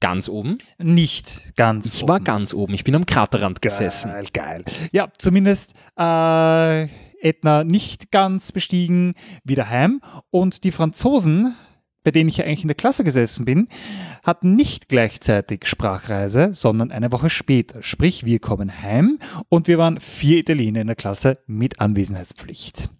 Ganz 0.00 0.28
oben. 0.28 0.58
Nicht 0.78 1.56
ganz. 1.56 1.94
Ich 1.94 2.06
war 2.06 2.16
oben. 2.16 2.24
ganz 2.24 2.54
oben. 2.54 2.74
Ich 2.74 2.84
bin 2.84 2.94
am 2.94 3.04
Kraterrand 3.06 3.60
gesessen. 3.62 4.10
Geil, 4.12 4.26
geil. 4.32 4.64
Ja, 4.92 5.08
zumindest 5.18 5.74
äh, 5.98 6.84
Ätna 7.20 7.64
nicht 7.64 8.12
ganz 8.12 8.52
bestiegen, 8.52 9.14
wieder 9.42 9.68
heim. 9.68 10.00
Und 10.30 10.62
die 10.62 10.70
Franzosen, 10.70 11.56
bei 12.04 12.10
denen 12.10 12.28
ich 12.28 12.38
ja 12.38 12.44
eigentlich 12.44 12.62
in 12.62 12.68
der 12.68 12.74
Klasse 12.76 13.04
gesessen 13.04 13.44
bin, 13.44 13.68
hatten 14.22 14.54
nicht 14.56 14.88
gleichzeitig 14.88 15.66
Sprachreise, 15.66 16.50
sondern 16.52 16.90
eine 16.92 17.12
Woche 17.12 17.28
später. 17.30 17.82
Sprich, 17.82 18.24
wir 18.24 18.38
kommen 18.38 18.82
heim 18.82 19.18
und 19.48 19.66
wir 19.68 19.78
waren 19.78 20.00
vier 20.00 20.38
Italiener 20.38 20.80
in 20.80 20.86
der 20.86 20.96
Klasse 20.96 21.38
mit 21.46 21.80
Anwesenheitspflicht. 21.80 22.90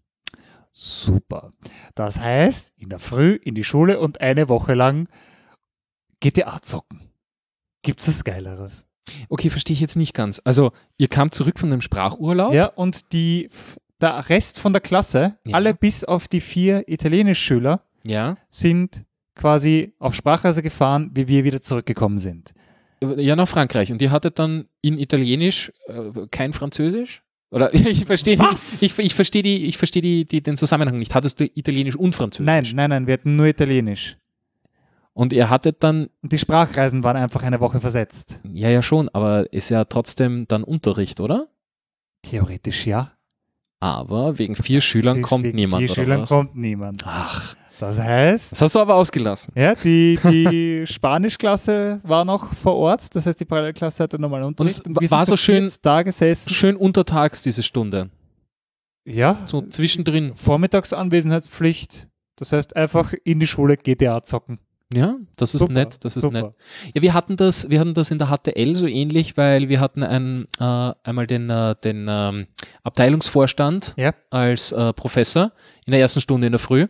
Super. 0.73 1.51
Das 1.95 2.21
heißt, 2.21 2.73
in 2.77 2.89
der 2.89 2.99
Früh 2.99 3.35
in 3.43 3.55
die 3.55 3.65
Schule 3.65 3.99
und 3.99 4.21
eine 4.21 4.49
Woche 4.49 4.75
lang 4.75 5.09
GTA 6.21 6.61
zocken. 6.63 7.01
Gibt's 7.83 8.09
was 8.09 8.25
Geileres? 8.25 8.87
Okay, 9.29 9.51
verstehe 9.51 9.75
ich 9.75 9.81
jetzt 9.81 9.97
nicht 9.97 10.15
ganz. 10.15 10.41
Also, 10.45 10.73
ihr 10.99 11.09
kamt 11.09 11.35
zurück 11.35 11.59
von 11.59 11.71
dem 11.71 11.81
Sprachurlaub. 11.81 12.53
Ja, 12.53 12.67
und 12.67 13.13
die, 13.13 13.49
der 14.01 14.29
Rest 14.29 14.61
von 14.61 14.73
der 14.73 14.83
Klasse, 14.83 15.39
Ja. 15.47 15.55
alle 15.57 15.75
bis 15.75 16.05
auf 16.05 16.29
die 16.29 16.41
vier 16.41 16.85
Italienisch-Schüler, 16.89 17.83
Ja. 18.05 18.37
sind 18.49 19.05
quasi 19.35 19.93
auf 19.99 20.15
Sprachreise 20.15 20.63
gefahren, 20.63 21.11
wie 21.15 21.29
wir 21.29 21.45
wieder 21.45 21.61
zurückgekommen 21.61 22.19
sind. 22.19 22.53
Ja, 23.01 23.37
nach 23.37 23.47
Frankreich. 23.47 23.93
Und 23.93 24.03
ihr 24.03 24.11
hattet 24.11 24.39
dann 24.41 24.67
in 24.83 24.99
Italienisch 24.99 25.73
äh, 25.87 26.27
kein 26.31 26.53
Französisch? 26.53 27.23
Oder 27.51 27.73
ich 27.75 28.05
verstehe 28.05 28.37
die, 28.37 28.45
ich, 28.85 28.99
ich 28.99 29.15
verstehe 29.15 29.43
die, 29.43 29.67
ich 29.67 29.79
verstehe 29.79 30.03
die, 30.03 30.25
die, 30.27 30.43
den 30.43 30.57
Zusammenhang 30.57 30.99
nicht. 30.99 31.15
Hattest 31.15 31.39
du 31.39 31.45
Italienisch 31.45 31.95
und 31.97 32.15
Französisch? 32.15 32.47
Nein, 32.47 32.65
nein, 32.75 32.91
nein, 32.91 33.07
wir 33.07 33.15
hatten 33.15 33.37
nur 33.37 33.47
Italienisch. 33.47 34.17
Und 35.13 35.33
ihr 35.33 35.49
hattet 35.51 35.83
dann, 35.83 36.09
Und 36.23 36.33
die 36.33 36.39
Sprachreisen 36.39 37.03
waren 37.05 37.17
einfach 37.17 37.43
eine 37.43 37.61
Woche 37.61 37.81
versetzt. 37.81 38.41
ja, 38.53 38.69
ja 38.71 38.83
schon, 38.83 39.09
aber 39.11 39.53
ist 39.53 39.69
ja 39.71 39.85
trotzdem 39.85 40.47
dann 40.49 40.63
Unterricht, 40.65 41.21
oder? 41.21 41.49
Theoretisch 42.23 42.87
ja. 42.87 43.13
Aber 43.81 44.39
wegen 44.39 44.57
vier 44.57 44.81
Schülern 44.81 45.23
kommt 45.23 45.45
wegen 45.45 45.57
niemand, 45.57 45.83
Vier 45.85 45.91
oder 45.93 46.03
Schülern 46.03 46.21
was? 46.23 46.29
kommt 46.31 46.57
niemand. 46.57 47.03
Ach, 47.07 47.55
Das 47.81 48.01
heißt, 48.01 48.53
das 48.53 48.61
hast 48.63 48.75
du 48.75 48.81
aber 48.81 48.95
ausgelassen. 48.97 49.53
ja, 49.57 49.75
die, 49.75 50.19
die 50.25 50.85
Spanischklasse 50.93 52.01
war 52.03 52.25
noch 52.25 52.53
vor 52.55 52.75
Ort, 52.77 53.15
das 53.15 53.25
heißt, 53.27 53.39
die 53.39 53.45
Parallelklasse 53.45 54.03
hatte 54.03 54.19
normal 54.19 54.43
Unterricht. 54.43 54.85
Und 54.87 55.01
es 55.03 55.11
war 55.11 55.25
so 55.25 55.37
schön- 55.37 55.71
da 55.83 56.03
gesessen. 56.03 56.51
Schön 56.51 56.77
untertags 56.77 57.41
diese 57.43 57.63
Stunde. 57.63 58.11
Ja, 59.07 59.43
So 59.47 59.63
zwischendrin. 59.63 60.35
Vormittagsanwesenheitspflicht. 60.35 62.09
Das 62.37 62.53
heißt 62.53 62.77
einfach 62.77 63.13
in 63.25 63.41
die 63.41 63.47
Schule 63.47 63.77
GTA 63.77 64.23
zocken. 64.23 64.59
Ja, 64.95 65.17
das 65.37 65.53
ist 65.55 65.61
Super, 65.61 65.73
nett, 65.75 66.03
das 66.03 66.17
ist 66.17 66.23
super. 66.23 66.43
nett. 66.43 66.55
Ja, 66.95 67.03
wir 67.03 67.13
hatten 67.13 67.37
das, 67.37 67.69
wir 67.69 67.79
hatten 67.79 67.93
das 67.93 68.11
in 68.11 68.19
der 68.19 68.29
HTL 68.29 68.75
so 68.75 68.87
ähnlich, 68.87 69.37
weil 69.37 69.69
wir 69.69 69.81
hatten 69.81 70.03
ein, 70.03 70.47
äh, 70.59 70.93
einmal 71.03 71.27
den, 71.27 71.51
äh, 71.51 71.75
den 71.85 72.07
ähm, 72.09 72.47
Abteilungsvorstand 72.85 73.95
Ja. 73.99 74.15
als 74.31 74.73
äh, 74.73 74.93
Professor 74.95 75.53
in 75.87 75.91
der 75.93 76.01
ersten 76.01 76.21
Stunde 76.23 76.47
in 76.47 76.53
der 76.53 76.59
Früh 76.59 76.87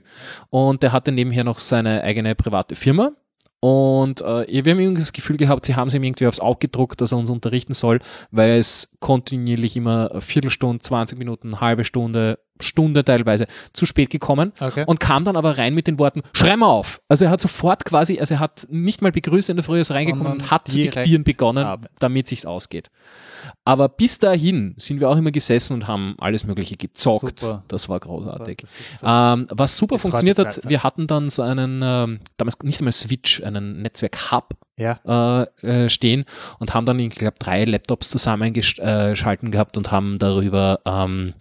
und 0.51 0.83
der 0.83 0.93
hatte 0.93 1.11
nebenher 1.13 1.43
noch 1.45 1.59
seine 1.59 2.03
eigene 2.05 2.35
private 2.37 2.77
Firma 2.77 3.11
und 3.61 4.21
äh, 4.23 4.47
wir 4.65 4.73
haben 4.73 4.79
irgendwie 4.79 5.01
das 5.01 5.13
Gefühl 5.13 5.37
gehabt, 5.37 5.67
sie 5.67 5.75
haben 5.75 5.89
es 5.89 5.95
ihm 5.95 6.05
irgendwie 6.05 6.29
aufs 6.29 6.39
Auge 6.41 6.61
gedruckt, 6.69 7.01
dass 7.01 7.11
er 7.13 7.19
uns 7.19 7.29
unterrichten 7.31 7.75
soll, 7.75 7.99
weil 8.31 8.53
es 8.53 8.97
kontinuierlich 9.01 9.77
immer 9.77 10.21
Viertelstunde, 10.21 10.81
20 10.81 11.19
Minuten, 11.19 11.61
halbe 11.61 11.85
Stunde, 11.85 12.39
Stunde 12.61 13.05
teilweise 13.05 13.47
zu 13.73 13.87
spät 13.87 14.11
gekommen 14.11 14.53
Okay. 14.61 14.85
und 14.87 15.01
kam 15.01 15.25
dann 15.25 15.37
aber 15.37 15.59
rein 15.59 15.75
mit 15.75 15.87
den 15.87 15.99
Worten, 15.99 16.23
schrei 16.33 16.57
mal 16.57 16.67
auf. 16.67 17.01
Also 17.09 17.25
er 17.27 17.31
hat 17.31 17.41
sofort 17.41 17.85
quasi, 17.85 18.19
also 18.19 18.35
er 18.35 18.41
hat 18.41 18.67
nicht 18.71 19.03
mal 19.03 19.13
begrüßt 19.13 19.51
in 19.51 19.57
der 19.57 19.65
Früh, 19.65 19.81
ist 19.81 19.91
reingekommen 19.91 20.27
Sondern 20.27 20.45
und 20.47 20.51
hat 20.51 20.69
zu 20.69 20.77
diktieren 20.77 21.25
begonnen, 21.25 21.65
Arbeit. 21.65 21.91
damit 21.99 22.29
sich's 22.29 22.45
ausgeht. 22.47 22.91
Aber 23.65 23.89
bis 23.89 24.19
dahin 24.19 24.75
sind 24.79 25.01
wir 25.01 25.09
auch 25.09 25.17
immer 25.17 25.31
gesessen 25.31 25.75
und 25.75 25.87
haben 25.87 26.17
alles 26.19 26.45
Mögliche 26.45 26.77
gezockt. 26.77 27.41
Super. 27.41 27.63
Das 27.69 27.89
war 27.89 28.01
großartig. 28.01 28.59
Das 28.63 29.01
so- 29.01 29.07
Ähm, 29.07 29.47
was 29.51 29.77
super 29.77 29.99
funktioniert 29.99 30.39
hat, 30.39 30.69
wir 30.69 30.83
hatten 30.83 31.07
dann 31.07 31.31
so 31.31 31.43
einen, 31.43 31.81
ähm, 31.85 32.21
damals 32.37 32.59
nicht 32.63 32.81
einmal 32.81 32.93
Switch, 32.93 33.43
einen 33.43 33.81
Netzwerk-Hub 33.83 34.55
ja. 34.79 34.99
äh, 35.63 35.67
äh, 35.85 35.89
stehen 35.91 36.25
und 36.59 36.73
haben 36.73 36.87
dann, 36.87 36.99
ich 36.99 37.11
glaube, 37.11 37.37
drei 37.39 37.65
Laptops 37.67 38.09
zusammengeschalten 38.09 39.51
gehabt 39.51 39.77
und 39.77 39.91
haben 39.91 40.19
darüber, 40.19 40.81
ähm, 40.87 41.35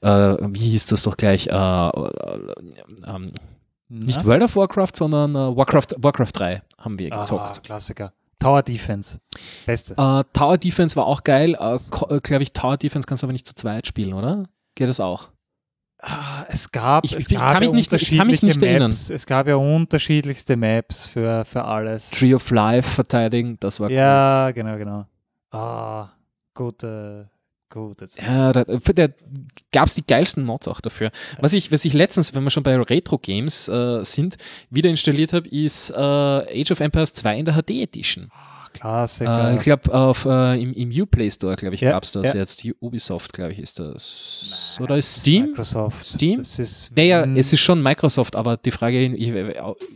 äh, 0.00 0.08
wie 0.08 0.70
hieß 0.70 0.86
das 0.86 1.02
doch 1.02 1.16
gleich, 1.16 1.48
äh, 1.48 1.50
äh, 1.52 2.54
ähm, 3.06 3.26
nicht? 3.88 4.24
World 4.24 4.44
of 4.44 4.56
Warcraft, 4.56 4.92
sondern 4.94 5.34
äh, 5.34 5.56
Warcraft, 5.56 5.96
Warcraft 5.98 6.32
3 6.32 6.62
haben 6.78 6.98
wir 6.98 7.12
Ah, 7.12 7.20
gezockt. 7.20 7.62
Klassiker. 7.64 8.12
Tower 8.38 8.62
Defense. 8.62 9.18
Bestes. 9.66 9.96
Tower 10.32 10.56
Defense 10.56 10.96
war 10.96 11.06
auch 11.06 11.24
geil. 11.24 11.58
Glaube 12.22 12.42
ich, 12.42 12.52
Tower 12.54 12.78
Defense 12.78 13.06
kannst 13.06 13.22
du 13.22 13.26
aber 13.26 13.34
nicht 13.34 13.46
zu 13.46 13.54
zweit 13.54 13.86
spielen, 13.86 14.14
oder? 14.14 14.44
Geht 14.76 14.88
das 14.88 14.98
auch? 14.98 15.28
Ah, 16.02 16.46
es 16.48 16.70
gab, 16.72 17.04
Ich- 17.04 17.12
es 17.12 17.28
ich 17.28 17.36
gab 17.36 17.54
ja 17.62 17.70
nicht- 17.70 17.88
unterschiedliche 17.92 18.46
nicht 18.46 18.62
erinnern. 18.62 18.90
Maps. 18.90 19.10
Es 19.10 19.26
gab 19.26 19.46
ja 19.46 19.56
unterschiedlichste 19.56 20.56
Maps 20.56 21.06
für, 21.06 21.44
für 21.44 21.64
alles. 21.64 22.10
Tree 22.10 22.34
of 22.34 22.50
Life 22.50 22.88
verteidigen, 22.94 23.58
das 23.60 23.80
war 23.80 23.88
cool. 23.88 23.94
Ja, 23.94 24.50
genau, 24.52 24.78
genau. 24.78 25.06
Ah, 25.50 26.08
gute, 26.54 27.28
gute 27.68 28.08
Zeit. 28.08 28.24
Ja, 28.26 28.52
da, 28.52 28.64
der 28.64 29.12
gab 29.72 29.88
es 29.88 29.94
die 29.94 30.06
geilsten 30.06 30.44
Mods 30.44 30.68
auch 30.68 30.80
dafür. 30.80 31.10
Was 31.40 31.52
ich, 31.52 31.70
was 31.70 31.84
ich 31.84 31.92
letztens, 31.92 32.34
wenn 32.34 32.44
wir 32.44 32.50
schon 32.50 32.62
bei 32.62 32.76
Retro-Games 32.80 33.68
äh, 33.68 34.02
sind, 34.04 34.36
wieder 34.70 34.88
installiert 34.90 35.32
habe, 35.32 35.48
ist 35.48 35.90
äh, 35.90 35.94
Age 35.96 36.70
of 36.70 36.80
Empires 36.80 37.12
2 37.14 37.38
in 37.38 37.44
der 37.44 37.54
HD 37.54 37.82
Edition. 37.82 38.30
Ah, 38.74 39.02
Klassiker. 39.02 39.50
Äh, 39.50 39.56
ich 39.56 39.62
glaube, 39.62 39.92
auf 39.92 40.24
äh, 40.24 40.60
im, 40.62 40.72
im 40.72 40.90
Uplay 41.02 41.30
Store, 41.30 41.56
glaube 41.56 41.74
ich, 41.74 41.80
Ja, 41.80 41.90
gab 41.92 42.04
es 42.04 42.12
das 42.12 42.32
ja. 42.32 42.40
jetzt. 42.40 42.64
Ubisoft, 42.80 43.32
glaube 43.32 43.52
ich, 43.52 43.58
ist 43.58 43.78
das. 43.78 44.76
Nein, 44.78 44.84
Oder 44.84 44.96
ist 44.98 45.20
Steam? 45.20 45.46
Microsoft. 45.48 46.06
Steam? 46.06 46.40
Ist 46.40 46.90
Naja, 46.96 47.24
es 47.34 47.52
ist 47.52 47.60
schon 47.60 47.82
Microsoft, 47.82 48.36
aber 48.36 48.56
die 48.56 48.70
Frage, 48.70 49.04
ich, 49.06 49.32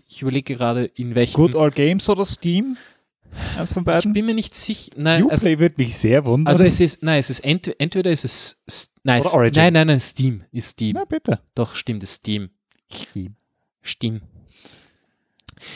ich 0.09 0.22
überlege 0.22 0.55
gerade, 0.57 0.85
in 0.85 1.14
welchem. 1.14 1.35
Good 1.35 1.55
All 1.57 1.70
Games 1.70 2.09
oder 2.09 2.25
Steam? 2.25 2.77
Eins 3.59 3.72
von 3.75 3.83
ich 3.83 3.87
beiden? 3.87 4.12
bin 4.12 4.27
mir 4.27 4.35
nicht 4.35 4.55
sicher. 4.55 4.93
Nein, 4.97 5.22
also, 5.31 5.47
Uplay 5.47 5.59
würde 5.59 5.75
mich 5.79 5.97
sehr 5.97 6.25
wundern. 6.25 6.47
also 6.53 6.62
es 6.62 6.79
ist, 6.81 7.03
nein, 7.03 7.18
es 7.18 7.31
ist 7.31 7.41
ent, 7.41 7.75
entweder 7.81 8.11
ist 8.12 8.25
es, 8.25 8.93
nein, 9.03 9.20
Oder 9.20 9.29
es- 9.29 9.35
Origin. 9.35 9.62
nein, 9.62 9.72
nein, 9.72 9.87
nein, 9.89 10.01
Steam 10.01 10.45
ist 10.53 10.68
Steam. 10.68 10.95
Na 10.95 11.05
bitte. 11.05 11.41
Doch, 11.55 11.75
stimmt, 11.75 12.03
ist 12.05 12.14
Steam. 12.14 12.51
Steam. 12.93 13.35
Steam. 13.83 14.20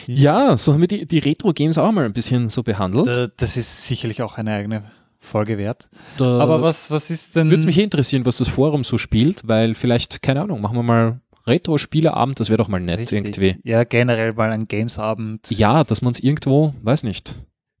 Ja, 0.07 0.57
so 0.57 0.73
haben 0.73 0.81
wir 0.81 0.87
die, 0.87 1.05
die 1.05 1.19
Retro-Games 1.19 1.77
auch 1.77 1.91
mal 1.91 2.05
ein 2.05 2.13
bisschen 2.13 2.47
so 2.47 2.63
behandelt. 2.63 3.07
Da- 3.07 3.27
Das 3.37 3.57
ist 3.57 3.85
sicherlich 3.87 4.21
auch 4.21 4.37
eine 4.37 4.53
eigene 4.53 4.83
Folge 5.19 5.57
wert. 5.57 5.89
Da 6.17 6.39
Aber 6.39 6.61
was, 6.61 6.89
was 6.91 7.09
ist 7.09 7.35
denn. 7.35 7.49
würde 7.49 7.59
es 7.59 7.65
mich 7.65 7.77
interessieren, 7.77 8.25
was 8.25 8.37
das 8.37 8.47
Forum 8.47 8.83
so 8.83 8.97
spielt, 8.97 9.47
weil 9.47 9.75
vielleicht, 9.75 10.21
keine 10.21 10.41
Ahnung, 10.41 10.61
machen 10.61 10.77
wir 10.77 10.83
mal 10.83 11.19
Retro-Spieleabend, 11.45 12.39
das 12.39 12.49
wäre 12.49 12.57
doch 12.57 12.67
mal 12.67 12.79
nett 12.79 12.99
Richtig. 12.99 13.17
irgendwie. 13.25 13.57
Ja, 13.63 13.83
generell 13.83 14.33
mal 14.33 14.51
ein 14.51 14.67
Gamesabend. 14.67 15.49
Ja, 15.51 15.83
dass 15.83 16.01
man 16.01 16.11
es 16.11 16.19
irgendwo, 16.19 16.73
weiß 16.83 17.03
nicht, 17.03 17.35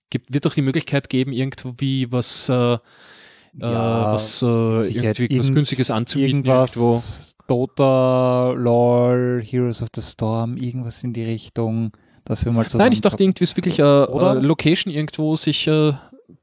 gibt, 0.09 0.33
wird 0.33 0.45
doch 0.45 0.53
die 0.55 0.61
Möglichkeit 0.61 1.09
geben, 1.09 1.31
irgendwie 1.31 2.11
was, 2.11 2.49
äh, 2.49 2.53
Ja, 2.53 2.79
äh, 4.09 4.13
was 4.13 4.41
äh, 4.41 4.45
irgendwie 4.45 5.09
was 5.09 5.19
Irgend- 5.47 5.55
Günstiges 5.55 5.91
anzubieten 5.91 6.43
irgendwas. 6.45 6.75
irgendwo. 6.75 7.01
Dota, 7.49 8.51
LOL, 8.51 9.41
Heroes 9.43 9.81
of 9.81 9.89
the 9.95 10.01
Storm, 10.01 10.55
irgendwas 10.57 11.03
in 11.03 11.13
die 11.13 11.23
Richtung, 11.23 11.91
dass 12.25 12.45
wir 12.45 12.51
mal 12.51 12.63
zusammen. 12.65 12.83
Nein, 12.85 12.91
ich 12.93 13.01
dachte 13.01 13.23
irgendwie 13.23 13.43
ist 13.43 13.57
wirklich 13.57 13.79
äh, 13.79 13.81
Oder? 13.83 14.35
äh, 14.35 14.39
Location 14.39 14.93
irgendwo 14.93 15.35
sich 15.35 15.67
äh, 15.67 15.93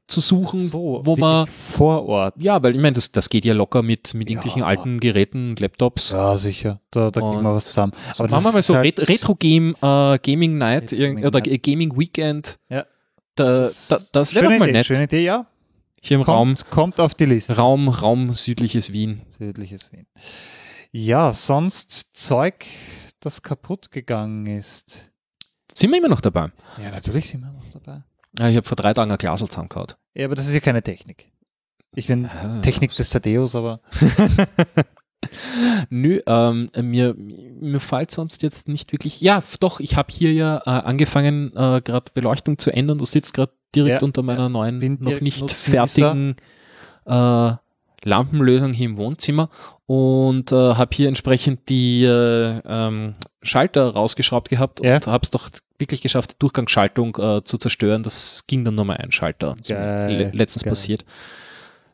zu 0.07 0.21
suchen, 0.21 0.59
so, 0.59 1.01
wo 1.03 1.15
man 1.17 1.47
vor 1.47 2.05
Ort. 2.07 2.35
Ja, 2.37 2.61
weil 2.63 2.75
ich 2.75 2.81
meine, 2.81 2.93
das, 2.93 3.11
das 3.11 3.29
geht 3.29 3.43
ja 3.45 3.53
locker 3.53 3.81
mit, 3.81 4.13
mit 4.13 4.29
Ja. 4.29 4.33
irgendwelchen 4.35 4.63
alten 4.63 4.99
Geräten 4.99 5.49
und 5.51 5.59
Laptops. 5.59 6.11
Ja, 6.11 6.37
sicher. 6.37 6.79
Da, 6.91 7.09
da 7.11 7.19
kriegen 7.21 7.43
wir 7.43 7.53
was 7.55 7.65
zusammen. 7.65 7.93
Aber 8.17 8.29
machen 8.29 8.43
wir 8.43 8.47
das 8.47 8.53
mal 8.53 8.61
so 8.61 8.75
halt- 8.75 8.99
Ret 8.99 9.09
Retro-Game, 9.09 9.75
äh, 9.81 10.17
Gaming 10.19 10.57
Night 10.57 10.91
Retro 10.93 10.97
Gaming 11.07 11.25
oder 11.25 11.39
Night. 11.39 11.63
Gaming 11.63 11.97
Weekend. 11.97 12.59
Ja. 12.69 12.85
Da, 13.35 13.67
da, 13.89 13.99
das 14.13 14.33
wäre 14.33 14.45
doch 14.49 14.57
mal 14.57 14.63
Idee, 14.65 14.71
nett. 14.77 14.85
Schöne 14.87 15.03
Idee, 15.03 15.23
ja. 15.23 15.45
Hier 16.01 16.15
im 16.15 16.21
Raum, 16.23 16.49
Kommt, 16.55 16.69
kommt 16.69 16.99
auf 16.99 17.15
die 17.15 17.25
Liste. 17.25 17.55
Raum, 17.57 17.87
Raum 17.89 18.33
südliches 18.33 18.93
Wien. 18.93 19.21
Südliches 19.29 19.91
Wien. 19.91 20.05
Ja, 20.91 21.33
sonst 21.33 22.15
Zeug, 22.15 22.65
das 23.19 23.41
kaputt 23.41 23.91
gegangen 23.91 24.45
ist. 24.47 25.11
Sind 25.73 25.91
wir 25.91 25.97
immer 25.99 26.07
noch 26.09 26.21
dabei? 26.21 26.51
Ja, 26.81 26.91
natürlich 26.91 27.29
sind 27.29 27.41
wir 27.41 27.51
noch 27.51 27.69
dabei. 27.69 28.03
Ja, 28.39 28.49
ich 28.49 28.55
habe 28.55 28.67
vor 28.67 28.75
drei 28.75 28.93
Tagen 28.93 29.11
ein 29.11 29.17
Glasl 29.17 29.47
zusammengehauen. 29.47 29.93
Ja, 30.13 30.25
aber 30.25 30.35
das 30.35 30.47
ist 30.47 30.53
ja 30.53 30.59
keine 30.59 30.81
Technik. 30.83 31.31
Ich 31.95 32.07
bin 32.07 32.25
Ah. 32.25 32.61
Technik 32.61 32.95
des 32.95 33.09
Tadeus, 33.09 33.55
aber 33.55 33.81
Nö, 35.89 36.19
ähm, 36.27 36.69
mir, 36.79 37.15
mir 37.15 37.79
fällt 37.79 38.11
sonst 38.11 38.43
jetzt 38.43 38.67
nicht 38.67 38.91
wirklich. 38.91 39.19
Ja, 39.19 39.41
doch, 39.59 39.79
ich 39.79 39.95
habe 39.95 40.11
hier 40.13 40.31
ja 40.31 40.57
äh, 40.65 40.69
angefangen, 40.69 41.51
äh, 41.55 41.81
gerade 41.83 42.11
Beleuchtung 42.13 42.57
zu 42.59 42.71
ändern. 42.71 42.99
Du 42.99 43.05
sitzt 43.05 43.33
gerade 43.33 43.51
direkt 43.73 44.01
Ja, 44.01 44.05
unter 44.05 44.21
meiner 44.21 44.47
neuen, 44.49 44.77
noch 45.01 45.19
nicht 45.19 45.51
fertigen 45.51 46.35
äh, 47.05 47.53
Lampenlösung 48.03 48.73
hier 48.73 48.85
im 48.87 48.97
Wohnzimmer 48.97 49.49
und 49.85 50.51
äh, 50.51 50.55
habe 50.55 50.95
hier 50.95 51.07
entsprechend 51.07 51.67
die 51.69 52.03
äh, 52.03 52.61
ähm, 52.65 53.15
Schalter 53.41 53.89
rausgeschraubt 53.93 54.49
gehabt 54.49 54.81
Ja. 54.83 54.95
und 54.95 55.07
habe 55.07 55.23
es 55.23 55.31
doch 55.31 55.49
wirklich 55.79 56.01
geschafft, 56.01 56.31
die 56.33 56.39
Durchgangsschaltung 56.39 57.15
äh, 57.17 57.43
zu 57.43 57.57
zerstören. 57.57 58.03
Das 58.03 58.45
ging 58.47 58.63
dann 58.65 58.75
nur 58.75 58.85
mal 58.85 58.97
ein 58.97 59.11
Schalter. 59.11 59.55
So 59.61 59.73
le 59.73 60.31
letztens 60.33 60.63
geil. 60.63 60.71
passiert. 60.71 61.05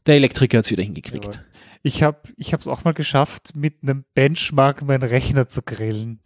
Der 0.06 0.16
Elektriker 0.16 0.58
hat 0.60 0.66
es 0.66 0.72
wieder 0.72 0.84
hingekriegt. 0.84 1.26
Jawohl. 1.84 2.16
ich 2.38 2.54
habe 2.54 2.60
es 2.60 2.68
auch 2.68 2.84
mal 2.84 2.94
geschafft, 2.94 3.56
mit 3.56 3.76
einem 3.84 4.04
Benchmark 4.16 4.82
meinen 4.84 5.04
Rechner 5.04 5.48
zu 5.48 5.62
grillen. 5.62 6.20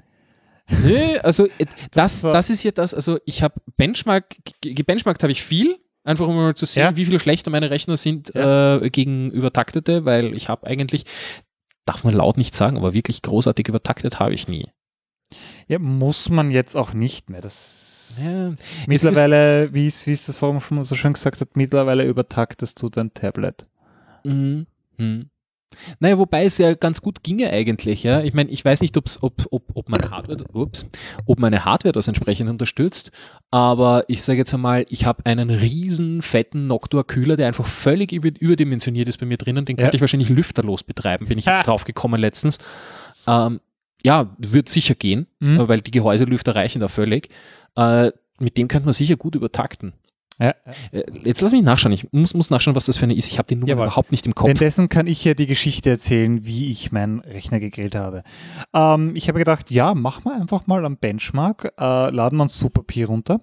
Nö, 0.83 1.17
also 1.19 1.45
äh, 1.45 1.65
das, 1.91 2.21
Das 2.21 2.33
das 2.33 2.49
ist 2.49 2.63
ja 2.63 2.71
das, 2.71 2.93
also 2.93 3.19
ich 3.25 3.41
habe 3.41 3.55
Benchmark, 3.77 4.35
ge- 4.61 4.73
gebenchmarkt 4.73 5.23
habe 5.23 5.31
ich 5.31 5.41
viel, 5.43 5.77
einfach 6.07 6.27
um 6.27 6.35
mal 6.35 6.55
zu 6.55 6.65
sehen, 6.65 6.83
Ja. 6.83 6.95
wie 6.95 7.05
viel 7.05 7.19
schlechter 7.19 7.51
meine 7.51 7.69
Rechner 7.69 7.97
sind 7.97 8.33
äh, 8.35 8.89
gegen 8.89 9.29
übertaktete, 9.31 10.05
weil 10.05 10.33
ich 10.35 10.49
habe 10.49 10.65
eigentlich, 10.67 11.03
darf 11.85 12.03
man 12.03 12.13
laut 12.13 12.37
nicht 12.37 12.55
sagen, 12.55 12.77
aber 12.77 12.93
wirklich 12.93 13.21
großartig 13.21 13.67
übertaktet 13.67 14.19
habe 14.19 14.33
ich 14.33 14.47
nie. 14.47 14.67
Ja, 15.67 15.77
muss 15.79 16.29
man 16.29 16.51
jetzt 16.51 16.75
auch 16.75 16.93
nicht 16.93 17.29
mehr. 17.29 17.41
Das 17.41 18.21
Ja, 18.23 18.53
mittlerweile, 18.87 19.73
wie 19.73 19.87
es 19.87 20.07
wie 20.07 20.13
es 20.13 20.25
das 20.25 20.37
Forum 20.37 20.61
schon 20.61 20.83
so 20.85 20.95
schön 20.95 21.13
gesagt 21.13 21.41
hat, 21.41 21.55
mittlerweile 21.57 22.05
übertaktest 22.05 22.81
du 22.81 22.89
dein 22.89 23.13
Tablet. 23.13 23.67
Mhm. 24.23 24.67
Mhm. 24.97 25.29
Naja, 25.99 26.17
wobei 26.17 26.45
es 26.45 26.57
ja 26.57 26.73
ganz 26.73 27.01
gut 27.01 27.23
ginge 27.23 27.49
eigentlich, 27.51 28.03
ja. 28.03 28.21
Ich 28.21 28.33
meine, 28.33 28.49
ich 28.49 28.63
weiß 28.65 28.81
nicht, 28.81 28.97
ob's, 28.97 29.21
ob, 29.21 29.45
ob, 29.51 29.63
ob 29.75 29.89
meine 29.89 30.09
Hardware, 30.09 30.43
ups, 30.53 30.85
ob 31.25 31.39
meine 31.39 31.65
Hardware 31.65 31.91
das 31.93 32.07
entsprechend 32.07 32.49
unterstützt, 32.49 33.11
aber 33.51 34.03
ich 34.07 34.23
sage 34.23 34.39
jetzt 34.39 34.53
einmal, 34.53 34.85
ich 34.89 35.05
habe 35.05 35.25
einen 35.25 35.49
riesen 35.49 36.21
fetten 36.21 36.67
Noctua-Kühler, 36.67 37.35
der 37.37 37.47
einfach 37.47 37.65
völlig 37.67 38.11
über, 38.11 38.29
überdimensioniert 38.39 39.07
ist 39.07 39.17
bei 39.17 39.25
mir 39.25 39.37
drinnen. 39.37 39.65
Den 39.65 39.77
Ja. 39.77 39.83
könnte 39.83 39.97
ich 39.97 40.01
wahrscheinlich 40.01 40.29
lüfterlos 40.29 40.83
betreiben, 40.83 41.27
bin 41.27 41.37
ich 41.37 41.45
jetzt 41.45 41.59
Ha. 41.59 41.63
drauf 41.63 41.83
gekommen 41.83 42.19
letztens. 42.19 42.57
Ähm, 43.27 43.59
ja, 44.03 44.35
wird 44.39 44.69
sicher 44.69 44.95
gehen, 44.95 45.27
Mhm. 45.39 45.67
weil 45.67 45.81
die 45.81 45.91
Gehäuselüfter 45.91 46.55
reichen 46.55 46.79
da 46.79 46.87
völlig. 46.87 47.29
Äh, 47.75 48.11
mit 48.39 48.57
dem 48.57 48.67
könnte 48.67 48.85
man 48.85 48.93
sicher 48.93 49.15
gut 49.17 49.35
übertakten. 49.35 49.93
Ja. 50.39 50.53
Äh, 50.91 51.03
Jetzt 51.23 51.41
lass 51.41 51.51
mich 51.51 51.63
nachschauen. 51.63 51.91
Ich 51.91 52.11
muss, 52.11 52.33
muss 52.33 52.49
nachschauen, 52.49 52.75
was 52.75 52.85
das 52.85 52.97
für 52.97 53.03
eine 53.03 53.15
ist. 53.15 53.27
Ich 53.27 53.37
habe 53.37 53.47
die 53.47 53.55
Nummer 53.55 53.69
Jawohl. 53.69 53.85
überhaupt 53.85 54.11
nicht 54.11 54.25
im 54.27 54.35
Kopf. 54.35 54.47
Währenddessen 54.47 54.89
kann 54.89 55.07
ich 55.07 55.23
ja 55.23 55.33
die 55.33 55.47
Geschichte 55.47 55.89
erzählen, 55.89 56.45
wie 56.45 56.69
ich 56.69 56.91
meinen 56.91 57.19
Rechner 57.21 57.59
gegrillt 57.59 57.95
habe. 57.95 58.23
Ähm, 58.73 59.15
ich 59.15 59.27
habe 59.27 59.39
gedacht, 59.39 59.71
ja, 59.71 59.93
machen 59.93 60.25
wir 60.25 60.35
einfach 60.35 60.67
mal 60.67 60.85
am 60.85 60.97
Benchmark, 60.97 61.73
äh, 61.77 62.09
laden 62.11 62.37
wir 62.37 62.45
ein 62.45 62.49
Superpi 62.49 63.03
runter, 63.03 63.39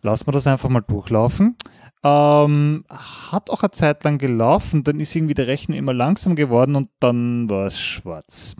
lassen 0.00 0.26
wir 0.26 0.32
das 0.32 0.46
einfach 0.46 0.68
mal 0.68 0.80
durchlaufen. 0.80 1.56
Ähm, 2.04 2.84
hat 2.88 3.48
auch 3.50 3.62
eine 3.62 3.70
Zeit 3.70 4.02
lang 4.02 4.18
gelaufen, 4.18 4.82
dann 4.82 4.98
ist 4.98 5.14
irgendwie 5.14 5.34
der 5.34 5.46
Rechner 5.46 5.76
immer 5.76 5.92
langsam 5.94 6.34
geworden 6.34 6.74
und 6.74 6.88
dann 6.98 7.48
war 7.48 7.66
es 7.66 7.78
schwarz. 7.78 8.56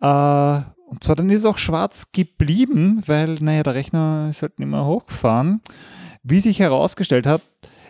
Äh, 0.00 0.62
und 0.92 1.04
zwar 1.04 1.16
dann 1.16 1.30
ist 1.30 1.38
es 1.42 1.46
auch 1.46 1.58
schwarz 1.58 2.10
geblieben, 2.12 3.02
weil, 3.06 3.36
naja, 3.40 3.62
der 3.62 3.74
Rechner 3.74 4.26
ist 4.30 4.42
halt 4.42 4.58
nicht 4.58 4.68
mehr 4.68 4.84
hochgefahren. 4.84 5.60
Wie 6.22 6.40
sich 6.40 6.60
herausgestellt 6.60 7.26
hat, 7.26 7.42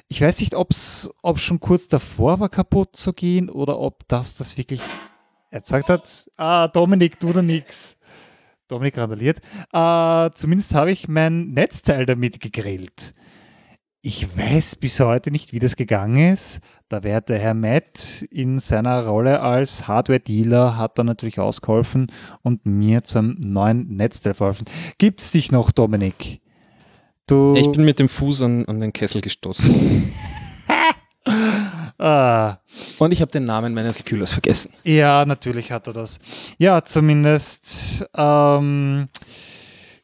ich 0.09 0.21
weiß 0.21 0.41
nicht, 0.41 0.55
ob 0.55 0.71
es 0.71 1.11
schon 1.37 1.61
kurz 1.61 1.89
davor 1.89 2.41
war, 2.41 2.49
kaputt 2.49 2.97
zu 2.97 3.13
gehen 3.13 3.49
oder 3.49 3.79
ob 3.79 4.09
das 4.09 4.37
das 4.37 4.57
wirklich 4.57 4.81
erzeugt 5.51 5.89
hat. 5.89 6.31
Ah, 6.37 6.69
Dominik, 6.69 7.21
du 7.21 7.33
da 7.33 7.43
nix. 7.43 7.99
Dominik 8.69 8.97
randaliert. 8.97 9.41
Äh, 9.73 10.31
zumindest 10.35 10.75
habe 10.75 10.91
ich 10.91 11.09
mein 11.09 11.51
Netzteil 11.51 12.07
damit 12.07 12.41
gegrillt. 12.41 13.13
Ich 14.01 14.37
weiß 14.37 14.77
bis 14.77 14.99
heute 14.99 15.31
nicht, 15.31 15.53
wie 15.53 15.61
das 15.61 15.77
gegangen 15.77 16.33
ist. 16.33 16.61
Da 16.89 17.05
wäre 17.05 17.23
der 17.23 17.39
Herr 17.39 17.55
Matt 17.55 18.27
in 18.31 18.59
seiner 18.59 19.07
Rolle 19.07 19.41
als 19.41 19.87
Hardware-Dealer 19.87 20.77
hat 20.77 20.99
dann 20.99 21.07
natürlich 21.07 21.39
ausgeholfen 21.39 22.11
und 22.43 22.67
mir 22.67 23.05
zum 23.05 23.37
neuen 23.39 23.95
Netzteil 23.95 24.35
verholfen. 24.35 24.67
Gibt's 24.99 25.31
dich 25.31 25.53
noch, 25.53 25.71
Dominik? 25.71 26.42
Du 27.27 27.55
ich 27.57 27.71
bin 27.71 27.85
mit 27.85 27.99
dem 27.99 28.09
Fuß 28.09 28.43
an, 28.43 28.65
an 28.67 28.81
den 28.81 28.93
Kessel 28.93 29.21
gestoßen. 29.21 30.13
ah. 31.99 32.59
Und 32.99 33.13
ich 33.13 33.21
habe 33.21 33.31
den 33.31 33.45
Namen 33.45 33.75
meines 33.75 34.05
Kühlers 34.05 34.33
vergessen. 34.33 34.73
Ja, 34.85 35.25
natürlich 35.25 35.71
hat 35.71 35.87
er 35.87 35.93
das. 35.93 36.19
Ja, 36.59 36.85
zumindest. 36.85 38.05
Ähm, 38.17 39.09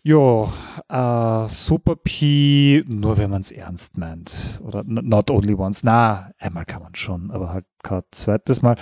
Jo, 0.08 0.50
äh, 0.88 1.48
Super 1.48 1.96
P, 1.96 2.82
nur 2.86 3.18
wenn 3.18 3.28
man 3.28 3.42
es 3.42 3.50
ernst 3.50 3.98
meint. 3.98 4.58
Oder 4.64 4.82
not 4.86 5.30
only 5.30 5.54
once. 5.54 5.82
Na, 5.82 6.30
einmal 6.38 6.64
kann 6.64 6.82
man 6.82 6.94
schon, 6.94 7.30
aber 7.30 7.52
halt 7.52 7.66
kein 7.82 8.02
zweites 8.10 8.62
Mal. 8.62 8.76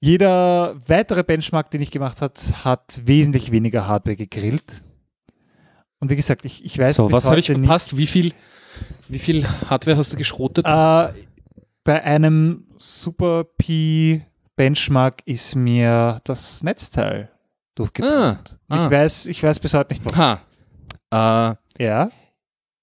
Jeder 0.00 0.74
weitere 0.88 1.22
Benchmark, 1.22 1.70
den 1.70 1.82
ich 1.82 1.90
gemacht 1.90 2.22
habe, 2.22 2.32
hat 2.64 3.02
wesentlich 3.04 3.52
weniger 3.52 3.86
Hardware 3.86 4.16
gegrillt. 4.16 4.82
Und 6.02 6.10
wie 6.10 6.16
gesagt, 6.16 6.44
ich, 6.44 6.64
ich 6.64 6.76
weiß 6.76 6.96
So, 6.96 7.12
was 7.12 7.26
habe 7.26 7.38
ich 7.38 7.46
verpasst? 7.46 7.96
Wie 7.96 8.08
viel, 8.08 8.32
wie 9.08 9.20
viel 9.20 9.46
Hardware 9.70 9.96
hast 9.96 10.12
du 10.12 10.16
geschrotet? 10.16 10.66
Äh, 10.66 11.12
bei 11.84 12.02
einem 12.02 12.66
Super 12.76 13.44
P 13.44 14.22
Benchmark 14.56 15.22
ist 15.26 15.54
mir 15.54 16.16
das 16.24 16.64
Netzteil 16.64 17.30
durchgebrannt. 17.76 18.58
Ah, 18.68 18.74
ah. 18.74 18.84
Ich, 18.84 18.90
weiß, 18.90 19.26
ich 19.26 19.40
weiß 19.44 19.60
bis 19.60 19.74
heute 19.74 19.94
nicht 19.94 20.04
warum. 20.04 20.18
Ha. 21.12 21.58
Äh, 21.78 21.84
ja. 21.84 22.10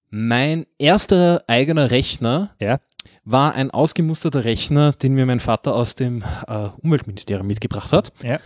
Mein 0.08 0.64
erster 0.78 1.44
eigener 1.46 1.90
Rechner 1.90 2.54
ja. 2.58 2.80
war 3.24 3.54
ein 3.54 3.70
ausgemusterter 3.70 4.44
Rechner, 4.44 4.94
den 4.94 5.12
mir 5.12 5.26
mein 5.26 5.40
Vater 5.40 5.74
aus 5.74 5.94
dem 5.94 6.24
äh, 6.48 6.68
Umweltministerium 6.82 7.46
mitgebracht 7.46 7.92
hat. 7.92 8.14
Ja. 8.22 8.38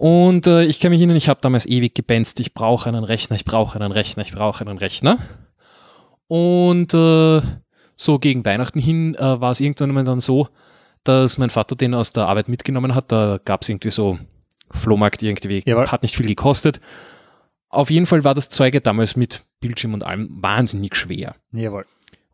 Und 0.00 0.46
äh, 0.46 0.64
ich 0.64 0.80
kann 0.80 0.92
mich 0.92 1.00
erinnern, 1.00 1.18
ich 1.18 1.28
habe 1.28 1.42
damals 1.42 1.66
ewig 1.66 1.94
gebenzt, 1.94 2.40
ich 2.40 2.54
brauche 2.54 2.88
einen 2.88 3.04
Rechner, 3.04 3.36
ich 3.36 3.44
brauche 3.44 3.78
einen 3.78 3.92
Rechner, 3.92 4.22
ich 4.22 4.32
brauche 4.32 4.66
einen 4.66 4.78
Rechner. 4.78 5.18
Und 6.26 6.94
äh, 6.94 7.42
so 7.96 8.18
gegen 8.18 8.42
Weihnachten 8.46 8.80
hin 8.80 9.14
äh, 9.16 9.40
war 9.42 9.50
es 9.50 9.60
irgendwann 9.60 9.90
mal 9.90 10.04
dann 10.04 10.20
so, 10.20 10.48
dass 11.04 11.36
mein 11.36 11.50
Vater 11.50 11.76
den 11.76 11.92
aus 11.92 12.14
der 12.14 12.28
Arbeit 12.28 12.48
mitgenommen 12.48 12.94
hat. 12.94 13.12
Da 13.12 13.40
gab 13.44 13.60
es 13.60 13.68
irgendwie 13.68 13.90
so 13.90 14.18
Flohmarkt 14.70 15.22
irgendwie, 15.22 15.62
Jawohl. 15.66 15.88
hat 15.88 16.02
nicht 16.02 16.16
viel 16.16 16.28
gekostet. 16.28 16.80
Auf 17.68 17.90
jeden 17.90 18.06
Fall 18.06 18.24
war 18.24 18.34
das 18.34 18.48
Zeuge 18.48 18.80
damals 18.80 19.16
mit 19.16 19.44
Bildschirm 19.60 19.92
und 19.92 20.02
allem 20.02 20.30
wahnsinnig 20.30 20.96
schwer. 20.96 21.34
Jawohl. 21.52 21.84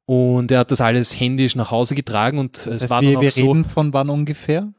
Und 0.04 0.52
er 0.52 0.60
hat 0.60 0.70
das 0.70 0.80
alles 0.80 1.18
händisch 1.18 1.56
nach 1.56 1.72
Hause 1.72 1.96
getragen 1.96 2.38
und 2.38 2.58
das 2.58 2.66
es 2.76 2.82
heißt, 2.82 2.90
war 2.90 3.02
dann 3.02 3.10
wir, 3.10 3.18
auch 3.18 3.22
wir 3.22 3.30
so. 3.32 3.64
von 3.64 3.92
wann 3.92 4.08
ungefähr? 4.08 4.72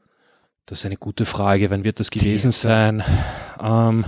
Das 0.67 0.79
ist 0.79 0.85
eine 0.85 0.97
gute 0.97 1.25
Frage. 1.25 1.69
Wann 1.69 1.85
wird 1.85 1.99
das 1.99 2.11
gewesen 2.11 2.51
sein? 2.51 3.01
Ähm, 3.59 4.05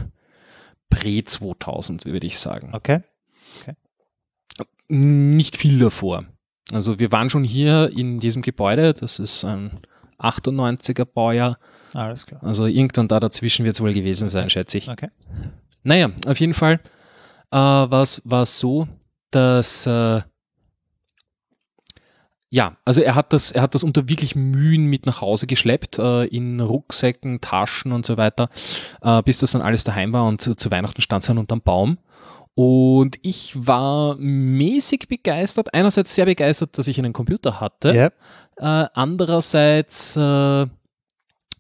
Prä 0.90 1.24
2000, 1.24 2.06
würde 2.06 2.28
ich 2.28 2.38
sagen. 2.38 2.72
Okay. 2.74 3.00
okay. 3.62 3.76
Nicht 4.90 5.56
viel 5.56 5.80
davor. 5.80 6.26
Also 6.72 7.00
wir 7.00 7.12
waren 7.14 7.30
schon 7.30 7.46
hier 7.46 7.92
in 7.96 8.20
diesem 8.20 8.42
Gebäude. 8.42 8.94
Das 8.94 9.20
ist 9.20 9.46
ein 9.46 9.80
98er 10.20 11.06
Baujahr. 11.06 11.60
Alles 11.94 12.26
klar. 12.26 12.44
Also 12.44 12.66
irgendwann 12.66 13.08
da 13.08 13.22
dazwischen 13.22 13.64
wird 13.64 13.76
es 13.76 13.82
wohl 13.82 13.94
gewesen 13.94 14.28
sein, 14.28 14.50
schätze 14.50 14.80
ich. 14.80 14.90
Okay. 14.90 15.10
Naja, 15.84 16.12
auf 16.28 16.40
jeden 16.42 16.54
Fall 16.54 16.82
äh, 17.52 17.56
war 17.56 18.02
es 18.02 18.60
so, 18.60 18.88
dass 19.32 19.88
äh, 19.88 20.22
ja, 22.50 22.78
also 22.84 23.02
er 23.02 23.16
hat 23.16 23.32
das, 23.32 23.52
er 23.52 23.62
hat 23.62 23.76
das 23.76 23.84
unter 23.84 24.10
wirklich 24.10 24.36
Mühen 24.36 24.86
mit 24.86 25.06
nach 25.06 25.22
Hause 25.22 25.46
geschleppt, 25.46 26.00
äh, 26.00 26.26
in 26.26 26.60
Rucksäcken, 26.60 27.42
Taschen 27.42 27.92
und 27.92 28.06
so 28.06 28.18
weiter, 28.18 28.50
äh, 29.02 29.22
bis 29.22 29.40
das 29.40 29.52
dann 29.52 29.62
alles 29.62 29.84
daheim 29.84 30.14
war 30.14 30.26
und 30.26 30.60
zu 30.60 30.72
Weihnachten 30.72 31.02
stand 31.02 31.24
es 31.24 31.28
dann 31.28 31.38
unterm 31.38 31.62
Baum. 31.62 32.00
Und 32.56 33.18
ich 33.22 33.54
war 33.56 34.16
mäßig 34.18 35.08
begeistert. 35.08 35.74
Einerseits 35.74 36.14
sehr 36.14 36.26
begeistert, 36.26 36.78
dass 36.78 36.90
ich 36.90 37.00
einen 37.00 37.14
Computer 37.14 37.62
hatte. 37.62 37.94
Yep. 37.94 38.14
Äh, 38.58 38.86
andererseits 38.94 40.18
äh, 40.18 40.68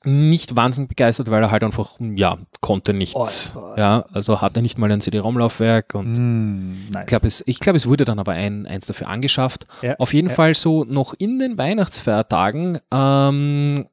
nicht 0.05 0.55
wahnsinnig 0.55 0.89
begeistert, 0.89 1.29
weil 1.29 1.43
er 1.43 1.51
halt 1.51 1.63
einfach, 1.63 1.97
ja, 1.99 2.37
konnte 2.61 2.93
nicht. 2.93 3.15
Oh, 3.15 3.27
ja, 3.75 4.05
also 4.13 4.41
hatte 4.41 4.61
nicht 4.61 4.77
mal 4.77 4.91
ein 4.91 5.01
CD-ROM-Laufwerk 5.01 5.95
und 5.95 6.13
mm, 6.13 6.91
nice. 6.91 7.01
ich 7.01 7.07
glaube, 7.07 7.27
es, 7.27 7.43
glaub, 7.59 7.75
es 7.75 7.87
wurde 7.87 8.05
dann 8.05 8.19
aber 8.19 8.33
ein, 8.33 8.65
eins 8.65 8.85
dafür 8.87 9.09
angeschafft. 9.09 9.65
Ja, 9.81 9.95
Auf 9.97 10.13
jeden 10.13 10.29
ja. 10.29 10.35
Fall 10.35 10.53
so 10.53 10.85
noch 10.85 11.13
in 11.17 11.39
den 11.39 11.57
Weihnachtsfeiertagen 11.57 12.79
ähm, 12.93 13.87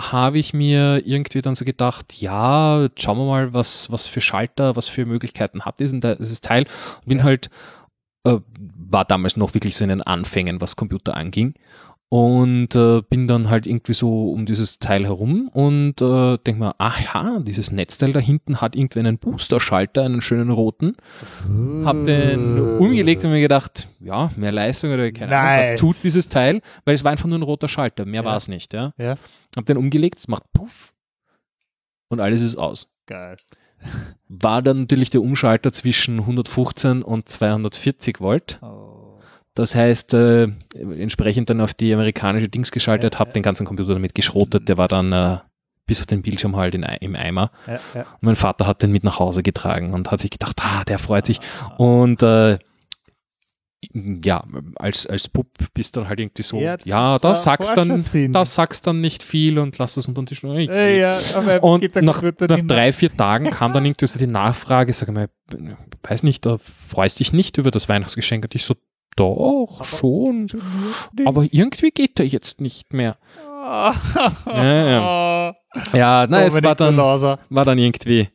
habe 0.00 0.38
ich 0.38 0.54
mir 0.54 1.02
irgendwie 1.04 1.42
dann 1.42 1.54
so 1.54 1.64
gedacht, 1.64 2.14
ja, 2.14 2.88
schauen 2.96 3.18
wir 3.18 3.26
mal, 3.26 3.52
was, 3.52 3.92
was 3.92 4.06
für 4.06 4.22
Schalter, 4.22 4.76
was 4.76 4.88
für 4.88 5.04
Möglichkeiten 5.04 5.62
hat 5.66 5.78
diesen, 5.78 6.00
dieses 6.00 6.40
Teil. 6.40 6.66
Bin 7.04 7.18
ja. 7.18 7.24
halt, 7.24 7.50
äh, 8.24 8.38
war 8.58 9.04
damals 9.04 9.36
noch 9.36 9.52
wirklich 9.52 9.76
so 9.76 9.84
in 9.84 9.90
den 9.90 10.02
Anfängen, 10.02 10.60
was 10.60 10.76
Computer 10.76 11.14
anging 11.16 11.54
und 12.10 12.74
äh, 12.74 13.02
bin 13.08 13.28
dann 13.28 13.50
halt 13.50 13.68
irgendwie 13.68 13.94
so 13.94 14.32
um 14.32 14.44
dieses 14.44 14.80
Teil 14.80 15.04
herum 15.04 15.46
und 15.46 16.02
äh, 16.02 16.38
denke 16.38 16.58
mir, 16.58 16.74
aha, 16.78 17.38
dieses 17.38 17.70
Netzteil 17.70 18.12
da 18.12 18.18
hinten 18.18 18.60
hat 18.60 18.74
irgendwie 18.74 18.98
einen 18.98 19.16
Booster-Schalter, 19.18 20.02
einen 20.02 20.20
schönen 20.20 20.50
roten. 20.50 20.96
Uh. 21.48 21.86
Hab 21.86 22.04
den 22.04 22.58
umgelegt 22.78 23.24
und 23.24 23.30
mir 23.30 23.40
gedacht, 23.40 23.88
ja, 24.00 24.32
mehr 24.34 24.50
Leistung 24.50 24.92
oder 24.92 25.12
keine 25.12 25.30
nice. 25.30 25.68
Ahnung, 25.68 25.72
was 25.72 25.80
tut 25.80 25.96
dieses 26.02 26.28
Teil, 26.28 26.62
weil 26.84 26.96
es 26.96 27.04
war 27.04 27.12
einfach 27.12 27.28
nur 27.28 27.38
ein 27.38 27.42
roter 27.42 27.68
Schalter, 27.68 28.04
mehr 28.04 28.22
ja. 28.22 28.28
war 28.28 28.36
es 28.36 28.48
nicht. 28.48 28.74
Ja? 28.74 28.92
ja. 28.98 29.14
Hab 29.56 29.66
den 29.66 29.76
umgelegt, 29.76 30.18
es 30.18 30.26
macht 30.26 30.52
Puff 30.52 30.92
und 32.08 32.18
alles 32.18 32.42
ist 32.42 32.56
aus. 32.56 32.92
Geil. 33.06 33.36
War 34.28 34.62
dann 34.62 34.80
natürlich 34.80 35.10
der 35.10 35.22
Umschalter 35.22 35.72
zwischen 35.72 36.18
115 36.18 37.02
und 37.02 37.28
240 37.28 38.20
Volt. 38.20 38.58
Oh. 38.62 38.89
Das 39.60 39.74
heißt, 39.74 40.14
äh, 40.14 40.48
entsprechend 40.74 41.50
dann 41.50 41.60
auf 41.60 41.74
die 41.74 41.92
amerikanische 41.92 42.48
Dings 42.48 42.72
geschaltet, 42.72 43.12
ja, 43.12 43.20
habe 43.20 43.28
ja. 43.28 43.34
den 43.34 43.42
ganzen 43.42 43.66
Computer 43.66 43.92
damit 43.92 44.14
geschrotet. 44.14 44.68
Der 44.70 44.78
war 44.78 44.88
dann 44.88 45.12
äh, 45.12 45.36
bis 45.84 46.00
auf 46.00 46.06
den 46.06 46.22
Bildschirm 46.22 46.56
halt 46.56 46.74
in, 46.74 46.82
im 46.82 47.14
Eimer. 47.14 47.50
Ja, 47.66 47.74
und 47.94 48.22
mein 48.22 48.36
Vater 48.36 48.66
hat 48.66 48.82
den 48.82 48.90
mit 48.90 49.04
nach 49.04 49.18
Hause 49.18 49.42
getragen 49.42 49.92
und 49.92 50.10
hat 50.10 50.22
sich 50.22 50.30
gedacht, 50.30 50.56
ah, 50.62 50.82
der 50.84 50.98
freut 50.98 51.26
sich. 51.26 51.40
Und 51.76 52.22
äh, 52.22 52.58
ja, 53.92 54.44
als, 54.76 55.06
als 55.06 55.28
Bub 55.28 55.48
bist 55.74 55.94
du 55.94 56.00
dann 56.00 56.08
halt 56.08 56.20
irgendwie 56.20 56.42
so, 56.42 56.58
ja, 56.58 56.78
ja 56.84 57.18
da 57.18 57.34
sagst 57.34 57.76
dann, 57.76 58.02
da 58.32 58.44
sagst 58.46 58.86
dann 58.86 59.02
nicht 59.02 59.22
viel 59.22 59.58
und 59.58 59.76
lass 59.76 59.96
das 59.96 60.08
unter 60.08 60.22
den 60.22 60.26
Tisch. 60.26 60.42
Ja, 60.42 61.58
und 61.58 62.02
nach, 62.02 62.22
nach 62.22 62.60
drei, 62.66 62.92
vier 62.92 63.14
Tagen 63.14 63.50
kam 63.50 63.74
dann 63.74 63.84
irgendwie 63.84 64.06
so 64.06 64.18
die 64.18 64.26
Nachfrage, 64.26 64.94
sag 64.94 65.10
mal, 65.10 65.28
weiß 66.02 66.22
nicht, 66.22 66.46
da 66.46 66.56
freust 66.58 67.20
dich 67.20 67.34
nicht 67.34 67.58
über 67.58 67.70
das 67.70 67.90
Weihnachtsgeschenk 67.90 68.44
und 68.44 68.54
ich 68.54 68.64
so, 68.64 68.74
doch, 69.20 69.76
aber 69.76 69.84
schon. 69.84 70.48
Aber 71.26 71.46
irgendwie 71.50 71.90
geht 71.90 72.18
er 72.18 72.26
jetzt 72.26 72.60
nicht 72.60 72.92
mehr. 72.92 73.16
ja, 73.46 73.94
ja. 74.46 75.54
ja 75.92 76.26
nein, 76.26 76.46
es 76.46 76.62
war 76.62 76.74
dann, 76.74 76.96
war 76.96 77.64
dann 77.64 77.78
irgendwie 77.78 78.20
ein 78.20 78.28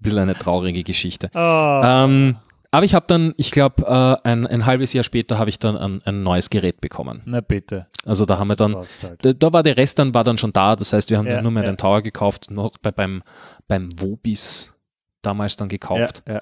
bisschen 0.00 0.18
eine 0.18 0.34
traurige 0.34 0.84
Geschichte. 0.84 1.30
Oh. 1.34 1.80
Ähm, 1.84 2.36
aber 2.70 2.84
ich 2.84 2.94
habe 2.94 3.06
dann, 3.08 3.34
ich 3.38 3.50
glaube, 3.50 3.82
äh, 3.84 4.28
ein, 4.28 4.46
ein 4.46 4.66
halbes 4.66 4.92
Jahr 4.92 5.02
später 5.02 5.38
habe 5.38 5.48
ich 5.48 5.58
dann 5.58 5.76
ein, 5.76 6.02
ein, 6.04 6.22
neues 6.22 6.50
Gerät 6.50 6.80
bekommen. 6.80 7.22
Na 7.24 7.40
bitte. 7.40 7.86
Also 8.04 8.26
da 8.26 8.38
haben 8.38 8.48
wir 8.48 8.56
dann, 8.56 8.76
da, 9.22 9.32
da, 9.32 9.52
war 9.52 9.62
der 9.62 9.76
Rest 9.76 9.98
dann, 9.98 10.12
war 10.12 10.22
dann 10.22 10.36
schon 10.36 10.52
da. 10.52 10.76
Das 10.76 10.92
heißt, 10.92 11.08
wir 11.08 11.18
haben 11.18 11.26
ja, 11.26 11.36
dann 11.36 11.44
nur 11.44 11.52
mehr 11.52 11.64
ja. 11.64 11.72
den 11.72 11.78
Tower 11.78 12.02
gekauft, 12.02 12.50
noch 12.50 12.72
bei, 12.82 12.90
beim, 12.90 13.22
beim 13.68 13.88
Wobis 13.98 14.74
damals 15.22 15.56
dann 15.56 15.68
gekauft. 15.68 16.22
Ja, 16.26 16.34
ja. 16.34 16.40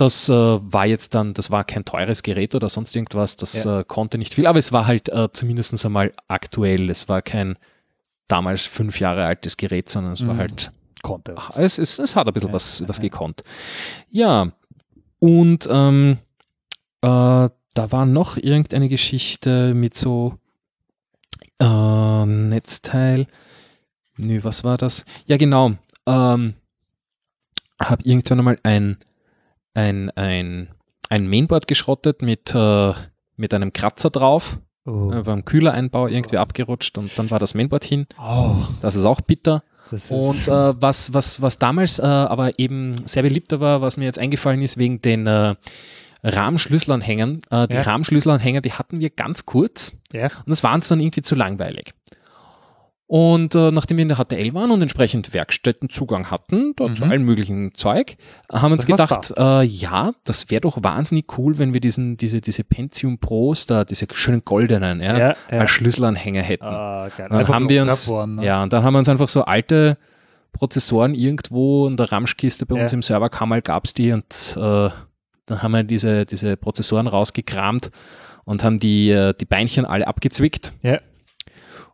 Das 0.00 0.30
äh, 0.30 0.32
war 0.32 0.86
jetzt 0.86 1.14
dann, 1.14 1.34
das 1.34 1.50
war 1.50 1.62
kein 1.64 1.84
teures 1.84 2.22
Gerät 2.22 2.54
oder 2.54 2.70
sonst 2.70 2.96
irgendwas, 2.96 3.36
das 3.36 3.64
ja. 3.64 3.80
äh, 3.80 3.84
konnte 3.84 4.16
nicht 4.16 4.32
viel, 4.32 4.46
aber 4.46 4.58
es 4.58 4.72
war 4.72 4.86
halt 4.86 5.10
äh, 5.10 5.28
zumindest 5.30 5.84
einmal 5.84 6.12
aktuell. 6.26 6.88
Es 6.88 7.08
war 7.10 7.20
kein 7.20 7.58
damals 8.26 8.66
fünf 8.66 8.98
Jahre 8.98 9.26
altes 9.26 9.58
Gerät, 9.58 9.90
sondern 9.90 10.14
es 10.14 10.22
mhm. 10.22 10.28
war 10.28 10.36
halt. 10.38 10.72
Konnte 11.02 11.34
was. 11.36 11.58
Es, 11.58 11.78
es, 11.78 11.98
es 11.98 12.16
hat 12.16 12.26
ein 12.26 12.32
bisschen 12.32 12.48
ja, 12.48 12.54
was, 12.54 12.86
was 12.88 13.00
gekonnt. 13.00 13.42
Ja, 14.10 14.52
und 15.18 15.68
ähm, 15.70 16.18
äh, 17.02 17.06
da 17.74 17.92
war 17.92 18.06
noch 18.06 18.36
irgendeine 18.38 18.88
Geschichte 18.88 19.74
mit 19.74 19.96
so 19.96 20.38
äh, 21.58 22.26
Netzteil. 22.26 23.26
Nö, 24.16 24.40
was 24.44 24.64
war 24.64 24.78
das? 24.78 25.04
Ja, 25.26 25.36
genau. 25.36 25.72
Ähm, 26.06 26.54
habe 27.78 28.02
irgendwann 28.04 28.38
einmal 28.38 28.58
ein, 28.62 28.98
ein, 29.74 30.10
ein, 30.10 30.68
ein 31.08 31.28
Mainboard 31.28 31.66
geschrottet 31.66 32.22
mit, 32.22 32.54
äh, 32.54 32.92
mit 33.36 33.54
einem 33.54 33.72
Kratzer 33.72 34.10
drauf, 34.10 34.58
Oh. 34.86 35.12
äh, 35.12 35.22
beim 35.22 35.44
Kühlereinbau 35.44 36.06
irgendwie 36.08 36.38
abgerutscht 36.38 36.96
und 36.96 37.16
dann 37.18 37.30
war 37.30 37.38
das 37.38 37.54
Mainboard 37.54 37.84
hin. 37.84 38.06
Oh, 38.18 38.56
Das 38.80 38.96
ist 38.96 39.04
auch 39.04 39.20
bitter. 39.20 39.62
ist 39.92 40.10
Und 40.10 40.48
äh, 40.48 40.80
was, 40.80 41.12
was, 41.12 41.42
was 41.42 41.58
damals 41.58 41.98
äh, 41.98 42.02
aber 42.06 42.58
eben 42.58 42.94
sehr 43.06 43.22
beliebter 43.22 43.60
war, 43.60 43.82
was 43.82 43.98
mir 43.98 44.06
jetzt 44.06 44.18
eingefallen 44.18 44.62
ist, 44.62 44.78
wegen 44.78 45.02
den 45.02 45.26
äh, 45.26 45.54
Rahmenschlüsselanhängern. 46.24 47.40
Die 47.50 47.74
Ja. 47.74 47.80
Rahmenschlüsselanhänger, 47.82 48.60
die 48.60 48.72
hatten 48.72 49.00
wir 49.00 49.10
ganz 49.10 49.46
kurz 49.46 49.92
ja. 50.12 50.24
und 50.26 50.48
das 50.48 50.62
war 50.62 50.74
uns 50.74 50.88
dann 50.88 51.00
irgendwie 51.00 51.22
zu 51.22 51.34
langweilig. 51.34 51.92
Und 53.12 53.56
äh, 53.56 53.72
nachdem 53.72 53.96
wir 53.96 54.02
in 54.02 54.08
der 54.08 54.18
HTL 54.18 54.54
waren 54.54 54.70
und 54.70 54.80
entsprechend 54.82 55.34
Werkstättenzugang 55.34 56.30
hatten, 56.30 56.74
da 56.76 56.94
zu 56.94 57.04
Mhm. 57.04 57.10
allem 57.10 57.22
möglichen 57.24 57.74
Zeug, 57.74 58.16
haben 58.52 58.70
wir 58.70 58.76
uns 58.76 58.86
gedacht, 58.86 59.32
äh, 59.36 59.62
ja, 59.64 60.12
das 60.22 60.48
wäre 60.48 60.60
doch 60.60 60.78
wahnsinnig 60.84 61.26
cool, 61.36 61.58
wenn 61.58 61.74
wir 61.74 61.80
diesen, 61.80 62.16
diese, 62.18 62.40
diese 62.40 62.62
Pentium 62.62 63.18
Pros, 63.18 63.66
da 63.66 63.84
diese 63.84 64.06
schönen 64.12 64.44
goldenen, 64.44 65.00
ja, 65.00 65.18
Ja, 65.18 65.34
ja. 65.50 65.58
als 65.58 65.70
Schlüsselanhänger 65.72 66.42
hätten. 66.42 66.62
Ah. 66.64 67.08
Dann 67.18 67.32
Einfach 67.32 67.52
haben 67.52 67.68
wir 67.68 67.82
uns, 67.82 68.06
Gravbohren, 68.06 68.36
ne? 68.36 68.44
ja, 68.44 68.62
und 68.62 68.72
dann 68.72 68.84
haben 68.84 68.94
wir 68.94 69.00
uns 69.00 69.08
einfach 69.08 69.28
so 69.28 69.42
alte 69.44 69.98
Prozessoren 70.52 71.12
irgendwo 71.14 71.88
in 71.88 71.96
der 71.96 72.12
Ramschkiste 72.12 72.64
bei 72.64 72.80
uns 72.80 72.92
im 72.92 73.02
Serverkammer 73.02 73.60
gab 73.60 73.86
es 73.86 73.94
die 73.94 74.12
und 74.12 74.56
äh, 74.56 74.90
dann 75.46 75.62
haben 75.64 75.72
wir 75.72 75.82
diese, 75.82 76.26
diese 76.26 76.56
Prozessoren 76.56 77.08
rausgekramt 77.08 77.90
und 78.44 78.62
haben 78.62 78.78
die, 78.78 79.10
äh, 79.10 79.34
die 79.34 79.46
Beinchen 79.46 79.84
alle 79.84 80.06
abgezwickt 80.06 80.74
Ja. 80.82 81.00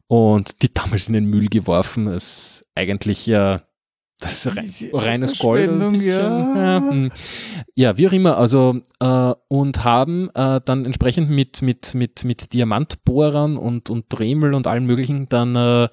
Und 0.09 0.63
die 0.63 0.73
damals 0.73 1.09
in 1.09 1.15
den 1.15 1.27
Müll 1.27 1.49
geworfen. 1.49 2.07
Das 2.07 2.63
ist 2.63 2.67
eigentlich 2.75 3.27
ja 3.27 3.63
das 4.19 4.47
rein, 4.57 4.71
reines 4.95 5.39
Gold. 5.39 5.71
ja. 6.03 6.79
hm. 6.79 7.11
ja, 7.75 7.99
wie 7.99 8.09
auch 8.09 8.13
immer. 8.13 8.39
Also 8.39 8.81
äh, 9.01 9.35
und 9.49 9.85
haben 9.85 10.31
äh, 10.35 10.61
dann 10.65 10.87
entsprechend 10.87 11.29
mit, 11.29 11.61
mit, 11.61 11.95
mit, 11.95 12.25
mit 12.25 12.55
Diamantbohrern 12.55 13.59
und, 13.59 13.91
und 13.91 14.07
Dremel 14.09 14.55
und 14.55 14.67
allem 14.67 14.87
möglichen 14.87 15.29
dann 15.29 15.55
äh, 15.55 15.89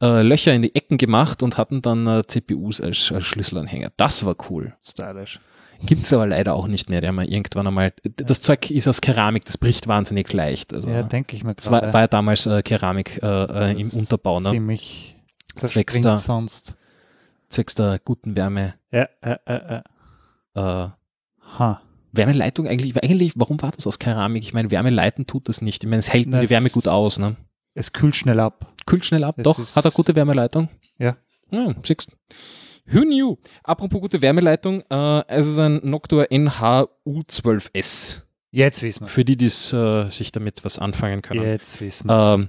äh, 0.00 0.22
Löcher 0.22 0.54
in 0.54 0.62
die 0.62 0.74
Ecken 0.74 0.96
gemacht 0.96 1.42
und 1.42 1.58
hatten 1.58 1.82
dann 1.82 2.06
äh, 2.06 2.22
CPUs 2.26 2.80
als, 2.80 3.12
als 3.12 3.26
Schlüsselanhänger. 3.26 3.92
Das 3.96 4.24
war 4.24 4.36
cool. 4.48 4.74
Stylisch. 4.82 5.38
Gibt 5.84 6.04
es 6.06 6.12
aber 6.12 6.26
leider 6.26 6.54
auch 6.54 6.68
nicht 6.68 6.88
mehr. 6.88 7.00
Die 7.00 7.08
haben 7.08 7.16
wir 7.16 7.28
irgendwann 7.28 7.66
einmal. 7.66 7.92
Das 8.16 8.40
Zeug 8.40 8.70
ist 8.70 8.88
aus 8.88 9.00
Keramik, 9.00 9.44
das 9.44 9.58
bricht 9.58 9.86
wahnsinnig 9.88 10.32
leicht. 10.32 10.72
Also, 10.72 10.90
Ja, 10.90 11.02
denke 11.02 11.36
ich 11.36 11.44
mir 11.44 11.54
das 11.54 11.70
war, 11.70 11.80
gerade. 11.80 11.92
war 11.92 12.00
ja 12.02 12.06
damals 12.08 12.46
äh, 12.46 12.62
Keramik 12.62 13.20
äh, 13.22 13.26
äh, 13.72 13.80
im 13.80 13.90
Unterbau, 13.90 14.40
ne? 14.40 14.50
Ziemlich 14.50 15.16
Zwecks 15.54 16.00
der- 16.00 16.16
sonst. 16.16 16.76
zwecks 17.50 17.74
der 17.74 17.98
guten 18.04 18.36
Wärme. 18.36 18.74
Ja, 18.90 19.08
äh, 19.20 19.36
äh, 19.46 19.80
äh. 20.54 20.88
Ha. 21.58 21.82
Wärmeleitung 22.12 22.66
eigentlich, 22.66 22.96
eigentlich, 23.02 23.32
warum 23.36 23.60
war 23.60 23.72
das 23.72 23.86
aus 23.86 23.98
Keramik? 23.98 24.42
Ich 24.42 24.54
meine, 24.54 24.70
Wärme 24.70 24.90
leiten 24.90 25.26
tut 25.26 25.48
das 25.48 25.60
nicht. 25.60 25.84
Ich 25.84 25.90
meine, 25.90 26.00
es 26.00 26.12
hält 26.12 26.28
Na, 26.28 26.40
die 26.40 26.48
Wärme 26.50 26.70
gut 26.70 26.88
aus, 26.88 27.18
ne? 27.18 27.36
Es 27.74 27.92
kühlt 27.92 28.16
schnell 28.16 28.40
ab. 28.40 28.72
Kühlt 28.86 29.04
schnell 29.04 29.22
ab, 29.24 29.34
Es 29.38 29.42
doch, 29.44 29.58
hat 29.76 29.84
er 29.84 29.90
gute 29.90 30.14
Wärmeleitung. 30.14 30.68
Ja. 30.98 31.16
Ja, 31.50 31.74
siehst 31.84 32.08
Who 32.88 33.00
knew? 33.02 33.36
Apropos 33.64 34.00
gute 34.00 34.22
Wärmeleitung, 34.22 34.82
äh, 34.90 35.22
es 35.28 35.48
ist 35.48 35.58
ein 35.58 35.80
Noctua 35.82 36.24
NH-U12S. 36.24 38.22
Jetzt 38.50 38.82
wissen 38.82 39.02
wir. 39.04 39.08
Für 39.08 39.24
die, 39.24 39.36
die 39.36 39.46
äh, 39.46 40.08
sich 40.08 40.32
damit 40.32 40.64
was 40.64 40.78
anfangen 40.78 41.20
können. 41.22 41.42
Jetzt 41.42 41.80
wissen 41.80 42.08
wir. 42.08 42.34
Ähm, 42.34 42.48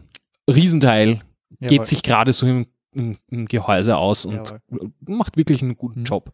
Riesenteil, 0.50 1.20
Jawohl. 1.60 1.68
geht 1.78 1.88
sich 1.88 2.04
gerade 2.04 2.32
so 2.34 2.46
im, 2.48 2.68
im, 2.94 3.18
im 3.30 3.46
Gehäuse 3.48 3.98
aus 3.98 4.26
und 4.26 4.56
macht 5.02 5.36
wirklich 5.38 5.62
einen 5.62 5.76
guten 5.76 6.02
Mhm. 6.02 6.06
Job. 6.06 6.32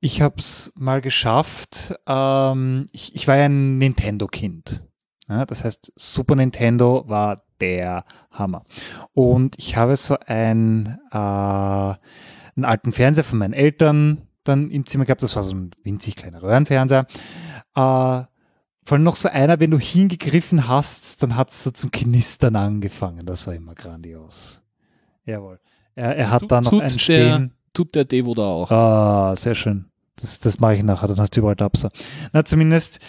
Ich 0.00 0.20
habe 0.20 0.34
es 0.38 0.72
mal 0.76 1.00
geschafft. 1.00 1.94
Ähm, 2.06 2.86
ich, 2.92 3.14
ich 3.14 3.26
war 3.28 3.36
ja 3.36 3.44
ein 3.46 3.78
Nintendo-Kind. 3.78 4.84
Ja, 5.28 5.46
das 5.46 5.64
heißt, 5.64 5.92
Super 5.96 6.34
Nintendo 6.36 7.04
war 7.06 7.44
der 7.60 8.04
Hammer. 8.32 8.64
Und 9.12 9.54
ich 9.58 9.76
habe 9.76 9.96
so 9.96 10.16
ein, 10.26 10.98
äh, 11.10 11.16
einen 11.16 12.64
alten 12.64 12.92
Fernseher 12.92 13.24
von 13.24 13.38
meinen 13.38 13.54
Eltern 13.54 14.26
dann 14.44 14.70
im 14.70 14.84
Zimmer 14.86 15.04
gehabt. 15.04 15.22
Das 15.22 15.36
war 15.36 15.42
so 15.42 15.54
ein 15.54 15.70
winzig 15.84 16.16
kleiner 16.16 16.42
Röhrenfernseher. 16.42 17.06
Äh, 17.74 18.24
vor 18.84 18.96
allem 18.96 19.04
noch 19.04 19.14
so 19.16 19.28
einer, 19.28 19.60
wenn 19.60 19.70
du 19.70 19.78
hingegriffen 19.78 20.66
hast, 20.66 21.22
dann 21.22 21.36
hat 21.36 21.50
es 21.50 21.62
so 21.62 21.70
zum 21.70 21.92
Knistern 21.92 22.56
angefangen. 22.56 23.24
Das 23.24 23.46
war 23.46 23.54
immer 23.54 23.74
grandios. 23.76 24.60
Jawohl. 25.24 25.60
Er, 25.94 26.16
er 26.16 26.30
hat 26.30 26.40
Tut- 26.40 26.50
da 26.50 26.60
noch 26.60 26.70
tut 26.70 26.82
ein 26.82 26.88
der- 26.88 26.98
Stehen. 26.98 27.54
Tut 27.72 27.94
der 27.94 28.04
Devo 28.04 28.34
da 28.34 28.42
auch. 28.42 28.70
Ah, 28.70 29.34
sehr 29.36 29.54
schön. 29.54 29.86
Das, 30.16 30.40
das 30.40 30.60
mache 30.60 30.74
ich 30.74 30.82
nachher, 30.82 31.08
dann 31.08 31.18
hast 31.18 31.36
du 31.36 31.40
überall 31.40 31.56
Tapser. 31.56 31.90
Na, 32.32 32.44
zumindest, 32.44 33.00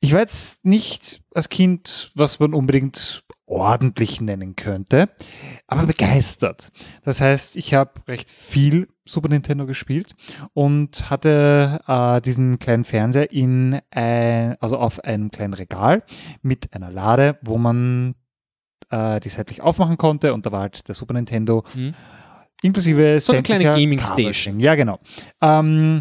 ich 0.00 0.12
war 0.12 0.20
jetzt 0.20 0.64
nicht 0.64 1.22
als 1.34 1.48
Kind, 1.48 2.12
was 2.14 2.38
man 2.40 2.54
unbedingt 2.54 3.24
ordentlich 3.46 4.20
nennen 4.20 4.56
könnte, 4.56 5.08
aber 5.66 5.86
begeistert. 5.86 6.72
Das 7.04 7.20
heißt, 7.20 7.56
ich 7.56 7.74
habe 7.74 7.92
recht 8.08 8.30
viel 8.30 8.88
Super 9.04 9.28
Nintendo 9.28 9.66
gespielt 9.66 10.14
und 10.52 11.10
hatte 11.10 11.80
äh, 11.86 12.20
diesen 12.22 12.58
kleinen 12.58 12.84
Fernseher 12.84 13.30
in 13.30 13.78
ein, 13.90 14.56
also 14.60 14.78
auf 14.78 15.04
einem 15.04 15.30
kleinen 15.30 15.54
Regal 15.54 16.02
mit 16.42 16.72
einer 16.74 16.90
Lade, 16.90 17.38
wo 17.42 17.56
man 17.56 18.16
äh, 18.90 19.20
die 19.20 19.28
seitlich 19.28 19.60
aufmachen 19.60 19.96
konnte 19.96 20.34
und 20.34 20.44
da 20.44 20.50
war 20.50 20.62
halt 20.62 20.88
der 20.88 20.94
Super 20.94 21.14
Nintendo 21.14 21.64
Hm? 21.72 21.92
Inklusive 22.62 23.20
So 23.20 23.34
eine 23.34 23.42
kleine 23.42 23.64
Gaming. 23.64 24.00
Station. 24.00 24.58
Ja, 24.60 24.74
genau. 24.74 24.98
Ähm, 25.42 26.00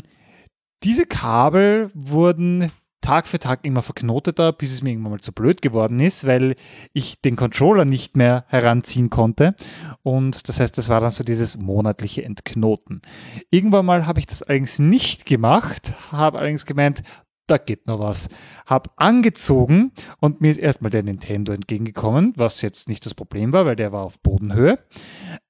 diese 0.83 1.05
Kabel 1.05 1.89
wurden 1.93 2.71
Tag 3.05 3.27
für 3.27 3.37
Tag 3.37 3.65
immer 3.65 3.83
verknoteter, 3.83 4.51
bis 4.51 4.73
es 4.73 4.81
mir 4.81 4.89
irgendwann 4.89 5.11
mal 5.11 5.19
zu 5.19 5.31
blöd 5.31 5.61
geworden 5.61 5.99
ist, 5.99 6.25
weil 6.25 6.55
ich 6.91 7.21
den 7.21 7.35
Controller 7.35 7.85
nicht 7.85 8.17
mehr 8.17 8.45
heranziehen 8.47 9.11
konnte. 9.11 9.53
Und 10.01 10.49
das 10.49 10.59
heißt, 10.59 10.75
das 10.75 10.89
war 10.89 11.01
dann 11.01 11.11
so 11.11 11.23
dieses 11.23 11.59
monatliche 11.59 12.23
Entknoten. 12.23 13.03
Irgendwann 13.51 13.85
mal 13.85 14.07
habe 14.07 14.19
ich 14.19 14.25
das 14.25 14.41
allerdings 14.41 14.79
nicht 14.79 15.27
gemacht, 15.27 15.93
habe 16.11 16.39
allerdings 16.39 16.65
gemeint, 16.65 17.03
da 17.45 17.59
geht 17.59 17.85
noch 17.85 17.99
was. 17.99 18.29
Hab 18.65 18.93
angezogen 18.95 19.91
und 20.19 20.41
mir 20.41 20.49
ist 20.49 20.57
erstmal 20.57 20.89
der 20.89 21.03
Nintendo 21.03 21.53
entgegengekommen, 21.53 22.33
was 22.37 22.63
jetzt 22.63 22.89
nicht 22.89 23.05
das 23.05 23.13
Problem 23.13 23.53
war, 23.53 23.67
weil 23.67 23.75
der 23.75 23.91
war 23.91 24.03
auf 24.03 24.19
Bodenhöhe. 24.19 24.79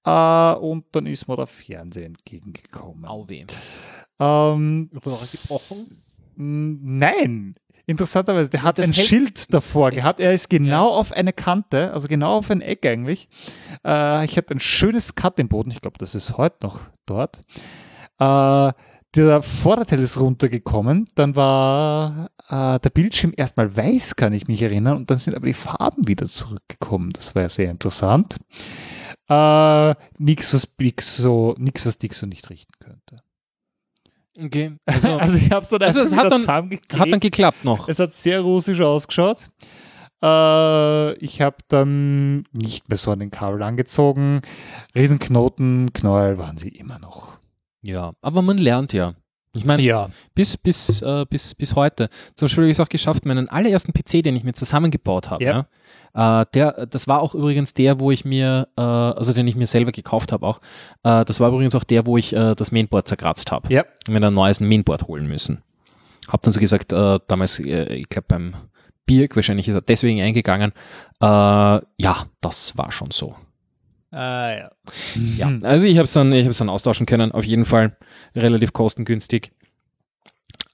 Äh, 0.03 0.53
und 0.55 0.87
dann 0.91 1.05
ist 1.05 1.29
mir 1.29 1.37
der 1.37 1.47
Fernseher 1.47 2.05
entgegengekommen. 2.05 3.05
Au 3.05 3.29
weh. 3.29 3.45
Ähm, 4.19 4.89
gebrochen? 4.91 5.85
Nein. 6.37 7.55
Interessanterweise, 7.87 8.49
der 8.49 8.63
hat 8.63 8.79
Das 8.79 8.87
ein 8.87 8.93
Schild 8.95 9.53
davor 9.53 9.91
gehabt. 9.91 10.19
Er 10.19 10.33
ist 10.33 10.49
genau 10.49 10.89
auf 10.89 11.11
eine 11.11 11.33
Kante, 11.33 11.93
also 11.93 12.07
genau 12.07 12.37
auf 12.37 12.49
ein 12.49 12.61
Eck 12.61 12.85
eigentlich. 12.85 13.29
Äh, 13.85 14.25
ich 14.25 14.37
hatte 14.37 14.55
ein 14.55 14.59
schönes 14.59 15.13
Cut 15.13 15.37
im 15.39 15.47
Boden. 15.47 15.69
Ich 15.69 15.81
glaube, 15.81 15.99
das 15.99 16.15
ist 16.15 16.37
heute 16.37 16.57
noch 16.63 16.81
dort. 17.05 17.41
Äh, 18.19 18.73
der 19.15 19.41
Vorderteil 19.41 19.99
ist 19.99 20.19
runtergekommen. 20.19 21.07
Dann 21.13 21.35
war 21.35 22.31
äh, 22.49 22.79
der 22.79 22.89
Bildschirm 22.89 23.33
erstmal 23.35 23.75
weiß, 23.77 24.15
kann 24.15 24.33
ich 24.33 24.47
mich 24.47 24.63
erinnern. 24.63 24.97
Und 24.97 25.11
dann 25.11 25.19
sind 25.19 25.35
aber 25.35 25.45
die 25.45 25.53
Farben 25.53 26.07
wieder 26.07 26.25
zurückgekommen. 26.25 27.11
Das 27.11 27.35
war 27.35 27.43
ja 27.43 27.49
sehr 27.49 27.69
interessant. 27.69 28.37
Äh, 29.29 29.95
nichts, 30.17 30.53
was 30.53 30.75
Dixo, 30.75 31.55
nix, 31.59 31.85
was 31.85 31.97
Dixo 31.97 32.25
nicht 32.25 32.49
richten 32.49 32.73
könnte. 32.79 33.24
Okay. 34.37 34.75
Also, 34.85 35.17
Also 35.17 35.37
ich 35.37 35.51
habe 35.51 35.63
es 35.63 35.69
dann 35.69 35.81
Also 35.81 36.01
einfach 36.01 36.13
es 36.13 36.47
hat 36.47 36.59
dann- 36.59 36.99
hat 36.99 37.11
dann 37.11 37.19
geklappt 37.19 37.63
noch. 37.65 37.87
Es 37.89 37.99
hat 37.99 38.13
sehr 38.13 38.41
russisch 38.41 38.81
ausgeschaut. 38.81 39.49
Äh, 40.23 41.13
ich 41.17 41.41
habe 41.41 41.57
dann 41.67 42.45
nicht 42.51 42.89
mehr 42.89 42.97
so 42.97 43.11
an 43.11 43.19
den 43.19 43.31
Kabel 43.31 43.61
angezogen. 43.63 44.41
Riesenknoten, 44.95 45.93
Knäuel 45.93 46.37
waren 46.37 46.57
sie 46.57 46.69
immer 46.69 46.99
noch. 46.99 47.37
Ja, 47.81 48.13
aber 48.21 48.41
man 48.41 48.57
lernt 48.57 48.93
ja. 48.93 49.13
Ich 49.55 49.65
meine, 49.65 49.81
Ja. 49.81 50.09
bis, 50.33 50.57
bis, 50.57 51.01
äh, 51.01 51.25
bis, 51.29 51.55
bis 51.55 51.75
heute. 51.75 52.09
Zum 52.33 52.45
Beispiel 52.45 52.63
habe 52.63 52.71
ich 52.71 52.77
es 52.77 52.79
auch 52.79 52.89
geschafft, 52.89 53.25
meinen 53.25 53.49
allerersten 53.49 53.93
PC, 53.93 54.21
den 54.23 54.35
ich 54.35 54.43
mir 54.43 54.53
zusammengebaut 54.53 55.29
habe, 55.29 55.43
Ja. 55.43 55.67
ja. 56.13 56.41
äh, 56.41 56.45
der, 56.53 56.85
das 56.87 57.07
war 57.07 57.21
auch 57.21 57.33
übrigens 57.35 57.73
der, 57.73 57.99
wo 57.99 58.11
ich 58.11 58.25
mir, 58.25 58.67
äh, 58.77 58.81
also 58.81 59.33
den 59.33 59.47
ich 59.47 59.55
mir 59.55 59.67
selber 59.67 59.91
gekauft 59.91 60.31
habe 60.31 60.45
auch, 60.45 60.59
äh, 61.03 61.23
das 61.25 61.39
war 61.39 61.49
übrigens 61.49 61.75
auch 61.75 61.83
der, 61.83 62.05
wo 62.05 62.17
ich 62.17 62.33
äh, 62.33 62.55
das 62.55 62.71
Mainboard 62.71 63.07
zerkratzt 63.07 63.51
habe. 63.51 63.71
Ja. 63.73 63.83
Ich 64.05 64.13
mir 64.13 64.25
ein 64.25 64.33
neues 64.33 64.59
Mainboard 64.59 65.07
holen 65.07 65.27
müssen. 65.27 65.61
Hab 66.31 66.41
dann 66.41 66.51
so 66.53 66.59
gesagt, 66.59 66.91
äh, 66.93 67.19
damals, 67.27 67.59
äh, 67.59 67.93
ich 67.95 68.09
glaube 68.09 68.25
beim 68.27 68.55
Birk, 69.05 69.35
wahrscheinlich 69.35 69.67
ist 69.67 69.75
er 69.75 69.81
deswegen 69.81 70.19
eingegangen, 70.21 70.71
ja, 71.21 71.81
das 72.41 72.77
war 72.77 72.91
schon 72.91 73.11
so. 73.11 73.35
Ah, 74.15 74.51
ja. 74.57 74.69
Ja, 75.37 75.57
also 75.63 75.85
ich 75.85 75.97
habe 75.97 76.05
es 76.05 76.13
dann, 76.13 76.31
ich 76.31 76.45
hab's 76.45 76.57
dann 76.57 76.69
austauschen 76.69 77.05
können, 77.05 77.31
auf 77.33 77.43
jeden 77.43 77.65
Fall 77.65 77.97
relativ 78.35 78.71
kostengünstig. 78.73 79.51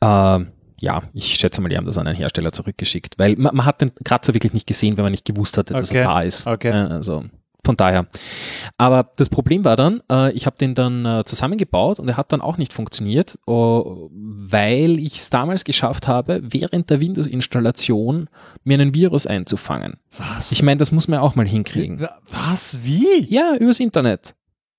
Ähm, 0.04 0.52
ja, 0.80 1.04
ich 1.14 1.36
schätze 1.36 1.62
mal, 1.62 1.70
die 1.70 1.78
haben 1.78 1.86
das 1.86 1.98
an 1.98 2.08
einen 2.08 2.16
Hersteller 2.18 2.52
zurückgeschickt, 2.52 3.18
weil 3.20 3.36
man, 3.38 3.56
man 3.56 3.66
hat 3.66 3.82
den 3.82 3.92
Kratzer 4.04 4.34
wirklich 4.34 4.54
nicht 4.54 4.68
gesehen, 4.68 4.98
wenn 4.98 5.04
man 5.04 5.12
nicht 5.12 5.26
gewusst 5.26 5.58
hatte, 5.58 5.74
dass 5.74 5.89
Okay, 5.92 6.00
er 6.00 6.04
da 6.06 6.22
ist. 6.22 6.48
okay. 6.48 6.72
Also 6.72 7.26
von 7.64 7.78
daher. 7.78 8.07
Aber 8.78 9.12
das 9.18 9.30
Problem 9.30 9.64
war 9.64 9.76
dann, 9.76 10.01
äh, 10.12 10.32
ich 10.32 10.45
habe 10.45 10.57
den 10.57 10.74
dann 10.74 11.05
äh, 11.05 11.24
zusammengebaut 11.26 11.99
und 11.99 12.07
er 12.07 12.18
hat 12.18 12.32
dann 12.32 12.41
auch 12.41 12.57
nicht 12.57 12.74
funktioniert, 12.74 13.38
oh, 13.45 14.09
weil 14.12 14.97
ich 14.97 15.18
es 15.18 15.30
damals 15.30 15.64
geschafft 15.64 16.07
habe, 16.07 16.41
während 16.43 16.89
der 16.89 17.01
Windows-Installation 17.01 18.30
mir 18.64 18.74
einen 18.74 18.95
Virus 18.95 19.28
einzufangen. 19.28 19.97
Was? 20.18 20.51
Ich 20.51 20.64
meine, 20.64 20.80
das 20.80 20.91
muss 20.91 21.07
man 21.07 21.20
ja 21.20 21.22
auch 21.22 21.36
mal 21.36 21.47
hinkriegen. 21.47 22.07
Was? 22.30 22.80
Wie? 22.84 23.28
Ja, 23.30 23.55
übers 23.55 23.80
Internet. 23.80 24.34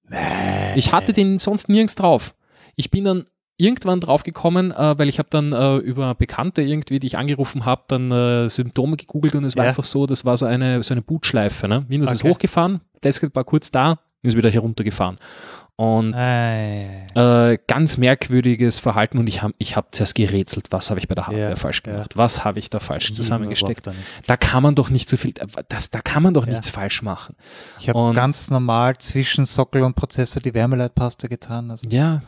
Nee. 0.08 0.74
Ich 0.76 0.92
hatte 0.92 1.12
den 1.12 1.38
sonst 1.38 1.68
nirgends 1.68 1.94
drauf. 1.94 2.34
Ich 2.74 2.90
bin 2.90 3.04
dann 3.04 3.24
irgendwann 3.62 4.00
draufgekommen, 4.00 4.72
äh, 4.72 4.98
weil 4.98 5.08
ich 5.08 5.18
habe 5.18 5.28
dann 5.30 5.52
äh, 5.52 5.76
über 5.76 6.14
Bekannte 6.14 6.62
irgendwie, 6.62 6.98
die 6.98 7.06
ich 7.06 7.16
angerufen 7.16 7.64
habe, 7.64 7.82
dann 7.88 8.10
äh, 8.10 8.48
Symptome 8.50 8.96
gegoogelt 8.96 9.34
und 9.36 9.44
es 9.44 9.56
war 9.56 9.64
Ja. 9.64 9.70
einfach 9.70 9.84
so, 9.84 10.06
das 10.06 10.24
war 10.24 10.36
so 10.36 10.46
eine, 10.46 10.82
so 10.82 10.92
eine 10.94 11.02
Bootschleife. 11.02 11.68
Ne? 11.68 11.84
Windows 11.88 12.10
ist 12.12 12.22
Okay. 12.24 12.30
hochgefahren, 12.32 12.80
Desktop 13.04 13.34
war 13.36 13.44
kurz 13.44 13.70
da, 13.70 13.98
ist 14.22 14.36
wieder 14.36 14.50
heruntergefahren. 14.50 15.16
Und 15.82 16.14
Ei. 16.14 17.06
äh, 17.16 17.58
ganz 17.66 17.96
merkwürdiges 17.96 18.78
Verhalten 18.78 19.18
und 19.18 19.26
ich 19.26 19.42
habe 19.42 19.52
ich 19.58 19.74
hab 19.76 19.92
zuerst 19.92 20.14
gerätselt, 20.14 20.68
was 20.70 20.90
habe 20.90 21.00
ich 21.00 21.08
bei 21.08 21.16
der 21.16 21.26
Hardware 21.26 21.50
Ja, 21.50 21.56
falsch 21.56 21.82
ja. 21.84 21.92
gemacht, 21.92 22.16
was 22.16 22.44
habe 22.44 22.60
ich 22.60 22.70
da 22.70 22.78
falsch 22.78 23.12
zusammengesteckt. 23.14 23.80
Überhaupt 23.86 23.98
nicht. 23.98 24.30
Da 24.30 24.36
kann 24.36 24.62
man 24.62 24.76
doch 24.76 24.90
nicht 24.90 25.08
so 25.10 25.16
viel, 25.16 25.32
das, 25.68 25.90
da 25.90 26.00
kann 26.00 26.22
man 26.22 26.34
doch 26.34 26.46
Ja. 26.46 26.52
nichts 26.52 26.68
falsch 26.68 27.02
machen. 27.02 27.34
Ich 27.80 27.88
habe 27.88 28.14
ganz 28.14 28.48
normal 28.50 28.96
zwischen 28.98 29.44
Sockel 29.44 29.82
und 29.82 29.94
Prozessor 29.96 30.40
die 30.40 30.54
Wärmeleitpaste 30.54 31.28
getan. 31.28 31.72
Also 31.72 31.88
Ja, 31.88 32.22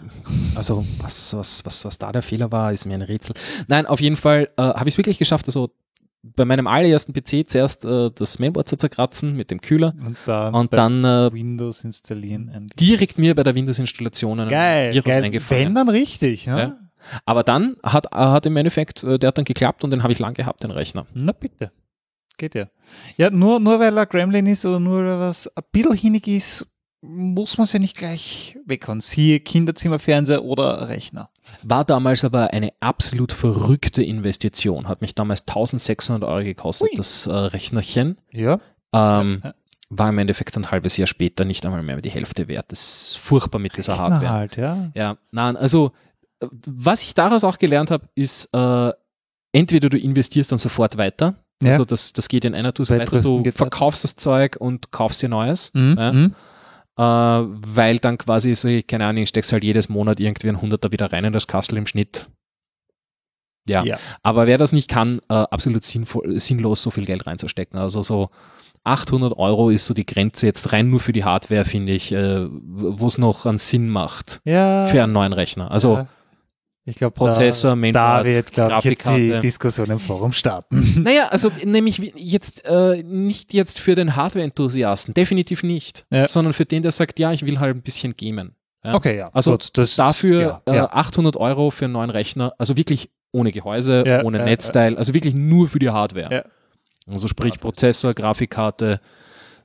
also 0.56 0.84
was, 0.98 1.32
was, 1.36 1.64
was, 1.64 1.84
was 1.84 1.98
da 1.98 2.10
der 2.10 2.22
Fehler 2.22 2.50
war, 2.50 2.72
ist 2.72 2.86
mir 2.86 2.94
ein 2.94 3.02
Rätsel. 3.02 3.36
Nein, 3.68 3.86
auf 3.86 4.00
jeden 4.00 4.16
Fall 4.16 4.48
äh, 4.56 4.62
habe 4.62 4.88
ich 4.88 4.94
es 4.94 4.98
wirklich 4.98 5.18
geschafft, 5.18 5.46
also 5.46 5.70
bei 6.36 6.44
meinem 6.44 6.66
allerersten 6.66 7.12
PC 7.12 7.48
zuerst 7.48 7.84
äh, 7.84 8.10
das 8.14 8.38
Mainboard 8.38 8.68
zu 8.68 8.76
zerkratzen 8.76 9.36
mit 9.36 9.50
dem 9.50 9.60
Kühler 9.60 9.94
und 10.04 10.16
dann, 10.24 10.54
und 10.54 10.72
dann 10.72 11.04
äh, 11.04 11.32
Windows 11.32 11.84
installieren. 11.84 12.70
direkt 12.78 13.18
mir 13.18 13.34
bei 13.34 13.42
der 13.42 13.54
Windows-Installation 13.54 14.40
ein 14.40 14.50
Virus 14.50 14.52
geil. 14.52 15.02
Wenn 15.04 15.24
eingefangen. 15.24 15.74
dann 15.74 15.88
richtig, 15.88 16.46
ne? 16.46 16.58
Ja. 16.58 16.78
Aber 17.26 17.42
dann 17.42 17.76
hat, 17.82 18.10
hat 18.12 18.46
im 18.46 18.56
Endeffekt, 18.56 19.04
äh, 19.04 19.18
der 19.18 19.28
hat 19.28 19.38
dann 19.38 19.44
geklappt 19.44 19.84
und 19.84 19.90
den 19.90 20.02
habe 20.02 20.12
ich 20.12 20.18
lang 20.18 20.34
gehabt, 20.34 20.64
den 20.64 20.70
Rechner. 20.70 21.06
Na 21.12 21.32
bitte. 21.32 21.70
Geht 22.36 22.54
ja. 22.54 22.66
Ja, 23.16 23.30
nur, 23.30 23.60
nur 23.60 23.78
weil 23.78 23.96
er 23.96 24.06
Gremlin 24.06 24.46
ist 24.46 24.64
oder 24.64 24.80
nur 24.80 25.00
weil 25.00 25.06
er 25.06 25.20
was 25.20 25.46
ein 25.56 25.62
bisschen 25.70 25.94
hinig 25.94 26.26
ist, 26.26 26.66
muss 27.06 27.58
man 27.58 27.64
es 27.64 27.72
ja 27.72 27.78
nicht 27.78 27.96
gleich 27.96 28.56
weghauen. 28.66 29.00
Siehe 29.00 29.40
Kinderzimmerfernseher 29.40 30.44
oder 30.44 30.88
Rechner. 30.88 31.30
War 31.62 31.84
damals 31.84 32.24
aber 32.24 32.52
eine 32.52 32.72
absolut 32.80 33.32
verrückte 33.32 34.02
Investition. 34.02 34.88
Hat 34.88 35.00
mich 35.02 35.14
damals 35.14 35.42
1600 35.46 36.28
Euro 36.28 36.44
gekostet, 36.44 36.90
Ui. 36.90 36.96
das 36.96 37.26
äh, 37.26 37.32
Rechnerchen. 37.32 38.18
Ja. 38.32 38.58
Ähm, 38.92 39.40
Ja. 39.44 39.54
war 39.90 40.08
im 40.08 40.18
Endeffekt 40.18 40.56
ein 40.56 40.70
halbes 40.70 40.96
Jahr 40.96 41.06
später 41.06 41.44
nicht 41.44 41.64
einmal 41.66 41.82
mehr 41.82 42.00
die 42.00 42.10
Hälfte 42.10 42.48
wert. 42.48 42.66
Das 42.72 42.80
ist 43.10 43.18
furchtbar 43.18 43.58
mit 43.58 43.76
dieser 43.76 43.92
Rechner 43.94 44.04
Hardware. 44.10 44.30
halt, 44.32 44.56
ja. 44.56 44.90
Ja, 44.94 45.16
nein, 45.32 45.56
also 45.56 45.92
äh, 46.40 46.46
was 46.66 47.02
ich 47.02 47.14
daraus 47.14 47.44
auch 47.44 47.58
gelernt 47.58 47.90
habe, 47.90 48.08
ist, 48.14 48.48
äh, 48.54 48.92
entweder 49.52 49.88
du 49.90 49.98
investierst 49.98 50.50
dann 50.50 50.58
sofort 50.58 50.96
weiter, 50.96 51.34
Ja. 51.62 51.72
also 51.72 51.84
das, 51.84 52.12
das 52.12 52.28
geht 52.28 52.44
in 52.44 52.54
einer 52.54 52.72
Tour 52.72 52.86
Bei 52.88 52.98
weiter, 53.00 53.20
du 53.20 53.42
verkaufst 53.52 54.02
das 54.04 54.16
Zeug 54.16 54.56
und 54.58 54.90
kaufst 54.90 55.22
dir 55.22 55.28
Neues, 55.28 55.70
Mhm. 55.74 55.96
Ja. 55.98 56.12
mhm. 56.12 56.34
Äh, 56.96 57.02
weil 57.02 57.98
dann 57.98 58.18
quasi, 58.18 58.54
so, 58.54 58.68
keine 58.86 59.06
Ahnung, 59.06 59.26
steckst 59.26 59.52
halt 59.52 59.64
jedes 59.64 59.88
Monat 59.88 60.20
irgendwie 60.20 60.48
ein 60.48 60.60
Hunderter 60.60 60.92
wieder 60.92 61.12
rein 61.12 61.24
in 61.24 61.32
das 61.32 61.46
Kastel 61.46 61.78
im 61.78 61.86
Schnitt. 61.86 62.28
Ja, 63.68 63.82
Ja. 63.82 63.98
aber 64.22 64.46
wer 64.46 64.58
das 64.58 64.72
nicht 64.72 64.90
kann, 64.90 65.20
äh, 65.30 65.34
absolut 65.34 65.84
sinnvoll, 65.84 66.38
sinnlos 66.38 66.82
so 66.82 66.90
viel 66.90 67.06
Geld 67.06 67.26
reinzustecken. 67.26 67.78
Also 67.78 68.02
so 68.02 68.28
800 68.84 69.38
Euro 69.38 69.70
ist 69.70 69.86
so 69.86 69.94
die 69.94 70.04
Grenze 70.04 70.46
jetzt 70.46 70.72
rein 70.74 70.90
nur 70.90 71.00
für 71.00 71.14
die 71.14 71.24
Hardware, 71.24 71.64
finde 71.64 71.92
ich, 71.92 72.12
äh, 72.12 72.46
wo 72.50 73.06
es 73.06 73.16
noch 73.16 73.46
einen 73.46 73.56
Sinn 73.56 73.88
macht 73.88 74.42
Ja. 74.44 74.84
für 74.86 75.02
einen 75.02 75.14
neuen 75.14 75.32
Rechner. 75.32 75.70
Also 75.70 75.94
ja. 75.94 76.06
Ich 76.86 76.96
glaube, 76.96 77.14
Prozessor, 77.14 77.70
da, 77.70 77.76
Mainboard, 77.76 78.20
da 78.20 78.24
wird, 78.30 78.52
glaube 78.52 78.74
ich, 78.78 78.84
jetzt 78.84 79.00
die 79.06 79.06
Grafikkarte. 79.06 79.40
Diskussion 79.40 79.90
im 79.90 79.98
Forum 80.00 80.32
starten. 80.32 81.00
Naja, 81.02 81.28
also 81.28 81.50
nämlich 81.64 81.98
jetzt 82.16 82.64
äh, 82.66 83.02
nicht 83.02 83.54
jetzt 83.54 83.80
für 83.80 83.94
den 83.94 84.16
Hardware-Enthusiasten, 84.16 85.14
definitiv 85.14 85.62
nicht, 85.62 86.04
Ja. 86.10 86.26
sondern 86.26 86.52
für 86.52 86.66
den, 86.66 86.82
der 86.82 86.92
sagt, 86.92 87.18
ja, 87.18 87.32
ich 87.32 87.46
will 87.46 87.58
halt 87.58 87.74
ein 87.76 87.82
bisschen 87.82 88.14
gamen. 88.16 88.54
Ja. 88.84 88.94
Okay, 88.94 89.16
ja. 89.16 89.30
Also 89.32 89.52
Gut, 89.52 89.70
das, 89.78 89.96
Dafür 89.96 90.40
ja, 90.66 90.72
äh, 90.72 90.76
ja. 90.76 90.90
800 90.92 91.36
Euro 91.38 91.70
für 91.70 91.86
einen 91.86 91.94
neuen 91.94 92.10
Rechner, 92.10 92.52
also 92.58 92.76
wirklich 92.76 93.10
ohne 93.32 93.50
Gehäuse, 93.50 94.04
Ja, 94.06 94.22
ohne 94.22 94.44
Netzteil, 94.44 94.96
also 94.98 95.14
wirklich 95.14 95.34
nur 95.34 95.68
für 95.68 95.78
die 95.78 95.88
Hardware. 95.90 96.28
Ja. 96.32 96.44
Also 97.10 97.28
sprich 97.28 97.58
Prozessor, 97.58 98.12
Grafikkarte, 98.14 99.00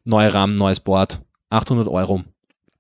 neue 0.06 0.34
RAM, 0.34 0.56
neues 0.56 0.80
Board, 0.80 1.22
800 1.50 1.88
Euro. 1.88 2.24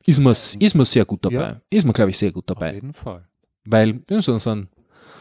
Ist 0.06 0.20
man, 0.20 0.32
ist 0.32 0.76
man 0.76 0.86
sehr 0.86 1.06
gut 1.06 1.24
dabei. 1.26 1.36
Ja. 1.36 1.62
Ist 1.70 1.84
man, 1.86 1.94
glaube 1.94 2.10
ich, 2.12 2.18
sehr 2.18 2.32
gut 2.32 2.50
Auf 2.50 2.58
dabei. 2.58 2.74
jeden 2.74 2.94
Fall. 2.94 3.26
Weil 3.70 4.01
so, 4.20 4.38
so, 4.38 4.49
ein, 4.51 4.70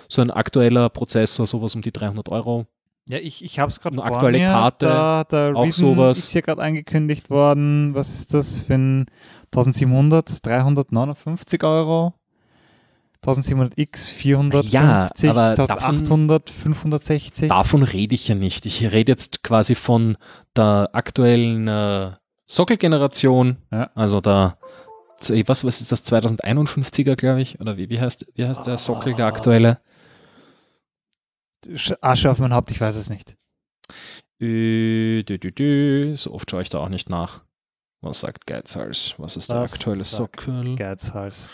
so 0.09 0.23
ein 0.23 0.31
aktueller 0.31 0.89
Prozessor, 0.89 1.47
sowas 1.47 1.75
um 1.75 1.83
die 1.83 1.93
300 1.93 2.29
Euro. 2.31 2.67
Ja, 3.09 3.19
ich, 3.19 3.43
ich 3.45 3.59
habe 3.59 3.71
es 3.71 3.81
gerade 3.81 3.95
Eine 3.97 4.07
vor 4.07 4.17
aktuelle 4.17 4.39
mir. 4.39 4.49
Karte, 4.49 4.87
da, 4.87 5.25
der 5.25 5.57
auch 5.57 5.63
Reason 5.65 5.95
sowas. 5.97 6.19
ist 6.19 6.33
hier 6.33 6.43
gerade 6.43 6.63
angekündigt 6.63 7.31
worden. 7.31 7.95
Was 7.95 8.15
ist 8.15 8.35
das 8.35 8.63
für 8.65 8.75
ein 8.75 9.07
1700, 9.47 10.45
359 10.47 11.63
Euro? 11.65 12.13
1700X, 13.25 14.13
450, 14.13 14.73
Ja, 14.73 15.09
aber 15.31 15.55
davon- 15.55 15.79
1800, 15.79 16.51
560. 16.51 17.49
Davon 17.49 17.83
rede 17.83 18.15
ich 18.15 18.29
ja 18.29 18.35
nicht. 18.35 18.65
Ich 18.65 18.93
rede 18.93 19.11
jetzt 19.13 19.43
quasi 19.43 19.75
von 19.75 20.17
der 20.57 20.91
aktuellen 20.93 21.67
äh, 21.67 22.13
Sockelgeneration, 22.47 23.57
Ja. 23.73 23.91
also 23.95 24.21
der, 24.21 24.57
was, 25.47 25.65
was 25.65 25.81
ist 25.81 25.93
das, 25.93 26.05
2051er, 26.07 27.17
glaube 27.17 27.41
ich, 27.41 27.61
oder 27.61 27.77
wie, 27.77 27.89
wie, 27.91 28.01
heißt, 28.01 28.27
wie 28.35 28.45
heißt 28.47 28.67
der 28.67 28.79
Sockel, 28.79 29.15
der 29.15 29.27
aktuelle? 29.27 29.81
Sch- 31.67 31.97
Asche 32.01 32.31
auf 32.31 32.39
mein 32.39 32.53
Haupt, 32.55 32.71
ich 32.71 32.81
weiß 32.81 32.97
es 32.97 33.11
nicht. 33.11 33.37
Äh. 34.41 35.25
So 36.17 36.33
oft 36.33 36.51
schaue 36.51 36.63
ich 36.63 36.69
da 36.71 36.79
auch 36.79 36.89
nicht 36.89 37.11
nach. 37.11 37.43
Was 38.01 38.21
sagt 38.21 38.47
Geizhals? 38.47 39.17
Was 39.19 39.37
ist 39.37 39.51
der 39.51 39.63
Was 39.63 39.73
aktuelle 39.73 40.05
Sockel? 40.05 40.77
Geizhals. 40.77 41.51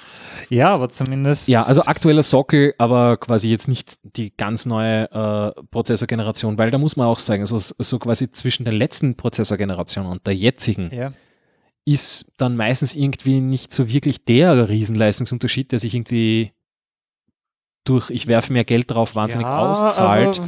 Ja, 0.51 0.75
aber 0.75 0.91
zumindest. 0.91 1.49
Ja, 1.49 1.62
also 1.62 1.81
aktueller 1.85 2.23
Sockel, 2.23 2.75
aber 2.77 3.17
quasi 3.17 3.49
jetzt 3.49 3.67
nicht 3.67 3.95
die 4.03 4.37
ganz 4.37 4.67
neue 4.67 5.11
äh, 5.11 5.62
Prozessorgeneration, 5.71 6.59
weil 6.59 6.71
da 6.71 6.77
muss 6.77 6.97
man 6.97 7.07
auch 7.07 7.19
sagen, 7.19 7.47
so, 7.47 7.59
so 7.59 7.99
quasi 7.99 8.31
zwischen 8.31 8.65
der 8.65 8.75
letzten 8.75 9.17
Prozessorgeneration 9.17 10.05
und 10.05 10.27
der 10.27 10.35
jetzigen 10.35 10.95
Ja. 10.95 11.15
Ist 11.85 12.32
dann 12.39 12.57
meistens 12.57 12.97
irgendwie 12.97 13.41
nicht 13.41 13.72
so 13.72 13.89
wirklich 13.89 14.24
der 14.24 14.68
Riesenleistungsunterschied, 14.68 15.72
der 15.72 15.78
sich 15.78 15.95
irgendwie 15.95 16.53
durch 17.85 18.11
ich 18.11 18.26
werfe 18.26 18.53
mehr 18.53 18.64
Geld 18.64 18.91
drauf 18.91 19.14
wahnsinnig 19.14 19.47
ja, 19.47 19.59
auszahlt. 19.59 20.41
Also, 20.41 20.43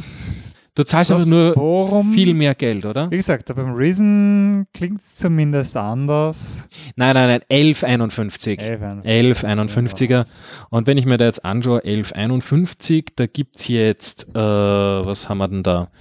du 0.73 0.83
zahlst 0.83 1.11
einfach 1.11 1.27
nur 1.27 1.53
Forum, 1.53 2.11
viel 2.11 2.33
mehr 2.33 2.55
Geld, 2.55 2.85
oder? 2.85 3.11
Wie 3.11 3.17
gesagt, 3.17 3.53
beim 3.55 3.73
Reason 3.73 4.65
klingt 4.73 4.99
es 4.99 5.15
zumindest 5.15 5.77
anders. 5.77 6.67
Nein, 6.95 7.13
nein, 7.13 7.27
nein, 7.27 7.41
1151. 7.49 8.59
1151er. 8.59 10.27
Und 10.71 10.87
wenn 10.87 10.97
ich 10.97 11.05
mir 11.05 11.17
da 11.17 11.25
jetzt 11.25 11.45
anschaue, 11.45 11.83
1151, 11.83 13.13
da 13.15 13.27
gibt 13.27 13.57
es 13.57 13.67
jetzt, 13.67 14.27
äh, 14.29 14.35
was 14.35 15.29
haben 15.29 15.37
wir 15.37 15.47
denn 15.47 15.61
da? 15.61 15.91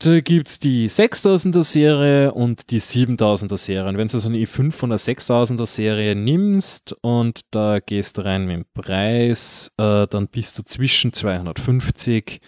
Da 0.00 0.20
gibt 0.20 0.48
es 0.48 0.58
die 0.58 0.88
6000er 0.88 1.62
Serie 1.62 2.32
und 2.34 2.70
die 2.70 2.80
7000er 2.80 3.56
Serie. 3.56 3.88
Und 3.88 3.96
wenn 3.96 4.08
du 4.08 4.18
so 4.18 4.28
eine 4.28 4.38
i5 4.38 4.72
von 4.72 4.90
der 4.90 4.98
6000er 4.98 5.66
Serie 5.66 6.14
nimmst 6.16 6.94
und 7.00 7.40
da 7.52 7.78
gehst 7.80 8.18
du 8.18 8.24
rein 8.24 8.44
mit 8.46 8.56
dem 8.56 8.64
Preis, 8.74 9.72
äh, 9.78 10.06
dann 10.08 10.26
bist 10.28 10.58
du 10.58 10.62
zwischen 10.64 11.12
250 11.12 12.40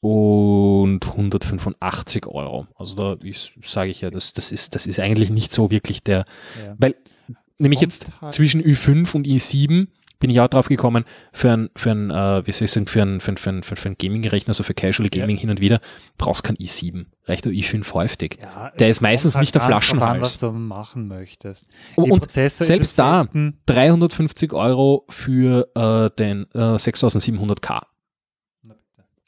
und 0.00 1.00
185 1.06 2.26
Euro. 2.26 2.66
Also 2.76 2.94
da 2.96 3.16
sage 3.62 3.90
ich 3.90 4.02
ja, 4.02 4.10
das, 4.10 4.34
das, 4.34 4.52
ist, 4.52 4.74
das 4.74 4.86
ist 4.86 5.00
eigentlich 5.00 5.30
nicht 5.30 5.52
so 5.54 5.70
wirklich 5.70 6.02
der, 6.02 6.26
Ja. 6.64 6.76
weil 6.78 6.94
nämlich 7.58 7.80
jetzt 7.80 8.08
halt- 8.20 8.34
zwischen 8.34 8.62
Ü5 8.62 9.14
und 9.14 9.26
i7 9.26 9.88
bin 10.20 10.30
ich 10.30 10.40
auch 10.40 10.48
drauf 10.48 10.68
gekommen, 10.68 11.04
für 11.32 11.50
ein, 11.52 11.70
für 11.76 11.90
ein, 11.90 12.10
äh, 12.10 12.46
wie 12.46 12.52
soll 12.52 12.64
ich 12.64 12.70
sagen, 12.70 12.86
für 12.86 13.02
ein, 13.02 13.20
für 13.20 13.32
ein, 13.32 13.36
für 13.36 13.50
ein, 13.50 13.62
für 13.62 13.88
ein 13.88 13.96
Gaming-Rechner, 13.98 14.54
so 14.54 14.62
für 14.62 14.72
Casual 14.74 15.08
Ja. 15.12 15.20
Gaming 15.20 15.36
hin 15.36 15.50
und 15.50 15.60
wieder, 15.60 15.80
brauchst 16.18 16.44
kein 16.44 16.56
i7. 16.56 17.06
Reicht 17.26 17.44
der 17.44 17.52
i5 17.52 17.92
häufig. 17.94 18.38
Ja, 18.40 18.70
Der 18.78 18.88
ist 18.90 19.00
meistens 19.00 19.34
halt 19.34 19.42
nicht 19.42 19.54
der 19.54 19.62
Flaschenhals. 19.62 20.20
was 20.22 20.36
du 20.38 20.50
machen 20.52 21.08
möchtest. 21.08 21.68
Und, 21.96 22.06
Die 22.06 22.10
und 22.12 22.32
selbst 22.32 22.60
da- 22.60 22.64
interessierten- 23.22 23.54
350 23.66 24.52
Euro 24.52 25.04
für 25.10 25.68
äh, 25.74 26.10
den 26.18 26.46
äh, 26.54 26.58
6700K. 26.76 27.82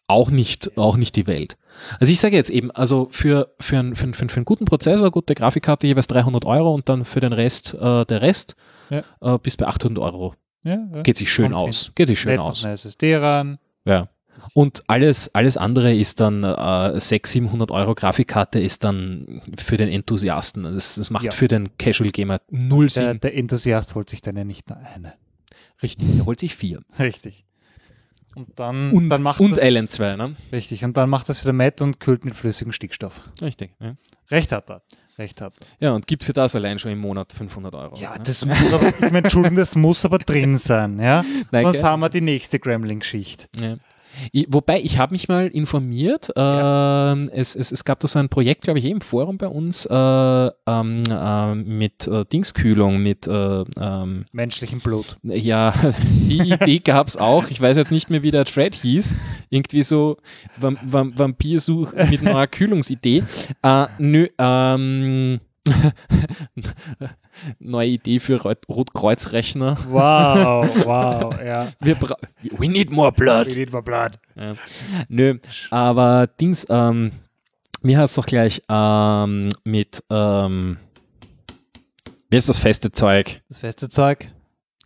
Auch 0.09 0.31
nicht, 0.31 0.79
auch 0.79 0.97
nicht 0.97 1.17
die 1.17 1.27
Welt. 1.27 1.57
Also 1.99 2.13
ich 2.13 2.21
sage 2.21 2.37
jetzt 2.37 2.49
eben, 2.51 2.71
also 2.71 3.09
für, 3.11 3.53
für, 3.59 3.79
einen, 3.81 3.97
für, 3.97 4.05
einen, 4.05 4.15
für, 4.15 4.25
einen, 4.37 4.45
guten 4.45 4.65
Prozessor, 4.65 5.11
gute 5.11 5.35
Grafikkarte 5.35 5.89
jeweils 5.89 6.07
300 6.07 6.45
Euro 6.45 6.73
und 6.73 6.89
dann 6.89 7.05
für 7.05 7.19
den 7.19 7.33
Rest, 7.33 7.75
äh, 7.75 8.05
der 8.05 8.23
Rest 8.23 8.55
Ja. 8.89 9.03
äh, 9.21 9.39
bis 9.39 9.57
bei 9.57 9.67
800 9.67 9.99
Euro. 10.03 10.35
Ja, 10.67 10.87
ja. 10.95 11.03
Geht 11.03 11.17
sich 11.17 11.33
schön 11.33 11.55
aus. 11.55 11.93
Geht 11.95 12.09
sich 12.09 12.21
schön 12.21 12.39
aus. 12.39 12.65
eine 12.65 12.75
SSD 12.75 13.17
ran. 13.17 13.59
Ja. 13.85 14.09
Und 14.53 14.83
alles, 14.89 15.35
alles 15.35 15.57
andere 15.57 15.95
ist 15.95 16.21
dann 16.21 16.45
äh, 16.45 17.01
600, 17.01 17.27
700 17.27 17.71
Euro 17.71 17.95
Grafikkarte 17.95 18.59
ist 18.61 18.85
dann 18.85 19.41
für 19.59 19.77
den 19.77 19.89
Enthusiasten. 19.89 20.65
Das, 20.65 20.97
das 20.97 21.11
macht 21.11 21.25
Ja. 21.25 21.31
für 21.31 21.49
den 21.49 21.77
Casual 21.79 22.11
Gamer 22.11 22.41
null 22.51 22.87
Der, 22.89 22.91
Sinn. 23.11 23.21
der 23.21 23.35
Enthusiast 23.37 23.95
holt 23.95 24.11
sich 24.11 24.21
dann 24.21 24.37
ja 24.37 24.45
nicht 24.45 24.69
nur 24.69 24.79
eine. 24.79 25.15
Richtig, 25.83 26.09
der 26.17 26.27
holt 26.27 26.41
sich 26.41 26.55
vier. 26.55 26.81
Richtig. 26.99 27.45
Und 28.35 28.59
dann, 28.61 28.91
Und, 28.91 29.09
dann 29.09 29.23
macht 29.23 29.41
und 29.41 29.53
das, 29.53 29.61
Allen 29.61 29.89
2, 29.89 30.17
ne? 30.17 30.37
Richtig. 30.53 30.85
Und 30.85 30.97
dann 30.99 31.09
macht 31.09 31.29
das 31.31 31.43
wieder 31.43 31.55
matt 31.55 31.81
und 31.81 32.01
kühlt 32.01 32.25
mit 32.27 32.35
flüssigem 32.35 32.73
Stickstoff. 32.73 33.31
Richtig. 33.41 33.71
Ja. 33.81 33.95
Recht 34.31 34.53
hat 34.53 34.69
er. 34.69 34.83
Recht 35.19 35.41
hat 35.41 35.55
ja, 35.81 35.93
und 35.93 36.07
gibt 36.07 36.25
für 36.25 36.35
das 36.35 36.55
allein 36.55 36.79
schon 36.79 36.93
im 36.93 36.99
Monat 36.99 37.33
500 37.33 37.75
Euro. 37.75 37.97
Ja, 37.97 38.17
ne? 38.17 38.23
das 38.25 38.45
muss 38.45 38.73
aber, 38.73 38.89
ich 38.89 39.01
meine, 39.01 39.19
Entschuldigung, 39.19 39.57
das 39.57 39.75
muss 39.75 40.05
aber 40.05 40.19
drin 40.19 40.57
sein, 40.57 40.99
ja? 40.99 41.25
Nein, 41.51 41.63
Sonst 41.65 41.79
gell? 41.79 41.87
haben 41.87 42.01
wir 42.01 42.11
die 42.11 42.21
nächste 42.21 42.59
Gremlin-Geschichte. 42.59 43.47
Ja. 43.59 43.77
Ich, 44.33 44.47
wobei, 44.49 44.81
ich 44.81 44.99
habe 44.99 45.13
mich 45.13 45.29
mal 45.29 45.49
informiert, 45.49 46.31
ähm, 46.37 47.31
es, 47.33 47.55
es, 47.55 47.73
es 47.73 47.85
gab 47.85 48.01
da 48.01 48.09
so 48.09 48.19
ein 48.19 48.29
Projekt, 48.29 48.63
glaube 48.63 48.79
ich, 48.79 48.85
eh 48.85 48.91
im 48.91 49.01
Forum 49.01 49.39
bei 49.39 49.49
uns 49.49 49.87
äh, 49.87 49.95
ähm, 49.95 51.03
äh, 51.11 51.55
mit 51.55 52.07
äh, 52.09 52.25
Dingskühlung, 52.25 52.99
mit 53.03 53.27
äh, 53.27 53.65
ähm, 53.81 54.25
Menschlichem 54.33 54.81
Blut. 54.81 55.17
ja, 55.23 55.75
die 56.29 56.53
Idee 56.53 56.79
gab 56.79 57.09
es 57.09 57.17
auch. 57.17 57.51
Ich 57.51 57.61
weiß 57.61 57.77
jetzt 57.77 57.93
nicht 57.93 58.11
mehr, 58.11 58.23
wie 58.23 58.31
der 58.31 58.45
Thread 58.45 58.75
hieß. 58.75 59.17
Irgendwie 59.51 59.83
so 59.83 60.17
Vam 60.57 60.79
Vam 60.83 61.19
Vampirsuch 61.19 61.93
mit 62.11 62.23
neuer 62.23 62.47
Kühlungsidee. 62.47 63.23
Äh, 63.63 63.87
nö, 63.99 64.29
ähm, 64.39 65.41
neue 67.59 67.89
Idee 67.89 68.19
für 68.21 68.41
Rot 68.41 68.69
Rotkreuzrechner. 68.69 69.77
Wow, 69.89 70.69
wow, 70.87 71.41
ja. 71.43 71.69
Wir 71.81 71.95
bra 71.95 72.17
We 72.59 72.69
need 72.69 72.91
more 72.91 73.13
blood. 73.13 73.49
need 73.49 73.73
more 73.73 73.83
blood. 73.83 74.19
Ja. 74.37 74.55
Nö, 75.09 75.39
aber 75.71 76.27
Dings, 76.27 76.67
ähm, 76.69 77.13
mir 77.83 77.99
hat 77.99 78.07
es 78.07 78.15
doch 78.15 78.27
gleich 78.27 78.63
ähm, 78.69 79.51
mit, 79.65 80.03
ähm, 80.11 80.79
wie 82.31 82.37
ist 82.37 82.49
das 82.49 82.59
feste 82.59 82.93
Zeug? 82.93 83.41
Das 83.49 83.59
feste 83.59 83.89
Zeug. 83.89 84.31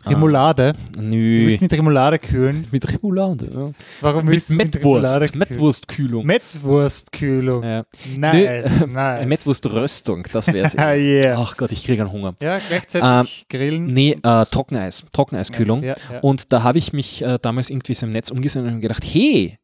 Remoulade. 0.07 0.72
Du 0.94 1.03
Nö, 1.03 1.46
willst 1.46 1.62
mit 1.62 1.72
Remoulade 1.72 2.18
kühlen. 2.18 2.66
mit 2.72 2.92
Remoulade. 2.92 3.51
Ja. 3.53 3.70
Warum 4.01 4.24
Mit 4.24 4.32
willst 4.32 4.51
du 4.51 4.55
mit 4.55 4.76
Remoulade? 4.76 5.28
Mettwurstkühlung. 5.34 6.24
Mettwurstkühlung. 6.26 7.62
Ja. 7.62 7.84
Nice, 8.16 8.80
Nö, 8.80 8.86
nice. 8.86 9.26
Mettwurströstung, 9.26 10.26
das 10.32 10.53
wäre 10.53 10.70
Ah, 10.76 10.94
es. 10.94 11.01
yeah. 11.03 11.36
Ach 11.38 11.57
Gott, 11.57 11.72
ich 11.72 11.84
kriege 11.84 12.03
einen 12.03 12.12
Hunger. 12.12 12.34
Ja, 12.42 12.59
gleichzeitig 12.66 13.46
grillen. 13.48 13.86
Nee, 13.86 14.18
äh, 14.22 14.44
Trockeneis, 14.46 15.05
Trockeneiskühlung. 15.12 15.82
Ja, 15.82 15.94
ja. 16.12 16.20
Und 16.20 16.53
da 16.53 16.62
habe 16.62 16.78
ich 16.78 16.92
mich 16.92 17.22
äh, 17.22 17.38
damals 17.40 17.70
irgendwie 17.70 17.94
so 17.94 18.07
im 18.07 18.12
Netz 18.12 18.30
umgesehen 18.30 18.66
und 18.66 18.80
gedacht, 18.80 19.05
hey, 19.05 19.59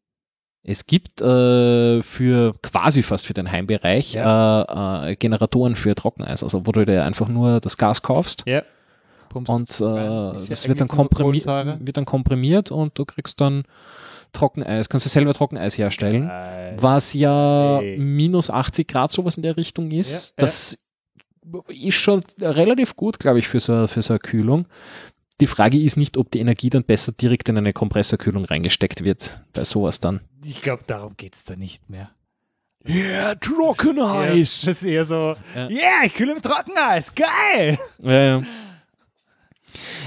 es 0.68 0.87
gibt 0.87 1.20
äh, 1.20 2.03
für 2.03 2.55
quasi 2.61 3.03
fast 3.03 3.26
für 3.26 3.34
den 3.34 3.51
Heimbereich 3.51 4.16
äh, 4.16 4.20
äh, 4.20 5.14
Generatoren 5.16 5.76
für 5.76 5.95
Trockeneis, 5.95 6.43
also 6.43 6.66
wo 6.66 6.72
du 6.72 6.84
dir 6.84 7.05
einfach 7.05 7.28
nur 7.28 7.61
das 7.61 7.78
Gas 7.78 8.03
kaufst 8.03 8.43
ja. 8.47 8.62
Pumpst 9.29 9.51
und 9.51 9.68
es 9.70 9.81
äh, 9.81 9.85
Ist 9.85 9.85
ja 9.85 10.33
das 10.51 10.68
wird 10.68 10.81
dann, 10.81 10.89
wird 10.89 11.97
dann 11.97 12.05
komprimiert 12.05 12.70
und 12.70 12.99
du 12.99 13.05
kriegst 13.05 13.41
dann 13.41 13.64
Trockeneis, 14.33 14.89
kannst 14.89 15.07
du 15.07 15.11
selber 15.11 15.33
Trockeneis 15.35 15.79
herstellen, 15.79 16.27
Geil. 16.29 16.77
was 16.81 17.12
ja 17.14 17.79
Hey. 17.81 17.99
minus 17.99 18.51
80 18.51 18.87
Grad 18.89 19.12
sowas 19.12 19.37
in 19.37 19.43
der 19.43 19.57
Richtung 19.57 19.91
ist. 19.91 20.11
Ja, 20.11 20.18
ja. 20.18 20.33
das 20.37 20.79
ist 21.68 21.95
schon 21.95 22.20
relativ 22.41 22.97
gut, 22.97 23.18
glaube 23.18 23.39
ich, 23.39 23.49
für 23.49 23.61
so, 23.61 23.87
für 23.87 24.03
so 24.03 24.14
eine 24.14 24.18
Kühlung. 24.18 24.66
Die 25.41 25.47
Frage 25.47 25.79
ist 25.79 25.97
nicht, 25.97 26.16
ob 26.16 26.31
die 26.31 26.41
Energie 26.41 26.70
dann 26.70 26.83
besser 26.85 27.12
direkt 27.12 27.49
in 27.49 27.59
eine 27.59 27.72
Kompressorkühlung 27.72 28.45
reingesteckt 28.47 29.05
wird, 29.05 29.43
bei 29.53 29.64
sowas 29.64 30.01
dann. 30.01 30.20
Ich 30.45 30.62
glaube, 30.62 30.83
darum 30.87 31.14
geht 31.16 31.35
es 31.35 31.45
da 31.45 31.57
nicht 31.57 31.89
mehr. 31.91 32.11
Yeah, 32.89 33.31
Ja, 33.31 33.35
Trockeneis! 33.35 34.62
das 34.62 34.83
ist 34.83 34.85
eher 34.85 35.05
so, 35.05 35.37
Ja. 35.55 35.68
yeah, 35.68 36.05
ich 36.05 36.14
kühle 36.14 36.33
im 36.33 36.43
Trockeneis, 36.43 37.14
geil! 37.14 37.79
Ja, 38.03 38.12
ja. 38.22 38.43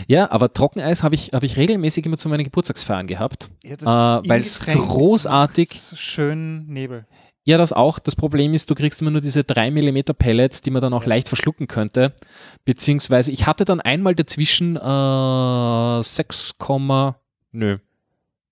Ja, 0.08 0.32
aber 0.32 0.54
Trockeneis 0.54 1.04
habe 1.04 1.16
ich, 1.16 1.32
hab 1.34 1.44
ich 1.44 1.58
regelmäßig 1.58 2.06
immer 2.06 2.18
zu 2.18 2.30
meinen 2.30 2.44
Geburtstagsfeiern 2.44 3.08
gehabt, 3.08 3.50
Ja, 3.64 3.76
das 3.76 3.84
äh, 4.26 4.30
weil 4.30 4.42
es 4.42 4.60
großartig 4.60 5.70
Schön 5.96 6.66
Nebel. 6.68 7.06
Ja, 7.46 7.58
das 7.58 7.74
auch. 7.74 7.98
Das 7.98 8.16
Problem 8.16 8.54
ist, 8.54 8.70
du 8.70 8.76
kriegst 8.76 9.02
immer 9.02 9.10
nur 9.12 9.22
diese 9.22 9.44
3 9.44 9.72
mm 9.72 10.14
Pellets, 10.18 10.62
die 10.62 10.70
man 10.70 10.82
dann 10.82 10.94
auch 10.94 11.04
Ja. 11.04 11.10
leicht 11.10 11.30
verschlucken 11.30 11.68
könnte. 11.68 12.14
Beziehungsweise 12.64 13.32
ich 13.32 13.48
hatte 13.48 13.66
dann 13.66 13.82
einmal 13.82 14.14
dazwischen 14.14 14.76
äh, 14.76 16.04
6, 16.04 16.56
nö, 17.52 17.78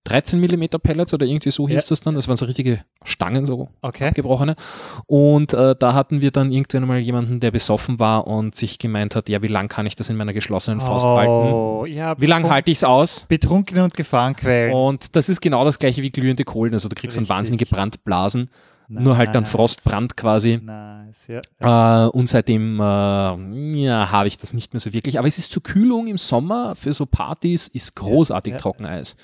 13 0.08 0.40
mm 0.40 0.64
Pellets 0.82 1.12
oder 1.14 1.26
irgendwie 1.26 1.50
so 1.50 1.68
hieß 1.68 1.84
Ja. 1.84 1.88
das 1.90 2.00
dann. 2.00 2.14
Das 2.14 2.28
waren 2.28 2.36
so 2.36 2.46
richtige 2.46 2.80
Stangen, 3.04 3.46
so 3.46 3.68
Okay. 3.82 4.08
abgebrochene. 4.08 4.56
Und 5.06 5.52
äh, 5.54 5.74
da 5.78 5.94
hatten 5.94 6.20
wir 6.20 6.30
dann 6.30 6.50
irgendwann 6.52 6.86
mal 6.86 6.98
jemanden, 6.98 7.40
der 7.40 7.50
besoffen 7.50 7.98
war 7.98 8.26
und 8.26 8.54
sich 8.54 8.78
gemeint 8.78 9.14
hat, 9.14 9.28
ja, 9.28 9.42
wie 9.42 9.48
lang 9.48 9.68
kann 9.68 9.86
ich 9.86 9.96
das 9.96 10.08
in 10.10 10.16
meiner 10.16 10.32
geschlossenen 10.32 10.80
Faust 10.80 11.06
halten? 11.06 11.30
Oh, 11.30 11.84
ja, 11.86 12.18
Wie 12.20 12.26
lange 12.26 12.48
halte 12.50 12.70
ich 12.70 12.78
es 12.78 12.84
aus? 12.84 13.26
Betrunkene 13.28 13.84
und 13.84 13.94
Gefahrenquellen. 13.94 14.72
Und 14.74 15.14
das 15.16 15.28
ist 15.28 15.40
genau 15.40 15.64
das 15.64 15.78
gleiche 15.78 16.02
wie 16.02 16.10
glühende 16.10 16.44
Kohlen. 16.44 16.72
Also 16.72 16.88
du 16.88 16.94
kriegst 16.94 17.16
dann 17.16 17.22
Richtig. 17.24 17.36
wahnsinnige 17.36 17.66
Brandblasen. 17.66 18.50
Nur 18.90 19.18
halt 19.18 19.34
dann 19.34 19.42
Nice. 19.42 19.52
Frostbrand 19.52 20.16
quasi. 20.16 20.60
Nice, 20.62 21.28
ja. 21.60 22.06
Äh, 22.06 22.08
und 22.08 22.26
seitdem 22.26 22.80
äh, 22.80 22.82
ja, 23.82 24.10
habe 24.10 24.28
ich 24.28 24.38
das 24.38 24.54
nicht 24.54 24.72
mehr 24.72 24.80
so 24.80 24.94
wirklich. 24.94 25.18
Aber 25.18 25.28
es 25.28 25.36
ist 25.36 25.52
zur 25.52 25.62
Kühlung 25.62 26.06
im 26.06 26.16
Sommer 26.16 26.74
für 26.74 26.94
so 26.94 27.04
Partys, 27.04 27.68
ist 27.68 27.96
großartig 27.96 28.54
ja. 28.54 28.58
Trockeneis. 28.58 29.16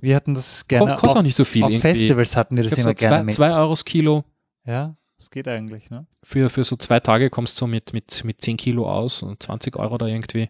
Wir 0.00 0.16
hatten 0.16 0.34
das 0.34 0.66
gerne 0.68 0.94
kostet 0.96 1.18
auch 1.18 1.22
nicht 1.22 1.36
so 1.36 1.44
viel. 1.44 1.64
auf 1.64 1.70
irgendwie. 1.70 1.88
Festivals 1.88 2.36
hatten 2.36 2.56
wir 2.56 2.64
das 2.64 2.72
immer 2.74 2.82
so 2.82 2.94
gerne 2.94 3.16
zwei, 3.18 3.22
mit. 3.24 3.34
zwei 3.34 3.52
Euro 3.54 3.70
das 3.70 3.84
Kilo. 3.84 4.24
Ja, 4.66 4.96
das 5.18 5.30
geht 5.30 5.48
eigentlich, 5.48 5.90
ne? 5.90 6.06
Für, 6.22 6.48
für 6.50 6.64
so 6.64 6.76
zwei 6.76 7.00
Tage 7.00 7.28
kommst 7.30 7.60
du 7.60 7.66
mit, 7.66 7.92
mit, 7.92 8.24
mit 8.24 8.40
10 8.40 8.56
Kilo 8.56 8.90
aus 8.90 9.22
und 9.22 9.42
20 9.42 9.76
Euro 9.76 9.98
da 9.98 10.06
irgendwie. 10.06 10.48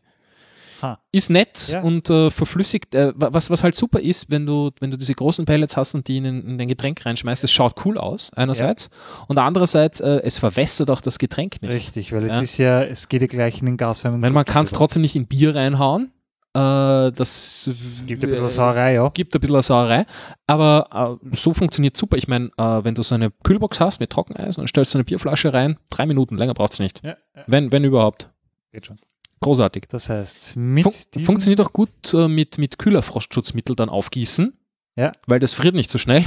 Ha. 0.83 0.99
Ist 1.13 1.29
nett 1.29 1.69
Ja. 1.69 1.83
und 1.83 2.09
äh, 2.09 2.31
verflüssigt. 2.31 2.95
Äh, 2.95 3.13
wa- 3.15 3.29
was, 3.33 3.51
was 3.51 3.63
halt 3.63 3.75
super 3.77 4.01
ist, 4.01 4.31
wenn 4.31 4.47
du, 4.47 4.71
wenn 4.81 4.91
du 4.91 4.97
diese 4.97 5.13
großen 5.15 5.45
Pellets 5.45 5.77
hast 5.77 5.95
und 5.95 6.09
die 6.09 6.17
in, 6.17 6.25
in 6.25 6.57
dein 6.57 6.69
Getränk 6.69 7.05
reinschmeißt, 7.05 7.45
es 7.45 7.53
schaut 7.53 7.85
cool 7.85 7.99
aus, 7.99 8.33
einerseits. 8.33 8.89
Und 9.29 9.37
andererseits, 9.37 10.01
äh, 10.01 10.21
es 10.25 10.39
verwässert 10.39 10.89
auch 10.89 11.03
das 11.03 11.19
Getränk 11.19 11.61
nicht. 11.61 11.71
Richtig, 11.71 12.13
weil 12.15 12.25
es 12.25 12.35
Ja. 12.37 12.41
ist 12.41 12.57
ja, 12.57 12.83
es 12.83 13.09
geht 13.11 13.21
ja 13.21 13.27
gleich 13.27 13.61
in 13.61 13.67
den 13.67 13.77
gasförmigen 13.77 14.23
Weil 14.23 14.31
man 14.31 14.47
kann 14.47 14.65
es 14.65 14.71
trotzdem 14.73 15.03
nicht 15.03 15.17
in 15.17 15.27
Bier 15.27 15.55
reinhauen. 15.55 16.13
Äh, 16.53 17.13
das 17.13 17.71
Gibt 18.07 18.25
ein 18.25 18.31
bisschen 18.31 18.49
Sauerei, 18.49 18.95
ja. 18.95 19.09
gibt 19.11 19.35
ein 19.35 19.41
bisschen 19.41 19.63
Sauerei, 19.63 20.05
aber 20.49 21.19
äh, 21.23 21.35
so 21.37 21.55
funktioniert 21.55 21.97
super. 21.97 22.17
Ich 22.17 22.27
meine, 22.27 22.47
äh, 22.57 22.83
wenn 22.85 22.95
du 22.97 23.03
so 23.03 23.15
eine 23.15 23.31
Kühlbox 23.45 23.79
hast 23.79 24.01
mit 24.01 24.11
Trockeneis 24.11 24.59
und 24.59 24.67
stellst 24.69 24.91
so 24.91 24.99
eine 24.99 25.05
Bierflasche 25.05 25.53
rein, 25.53 25.79
drei 25.91 26.07
Minuten, 26.07 26.37
länger 26.37 26.55
braucht 26.55 26.73
es 26.73 26.79
nicht. 26.81 27.05
ja, 27.05 27.17
ja. 27.37 27.45
Wenn, 27.47 27.71
wenn 27.71 27.85
überhaupt. 27.85 28.31
Geht 28.73 28.87
schon. 28.87 28.99
Großartig. 29.41 29.85
Das 29.89 30.09
heißt, 30.11 30.57
mit 30.57 30.85
Fun 30.85 31.23
funktioniert 31.23 31.61
auch 31.61 31.73
gut 31.73 32.13
äh, 32.13 32.27
mit, 32.29 32.59
mit 32.59 32.79
Kühlerfrostschutzmittel 32.79 33.75
dann 33.77 33.89
aufgießen, 33.89 34.53
Ja. 34.97 35.13
weil 35.29 35.39
das 35.39 35.53
friert 35.55 35.75
nicht 35.75 35.91
so 35.91 35.99
schnell. 35.99 36.25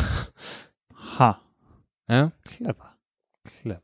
Ha. 1.19 1.39
Ja. 2.09 2.31
Clever. 2.45 2.95
Clever. 3.43 3.81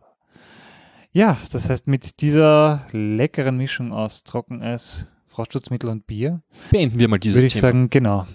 Ja, 1.12 1.38
das 1.52 1.70
heißt, 1.70 1.88
mit 1.88 2.22
dieser 2.22 2.86
leckeren 2.92 3.58
Mischung 3.58 3.92
aus 3.94 4.24
Trockeneis, 4.24 5.08
Frostschutzmittel 5.30 5.90
und 5.90 6.06
Bier, 6.08 6.42
Beenden 6.72 7.00
wir 7.00 7.08
mal 7.08 7.20
dieses 7.20 7.36
würde 7.38 7.48
ich 7.48 7.54
Thema. 7.54 7.68
sagen, 7.70 7.90
genau. 7.90 8.28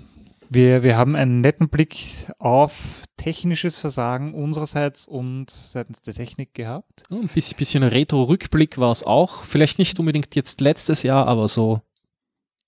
Wir, 0.51 0.83
wir 0.83 0.97
haben 0.97 1.17
einen 1.17 1.41
netten 1.41 1.69
Blick 1.69 1.97
auf 2.39 3.03
technisches 3.17 3.79
Versagen 3.79 4.35
unsererseits 4.35 5.07
und 5.09 5.51
seitens 5.51 6.03
der 6.03 6.15
Technik 6.15 6.55
gehabt. 6.55 7.03
Ein 7.11 7.29
bisschen, 7.29 7.57
bisschen 7.59 7.83
Retro-Rückblick 7.83 8.79
war 8.79 8.93
es 8.93 9.03
auch. 9.03 9.43
Vielleicht 9.45 9.79
nicht 9.79 9.99
unbedingt 9.99 10.35
jetzt 10.37 10.61
letztes 10.61 11.03
Jahr, 11.03 11.27
aber 11.27 11.49
so 11.49 11.81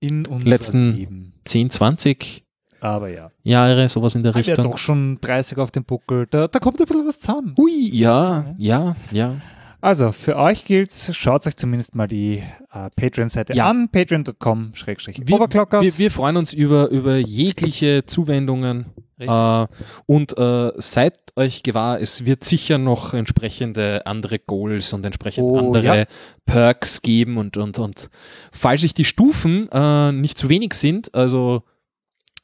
In 0.00 0.24
Letzten- 0.44 0.94
Leben. 0.94 1.32
10, 1.44 1.70
20 1.70 2.44
Aber 2.80 3.08
ja. 3.08 3.30
Jahre, 3.44 3.88
sowas 3.88 4.14
in 4.16 4.22
der 4.24 4.34
Hat 4.34 4.46
ja 4.46 4.54
Richtung. 4.54 4.72
doch 4.72 4.78
schon 4.78 5.18
30 5.20 5.58
auf 5.58 5.70
dem 5.70 5.84
Buckel. 5.84 6.26
Da, 6.28 6.48
da 6.48 6.58
kommt 6.58 6.80
ein 6.80 6.86
bisschen 6.86 7.06
was 7.06 7.20
zusammen. 7.20 7.54
Hui, 7.56 7.88
ja, 7.92 8.54
ja, 8.58 8.96
ja. 9.12 9.36
Also, 9.80 10.12
für 10.12 10.36
euch 10.36 10.64
gilt's, 10.64 11.14
schaut 11.14 11.46
euch 11.46 11.56
zumindest 11.56 11.94
mal 11.94 12.08
die 12.08 12.42
äh, 12.72 12.90
Patreon-Seite 12.96 13.54
Ja. 13.54 13.68
an, 13.68 13.88
patreon.com 13.90 14.72
Overclockers. 15.30 15.82
wir, 15.82 15.98
wir 15.98 16.10
freuen 16.10 16.36
uns 16.36 16.52
über, 16.52 16.88
über 16.88 17.16
jegliche 17.18 18.04
Zuwendungen 18.06 18.86
äh, 19.18 19.66
und 20.06 20.36
äh, 20.38 20.72
seid 20.76 21.14
euch 21.36 21.62
gewahr, 21.62 22.00
es 22.00 22.24
wird 22.24 22.44
sicher 22.44 22.78
noch 22.78 23.12
entsprechende 23.14 24.06
andere 24.06 24.38
Goals 24.38 24.92
und 24.94 25.04
entsprechend 25.04 25.44
Oh, 25.44 25.58
andere 25.58 25.98
ja. 26.00 26.04
Perks 26.46 27.02
geben 27.02 27.36
und, 27.36 27.56
und, 27.58 27.78
und 27.78 28.08
falls 28.52 28.80
sich 28.80 28.94
die 28.94 29.04
Stufen 29.04 29.68
äh, 29.70 30.12
nicht 30.12 30.38
zu 30.38 30.48
wenig 30.48 30.72
sind, 30.74 31.14
also 31.14 31.62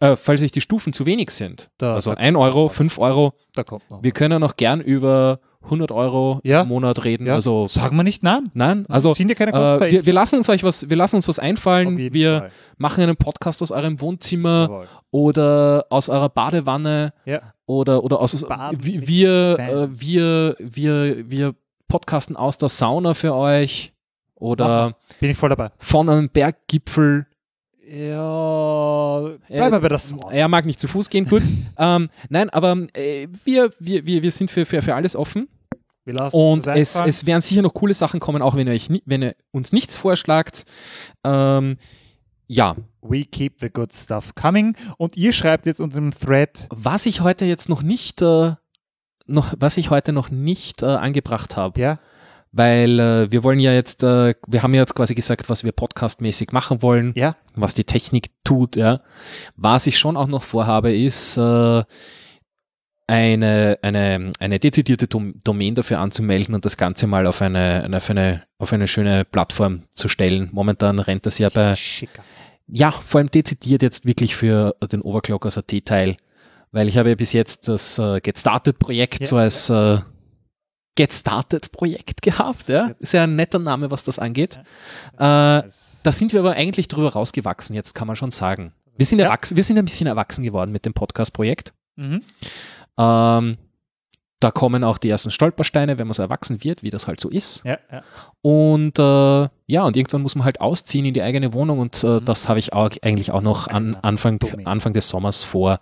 äh, 0.01 0.17
falls 0.17 0.41
sich 0.41 0.53
die 0.53 0.61
Stufen 0.61 0.93
zu 0.93 1.07
wenig 1.07 1.31
sind, 1.31 1.71
Da- 1.79 1.95
also 1.95 2.11
da 2.13 2.19
1 2.19 2.37
Euro, 2.37 2.67
was. 2.67 2.77
5 2.77 2.99
Euro, 2.99 3.33
da 3.55 3.65
kommt 3.65 3.89
noch. 3.91 4.03
wir 4.03 4.13
können 4.13 4.43
auch 4.43 4.57
gern 4.57 4.81
über 4.83 5.41
100 5.65 5.93
Euro 5.93 6.41
Ja. 6.45 6.63
im 6.63 6.69
Monat 6.69 7.05
reden. 7.05 7.27
Ja. 7.27 7.35
Also 7.35 7.67
Sagen 7.69 7.97
wir 7.97 8.03
nicht 8.03 8.23
nein. 8.23 8.51
nein, 8.55 8.85
also 8.89 9.15
Ziehen 9.15 9.29
dir 9.29 9.35
keine 9.35 9.53
äh, 9.53 9.93
wir, 9.93 10.07
wir 10.07 10.13
lassen 10.13 10.37
uns 10.37 10.49
euch 10.49 10.63
was, 10.65 10.89
wir 10.91 10.97
lassen 10.97 11.17
uns 11.17 11.29
was 11.29 11.39
einfallen. 11.39 11.97
Wir 11.97 12.39
Fall. 12.41 12.51
machen 12.79 13.03
einen 13.03 13.17
Podcast 13.17 13.63
aus 13.63 13.71
eurem 13.71 14.01
Wohnzimmer 14.01 14.63
Jawohl. 14.63 14.87
oder 15.11 15.87
aus 15.91 16.09
eurer 16.09 16.29
Badewanne 16.29 17.13
Ja. 17.25 17.41
oder, 17.67 18.03
oder 18.05 18.21
aus 18.21 18.41
Baden 18.47 18.85
wir, 18.85 18.95
mit 19.01 19.09
wir, 19.09 19.59
äh, 19.59 19.89
wir, 20.01 20.57
wir, 20.59 21.31
wir 21.31 21.55
podcasten 21.89 22.37
aus 22.37 22.59
der 22.59 22.69
Sauna 22.69 23.15
für 23.15 23.35
euch 23.35 23.93
oder 24.35 24.97
Bin 25.21 25.31
ich 25.31 25.37
voll 25.37 25.51
dabei. 25.51 25.71
von 25.79 26.09
einem 26.09 26.29
Berggipfel. 26.29 27.27
Ja, 27.95 29.21
bleiben 29.49 29.73
wir 29.73 29.81
bei 29.81 29.89
das. 29.89 30.15
Er 30.31 30.49
mag 30.49 30.65
nicht 30.65 30.81
zu 30.81 30.89
Fuß 30.89 31.11
gehen, 31.11 31.27
gut. 31.27 31.43
ähm, 31.79 32.09
nein, 32.31 32.49
aber 32.49 32.87
äh, 32.95 33.29
wir, 33.45 33.71
wir, 33.79 34.07
wir, 34.07 34.23
wir 34.23 34.33
sind 34.33 34.51
für, 34.51 34.65
für, 34.65 34.81
für 34.81 34.95
alles 34.95 35.15
offen. 35.15 35.49
Wir 36.05 36.15
lassen 36.15 36.37
Und 36.37 36.67
es, 36.67 36.97
es 36.97 37.27
werden 37.27 37.43
sicher 37.43 37.61
noch 37.61 37.75
coole 37.75 37.93
Sachen 37.95 38.19
kommen, 38.19 38.41
auch 38.41 38.57
wenn 38.57 38.67
ihr, 38.67 38.73
euch 38.73 38.89
wenn 39.05 39.23
ihr 39.23 39.37
uns 39.51 39.73
nichts 39.73 39.97
vorschlagt. 39.97 40.65
Ähm, 41.23 41.77
ja, 42.47 42.77
We 43.03 43.25
keep 43.25 43.61
the 43.61 43.69
good 43.69 43.93
stuff 43.93 44.35
coming. 44.35 44.77
Und 44.97 45.17
ihr 45.17 45.33
schreibt 45.33 45.67
jetzt 45.67 45.81
unter 45.81 45.97
dem 45.97 46.13
Thread, 46.13 46.69
was 46.71 47.05
ich 47.05 47.21
heute 47.21 47.45
jetzt 47.45 47.69
noch 47.69 47.83
nicht, 47.83 48.23
äh, 48.23 48.55
noch, 49.27 49.55
was 49.59 49.77
ich 49.77 49.91
heute 49.91 50.13
noch 50.13 50.31
nicht 50.31 50.83
äh, 50.83 50.87
angebracht 50.87 51.57
habe, 51.57 51.81
ja, 51.81 51.99
weil 52.53 53.01
äh, 53.01 53.33
wir 53.33 53.43
wollen 53.43 53.59
ja 53.59 53.73
jetzt, 53.73 54.03
äh, 54.03 54.35
wir 54.47 54.63
haben 54.63 54.75
ja 54.75 54.83
jetzt 54.83 54.95
quasi 54.95 55.15
gesagt, 55.15 55.49
was 55.49 55.65
wir 55.65 55.73
podcastmäßig 55.73 56.53
machen 56.53 56.83
wollen, 56.83 57.13
ja, 57.17 57.37
was 57.55 57.75
die 57.75 57.85
Technik 57.85 58.31
tut, 58.45 58.77
ja. 58.77 59.01
Was 59.57 59.87
ich 59.87 59.99
schon 59.99 60.17
auch 60.17 60.27
noch 60.27 60.43
vorhabe, 60.43 60.95
ist 60.95 61.39
äh, 61.39 61.83
eine, 63.07 63.79
eine, 63.83 64.33
eine 64.39 64.59
dezidierte 64.59 65.07
Dom 65.07 65.35
Domain 65.43 65.75
dafür 65.75 65.99
anzumelden 65.99 66.55
und 66.55 66.65
das 66.65 66.77
Ganze 66.77 67.07
mal 67.07 67.27
auf 67.27 67.43
eine, 67.43 67.83
eine, 67.85 67.97
auf 67.97 68.11
eine, 68.11 68.43
auf 68.59 68.73
eine 68.73 68.87
schöne 68.87 69.25
Plattform 69.25 69.85
zu 69.95 70.09
stellen. 70.09 70.51
Momentan 70.53 70.99
rennt 70.99 71.27
das 71.27 71.39
ja 71.39 71.49
bei, 71.49 71.75
schicker. 71.75 72.23
ja, 72.69 72.91
vor 72.91 73.19
allem 73.19 73.31
dezidiert 73.31 73.83
jetzt 73.83 74.05
wirklich 74.05 74.37
für 74.37 74.77
den 74.93 75.01
Overclockers 75.01 75.59
AT-Teil, 75.59 76.17
weil 76.71 76.89
ich 76.89 76.99
habe 76.99 77.09
ja 77.09 77.15
bis 77.15 77.33
jetzt 77.33 77.69
das 77.69 77.99
äh, 77.99 78.21
Get 78.21 78.39
Started-Projekt 78.39 79.21
Ja, 79.21 79.27
so 79.27 79.37
als 79.37 79.71
äh, 79.71 79.99
Get 80.97 81.13
Started-Projekt 81.13 82.23
gehabt. 82.23 82.69
Ja? 82.69 82.93
Ist 82.99 83.13
ja 83.13 83.23
ein 83.25 83.37
netter 83.37 83.59
Name, 83.59 83.91
was 83.91 84.05
das 84.05 84.19
angeht. 84.19 84.59
Äh, 85.17 85.19
da 85.19 85.65
sind 86.07 86.33
wir 86.33 86.41
aber 86.41 86.53
eigentlich 86.53 86.89
drüber 86.89 87.13
rausgewachsen, 87.13 87.75
jetzt 87.75 87.95
kann 87.95 88.07
man 88.07 88.17
schon 88.17 88.31
sagen. 88.31 88.73
Wir 88.97 89.07
sind, 89.07 89.19
Ja. 89.21 89.35
wir 89.55 89.63
sind 89.65 89.79
ein 89.79 89.85
bisschen 89.87 90.07
erwachsen 90.07 90.45
geworden 90.45 90.71
mit 90.71 90.85
dem 90.85 90.93
Podcast-Projekt. 90.93 91.73
Mhm. 91.97 92.23
Ähm, 92.99 93.57
da 94.41 94.51
kommen 94.51 94.83
auch 94.85 94.99
die 94.99 95.09
ersten 95.09 95.31
Stolpersteine, 95.31 95.99
wenn 95.99 96.07
man 96.09 96.15
so 96.15 96.23
erwachsen 96.23 96.63
wird, 96.65 96.83
wie 96.83 96.91
das 96.91 97.07
halt 97.07 97.21
so 97.21 97.29
ist. 97.31 97.65
Ja, 97.65 97.79
ja. 97.91 98.03
Und 98.43 98.99
äh, 98.99 99.49
ja, 99.67 99.85
und 99.85 99.97
irgendwann 99.97 100.21
muss 100.23 100.35
man 100.35 100.45
halt 100.45 100.61
ausziehen 100.61 101.05
in 101.07 101.15
die 101.15 101.23
eigene 101.23 101.53
Wohnung 101.53 101.79
und 101.79 102.03
äh, 102.05 102.07
Mhm. 102.21 102.25
das 102.25 102.49
habe 102.49 102.59
ich 102.59 102.73
auch, 102.73 102.91
eigentlich 103.03 103.31
auch 103.31 103.41
noch 103.41 103.69
an 103.69 103.95
Anfang. 104.03 104.41
Anfang 104.65 104.93
des 104.93 105.09
Sommers 105.09 105.43
vor. 105.45 105.79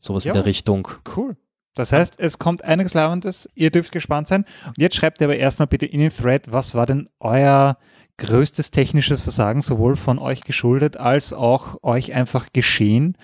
Sowas 0.00 0.24
Ja. 0.24 0.30
in 0.30 0.34
der 0.34 0.44
Richtung. 0.46 0.88
Cool. 1.16 1.36
Das 1.78 1.92
heißt, 1.92 2.18
es 2.18 2.38
kommt 2.38 2.64
einiges 2.64 2.94
Labendes. 2.94 3.48
Ihr 3.54 3.70
dürft 3.70 3.92
gespannt 3.92 4.28
sein. 4.28 4.44
Und 4.66 4.78
jetzt 4.78 4.96
schreibt 4.96 5.20
ihr 5.20 5.26
aber 5.26 5.36
erstmal 5.36 5.66
bitte 5.68 5.86
in 5.86 6.00
den 6.00 6.10
Thread, 6.10 6.50
was 6.52 6.74
war 6.74 6.86
denn 6.86 7.08
euer 7.20 7.76
größtes 8.18 8.72
technisches 8.72 9.22
Versagen, 9.22 9.62
sowohl 9.62 9.94
von 9.96 10.18
euch 10.18 10.40
geschuldet 10.42 10.96
als 10.96 11.32
auch 11.32 11.82
euch 11.84 12.12
einfach 12.14 12.48
geschehen? 12.52 13.16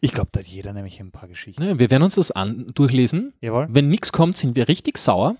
Ich 0.00 0.12
glaube, 0.12 0.30
da 0.32 0.40
hat 0.40 0.46
jeder 0.46 0.72
nämlich 0.72 1.00
ein 1.00 1.10
paar 1.12 1.28
Geschichten. 1.28 1.62
Ja, 1.64 1.78
wir 1.78 1.90
werden 1.90 2.02
uns 2.02 2.14
das 2.14 2.30
an 2.30 2.70
durchlesen. 2.74 3.34
Jawohl. 3.40 3.66
Wenn 3.70 3.88
nichts 3.88 4.10
kommt, 4.12 4.36
sind 4.38 4.56
wir 4.56 4.68
richtig 4.68 4.96
sauer. 4.98 5.36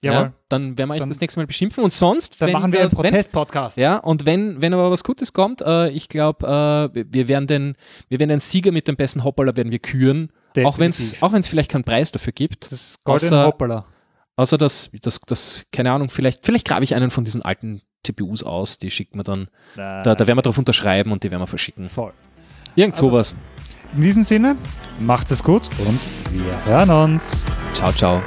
Jawohl. 0.00 0.18
Ja, 0.20 0.32
dann 0.48 0.78
werden 0.78 0.88
wir 0.88 0.94
euch 0.94 1.00
Dann- 1.00 1.08
das 1.10 1.20
nächste 1.20 1.40
Mal 1.40 1.46
beschimpfen. 1.48 1.82
Und 1.82 1.92
sonst, 1.92 2.40
Dann 2.40 2.52
machen 2.52 2.72
wir 2.72 2.80
einen 2.80 2.88
das- 2.88 2.96
wenn, 3.02 3.10
Protest-Podcast. 3.10 3.78
Ja, 3.78 3.96
und 3.98 4.24
wenn, 4.26 4.62
wenn 4.62 4.72
aber 4.72 4.90
was 4.92 5.02
Gutes 5.02 5.32
kommt, 5.32 5.60
äh, 5.60 5.88
ich 5.90 6.08
glaube, 6.08 6.46
äh, 6.94 7.04
wir 7.12 7.26
werden 7.28 7.48
den, 7.48 7.74
wir 8.08 8.20
werden 8.20 8.30
den 8.30 8.40
Sieger 8.40 8.70
mit 8.72 8.86
dem 8.86 8.94
besten 8.96 9.24
Hoppala 9.24 9.56
werden 9.56 9.72
wir 9.72 9.80
küren. 9.80 10.30
Auch 10.64 10.78
wenn 10.78 10.90
es 10.90 11.12
Definitiv. 11.12 11.50
vielleicht 11.50 11.70
keinen 11.70 11.84
Preis 11.84 12.10
dafür 12.12 12.32
gibt. 12.32 12.70
Das 12.72 12.98
goldene 13.04 13.30
außer- 13.30 13.44
Hoppala. 13.46 13.84
Außer 14.36 14.56
dass, 14.58 14.90
das, 15.02 15.20
das, 15.26 15.66
keine 15.72 15.90
Ahnung, 15.92 16.10
vielleicht, 16.10 16.46
vielleicht 16.46 16.66
grabe 16.66 16.84
ich 16.84 16.94
einen 16.94 17.10
von 17.10 17.24
diesen 17.24 17.42
alten 17.42 17.82
CPUs 18.04 18.42
aus, 18.44 18.78
die 18.78 18.90
schickt 18.90 19.14
man 19.16 19.24
dann, 19.24 19.48
da, 19.76 20.02
da 20.02 20.26
werden 20.26 20.38
wir 20.38 20.42
drauf 20.42 20.58
unterschreiben 20.58 21.10
und 21.12 21.24
die 21.24 21.30
werden 21.30 21.42
wir 21.42 21.46
verschicken. 21.48 21.88
Voll. 21.88 22.12
Irgend 22.76 22.94
Also- 22.96 23.08
sowas. 23.10 23.36
In 23.94 24.02
diesem 24.02 24.22
Sinne, 24.22 24.56
macht 25.00 25.30
es 25.30 25.42
gut 25.42 25.68
und 25.86 25.98
wir 26.30 26.64
hören 26.66 26.90
uns. 26.90 27.44
Ciao, 27.72 27.90
ciao. 27.92 28.22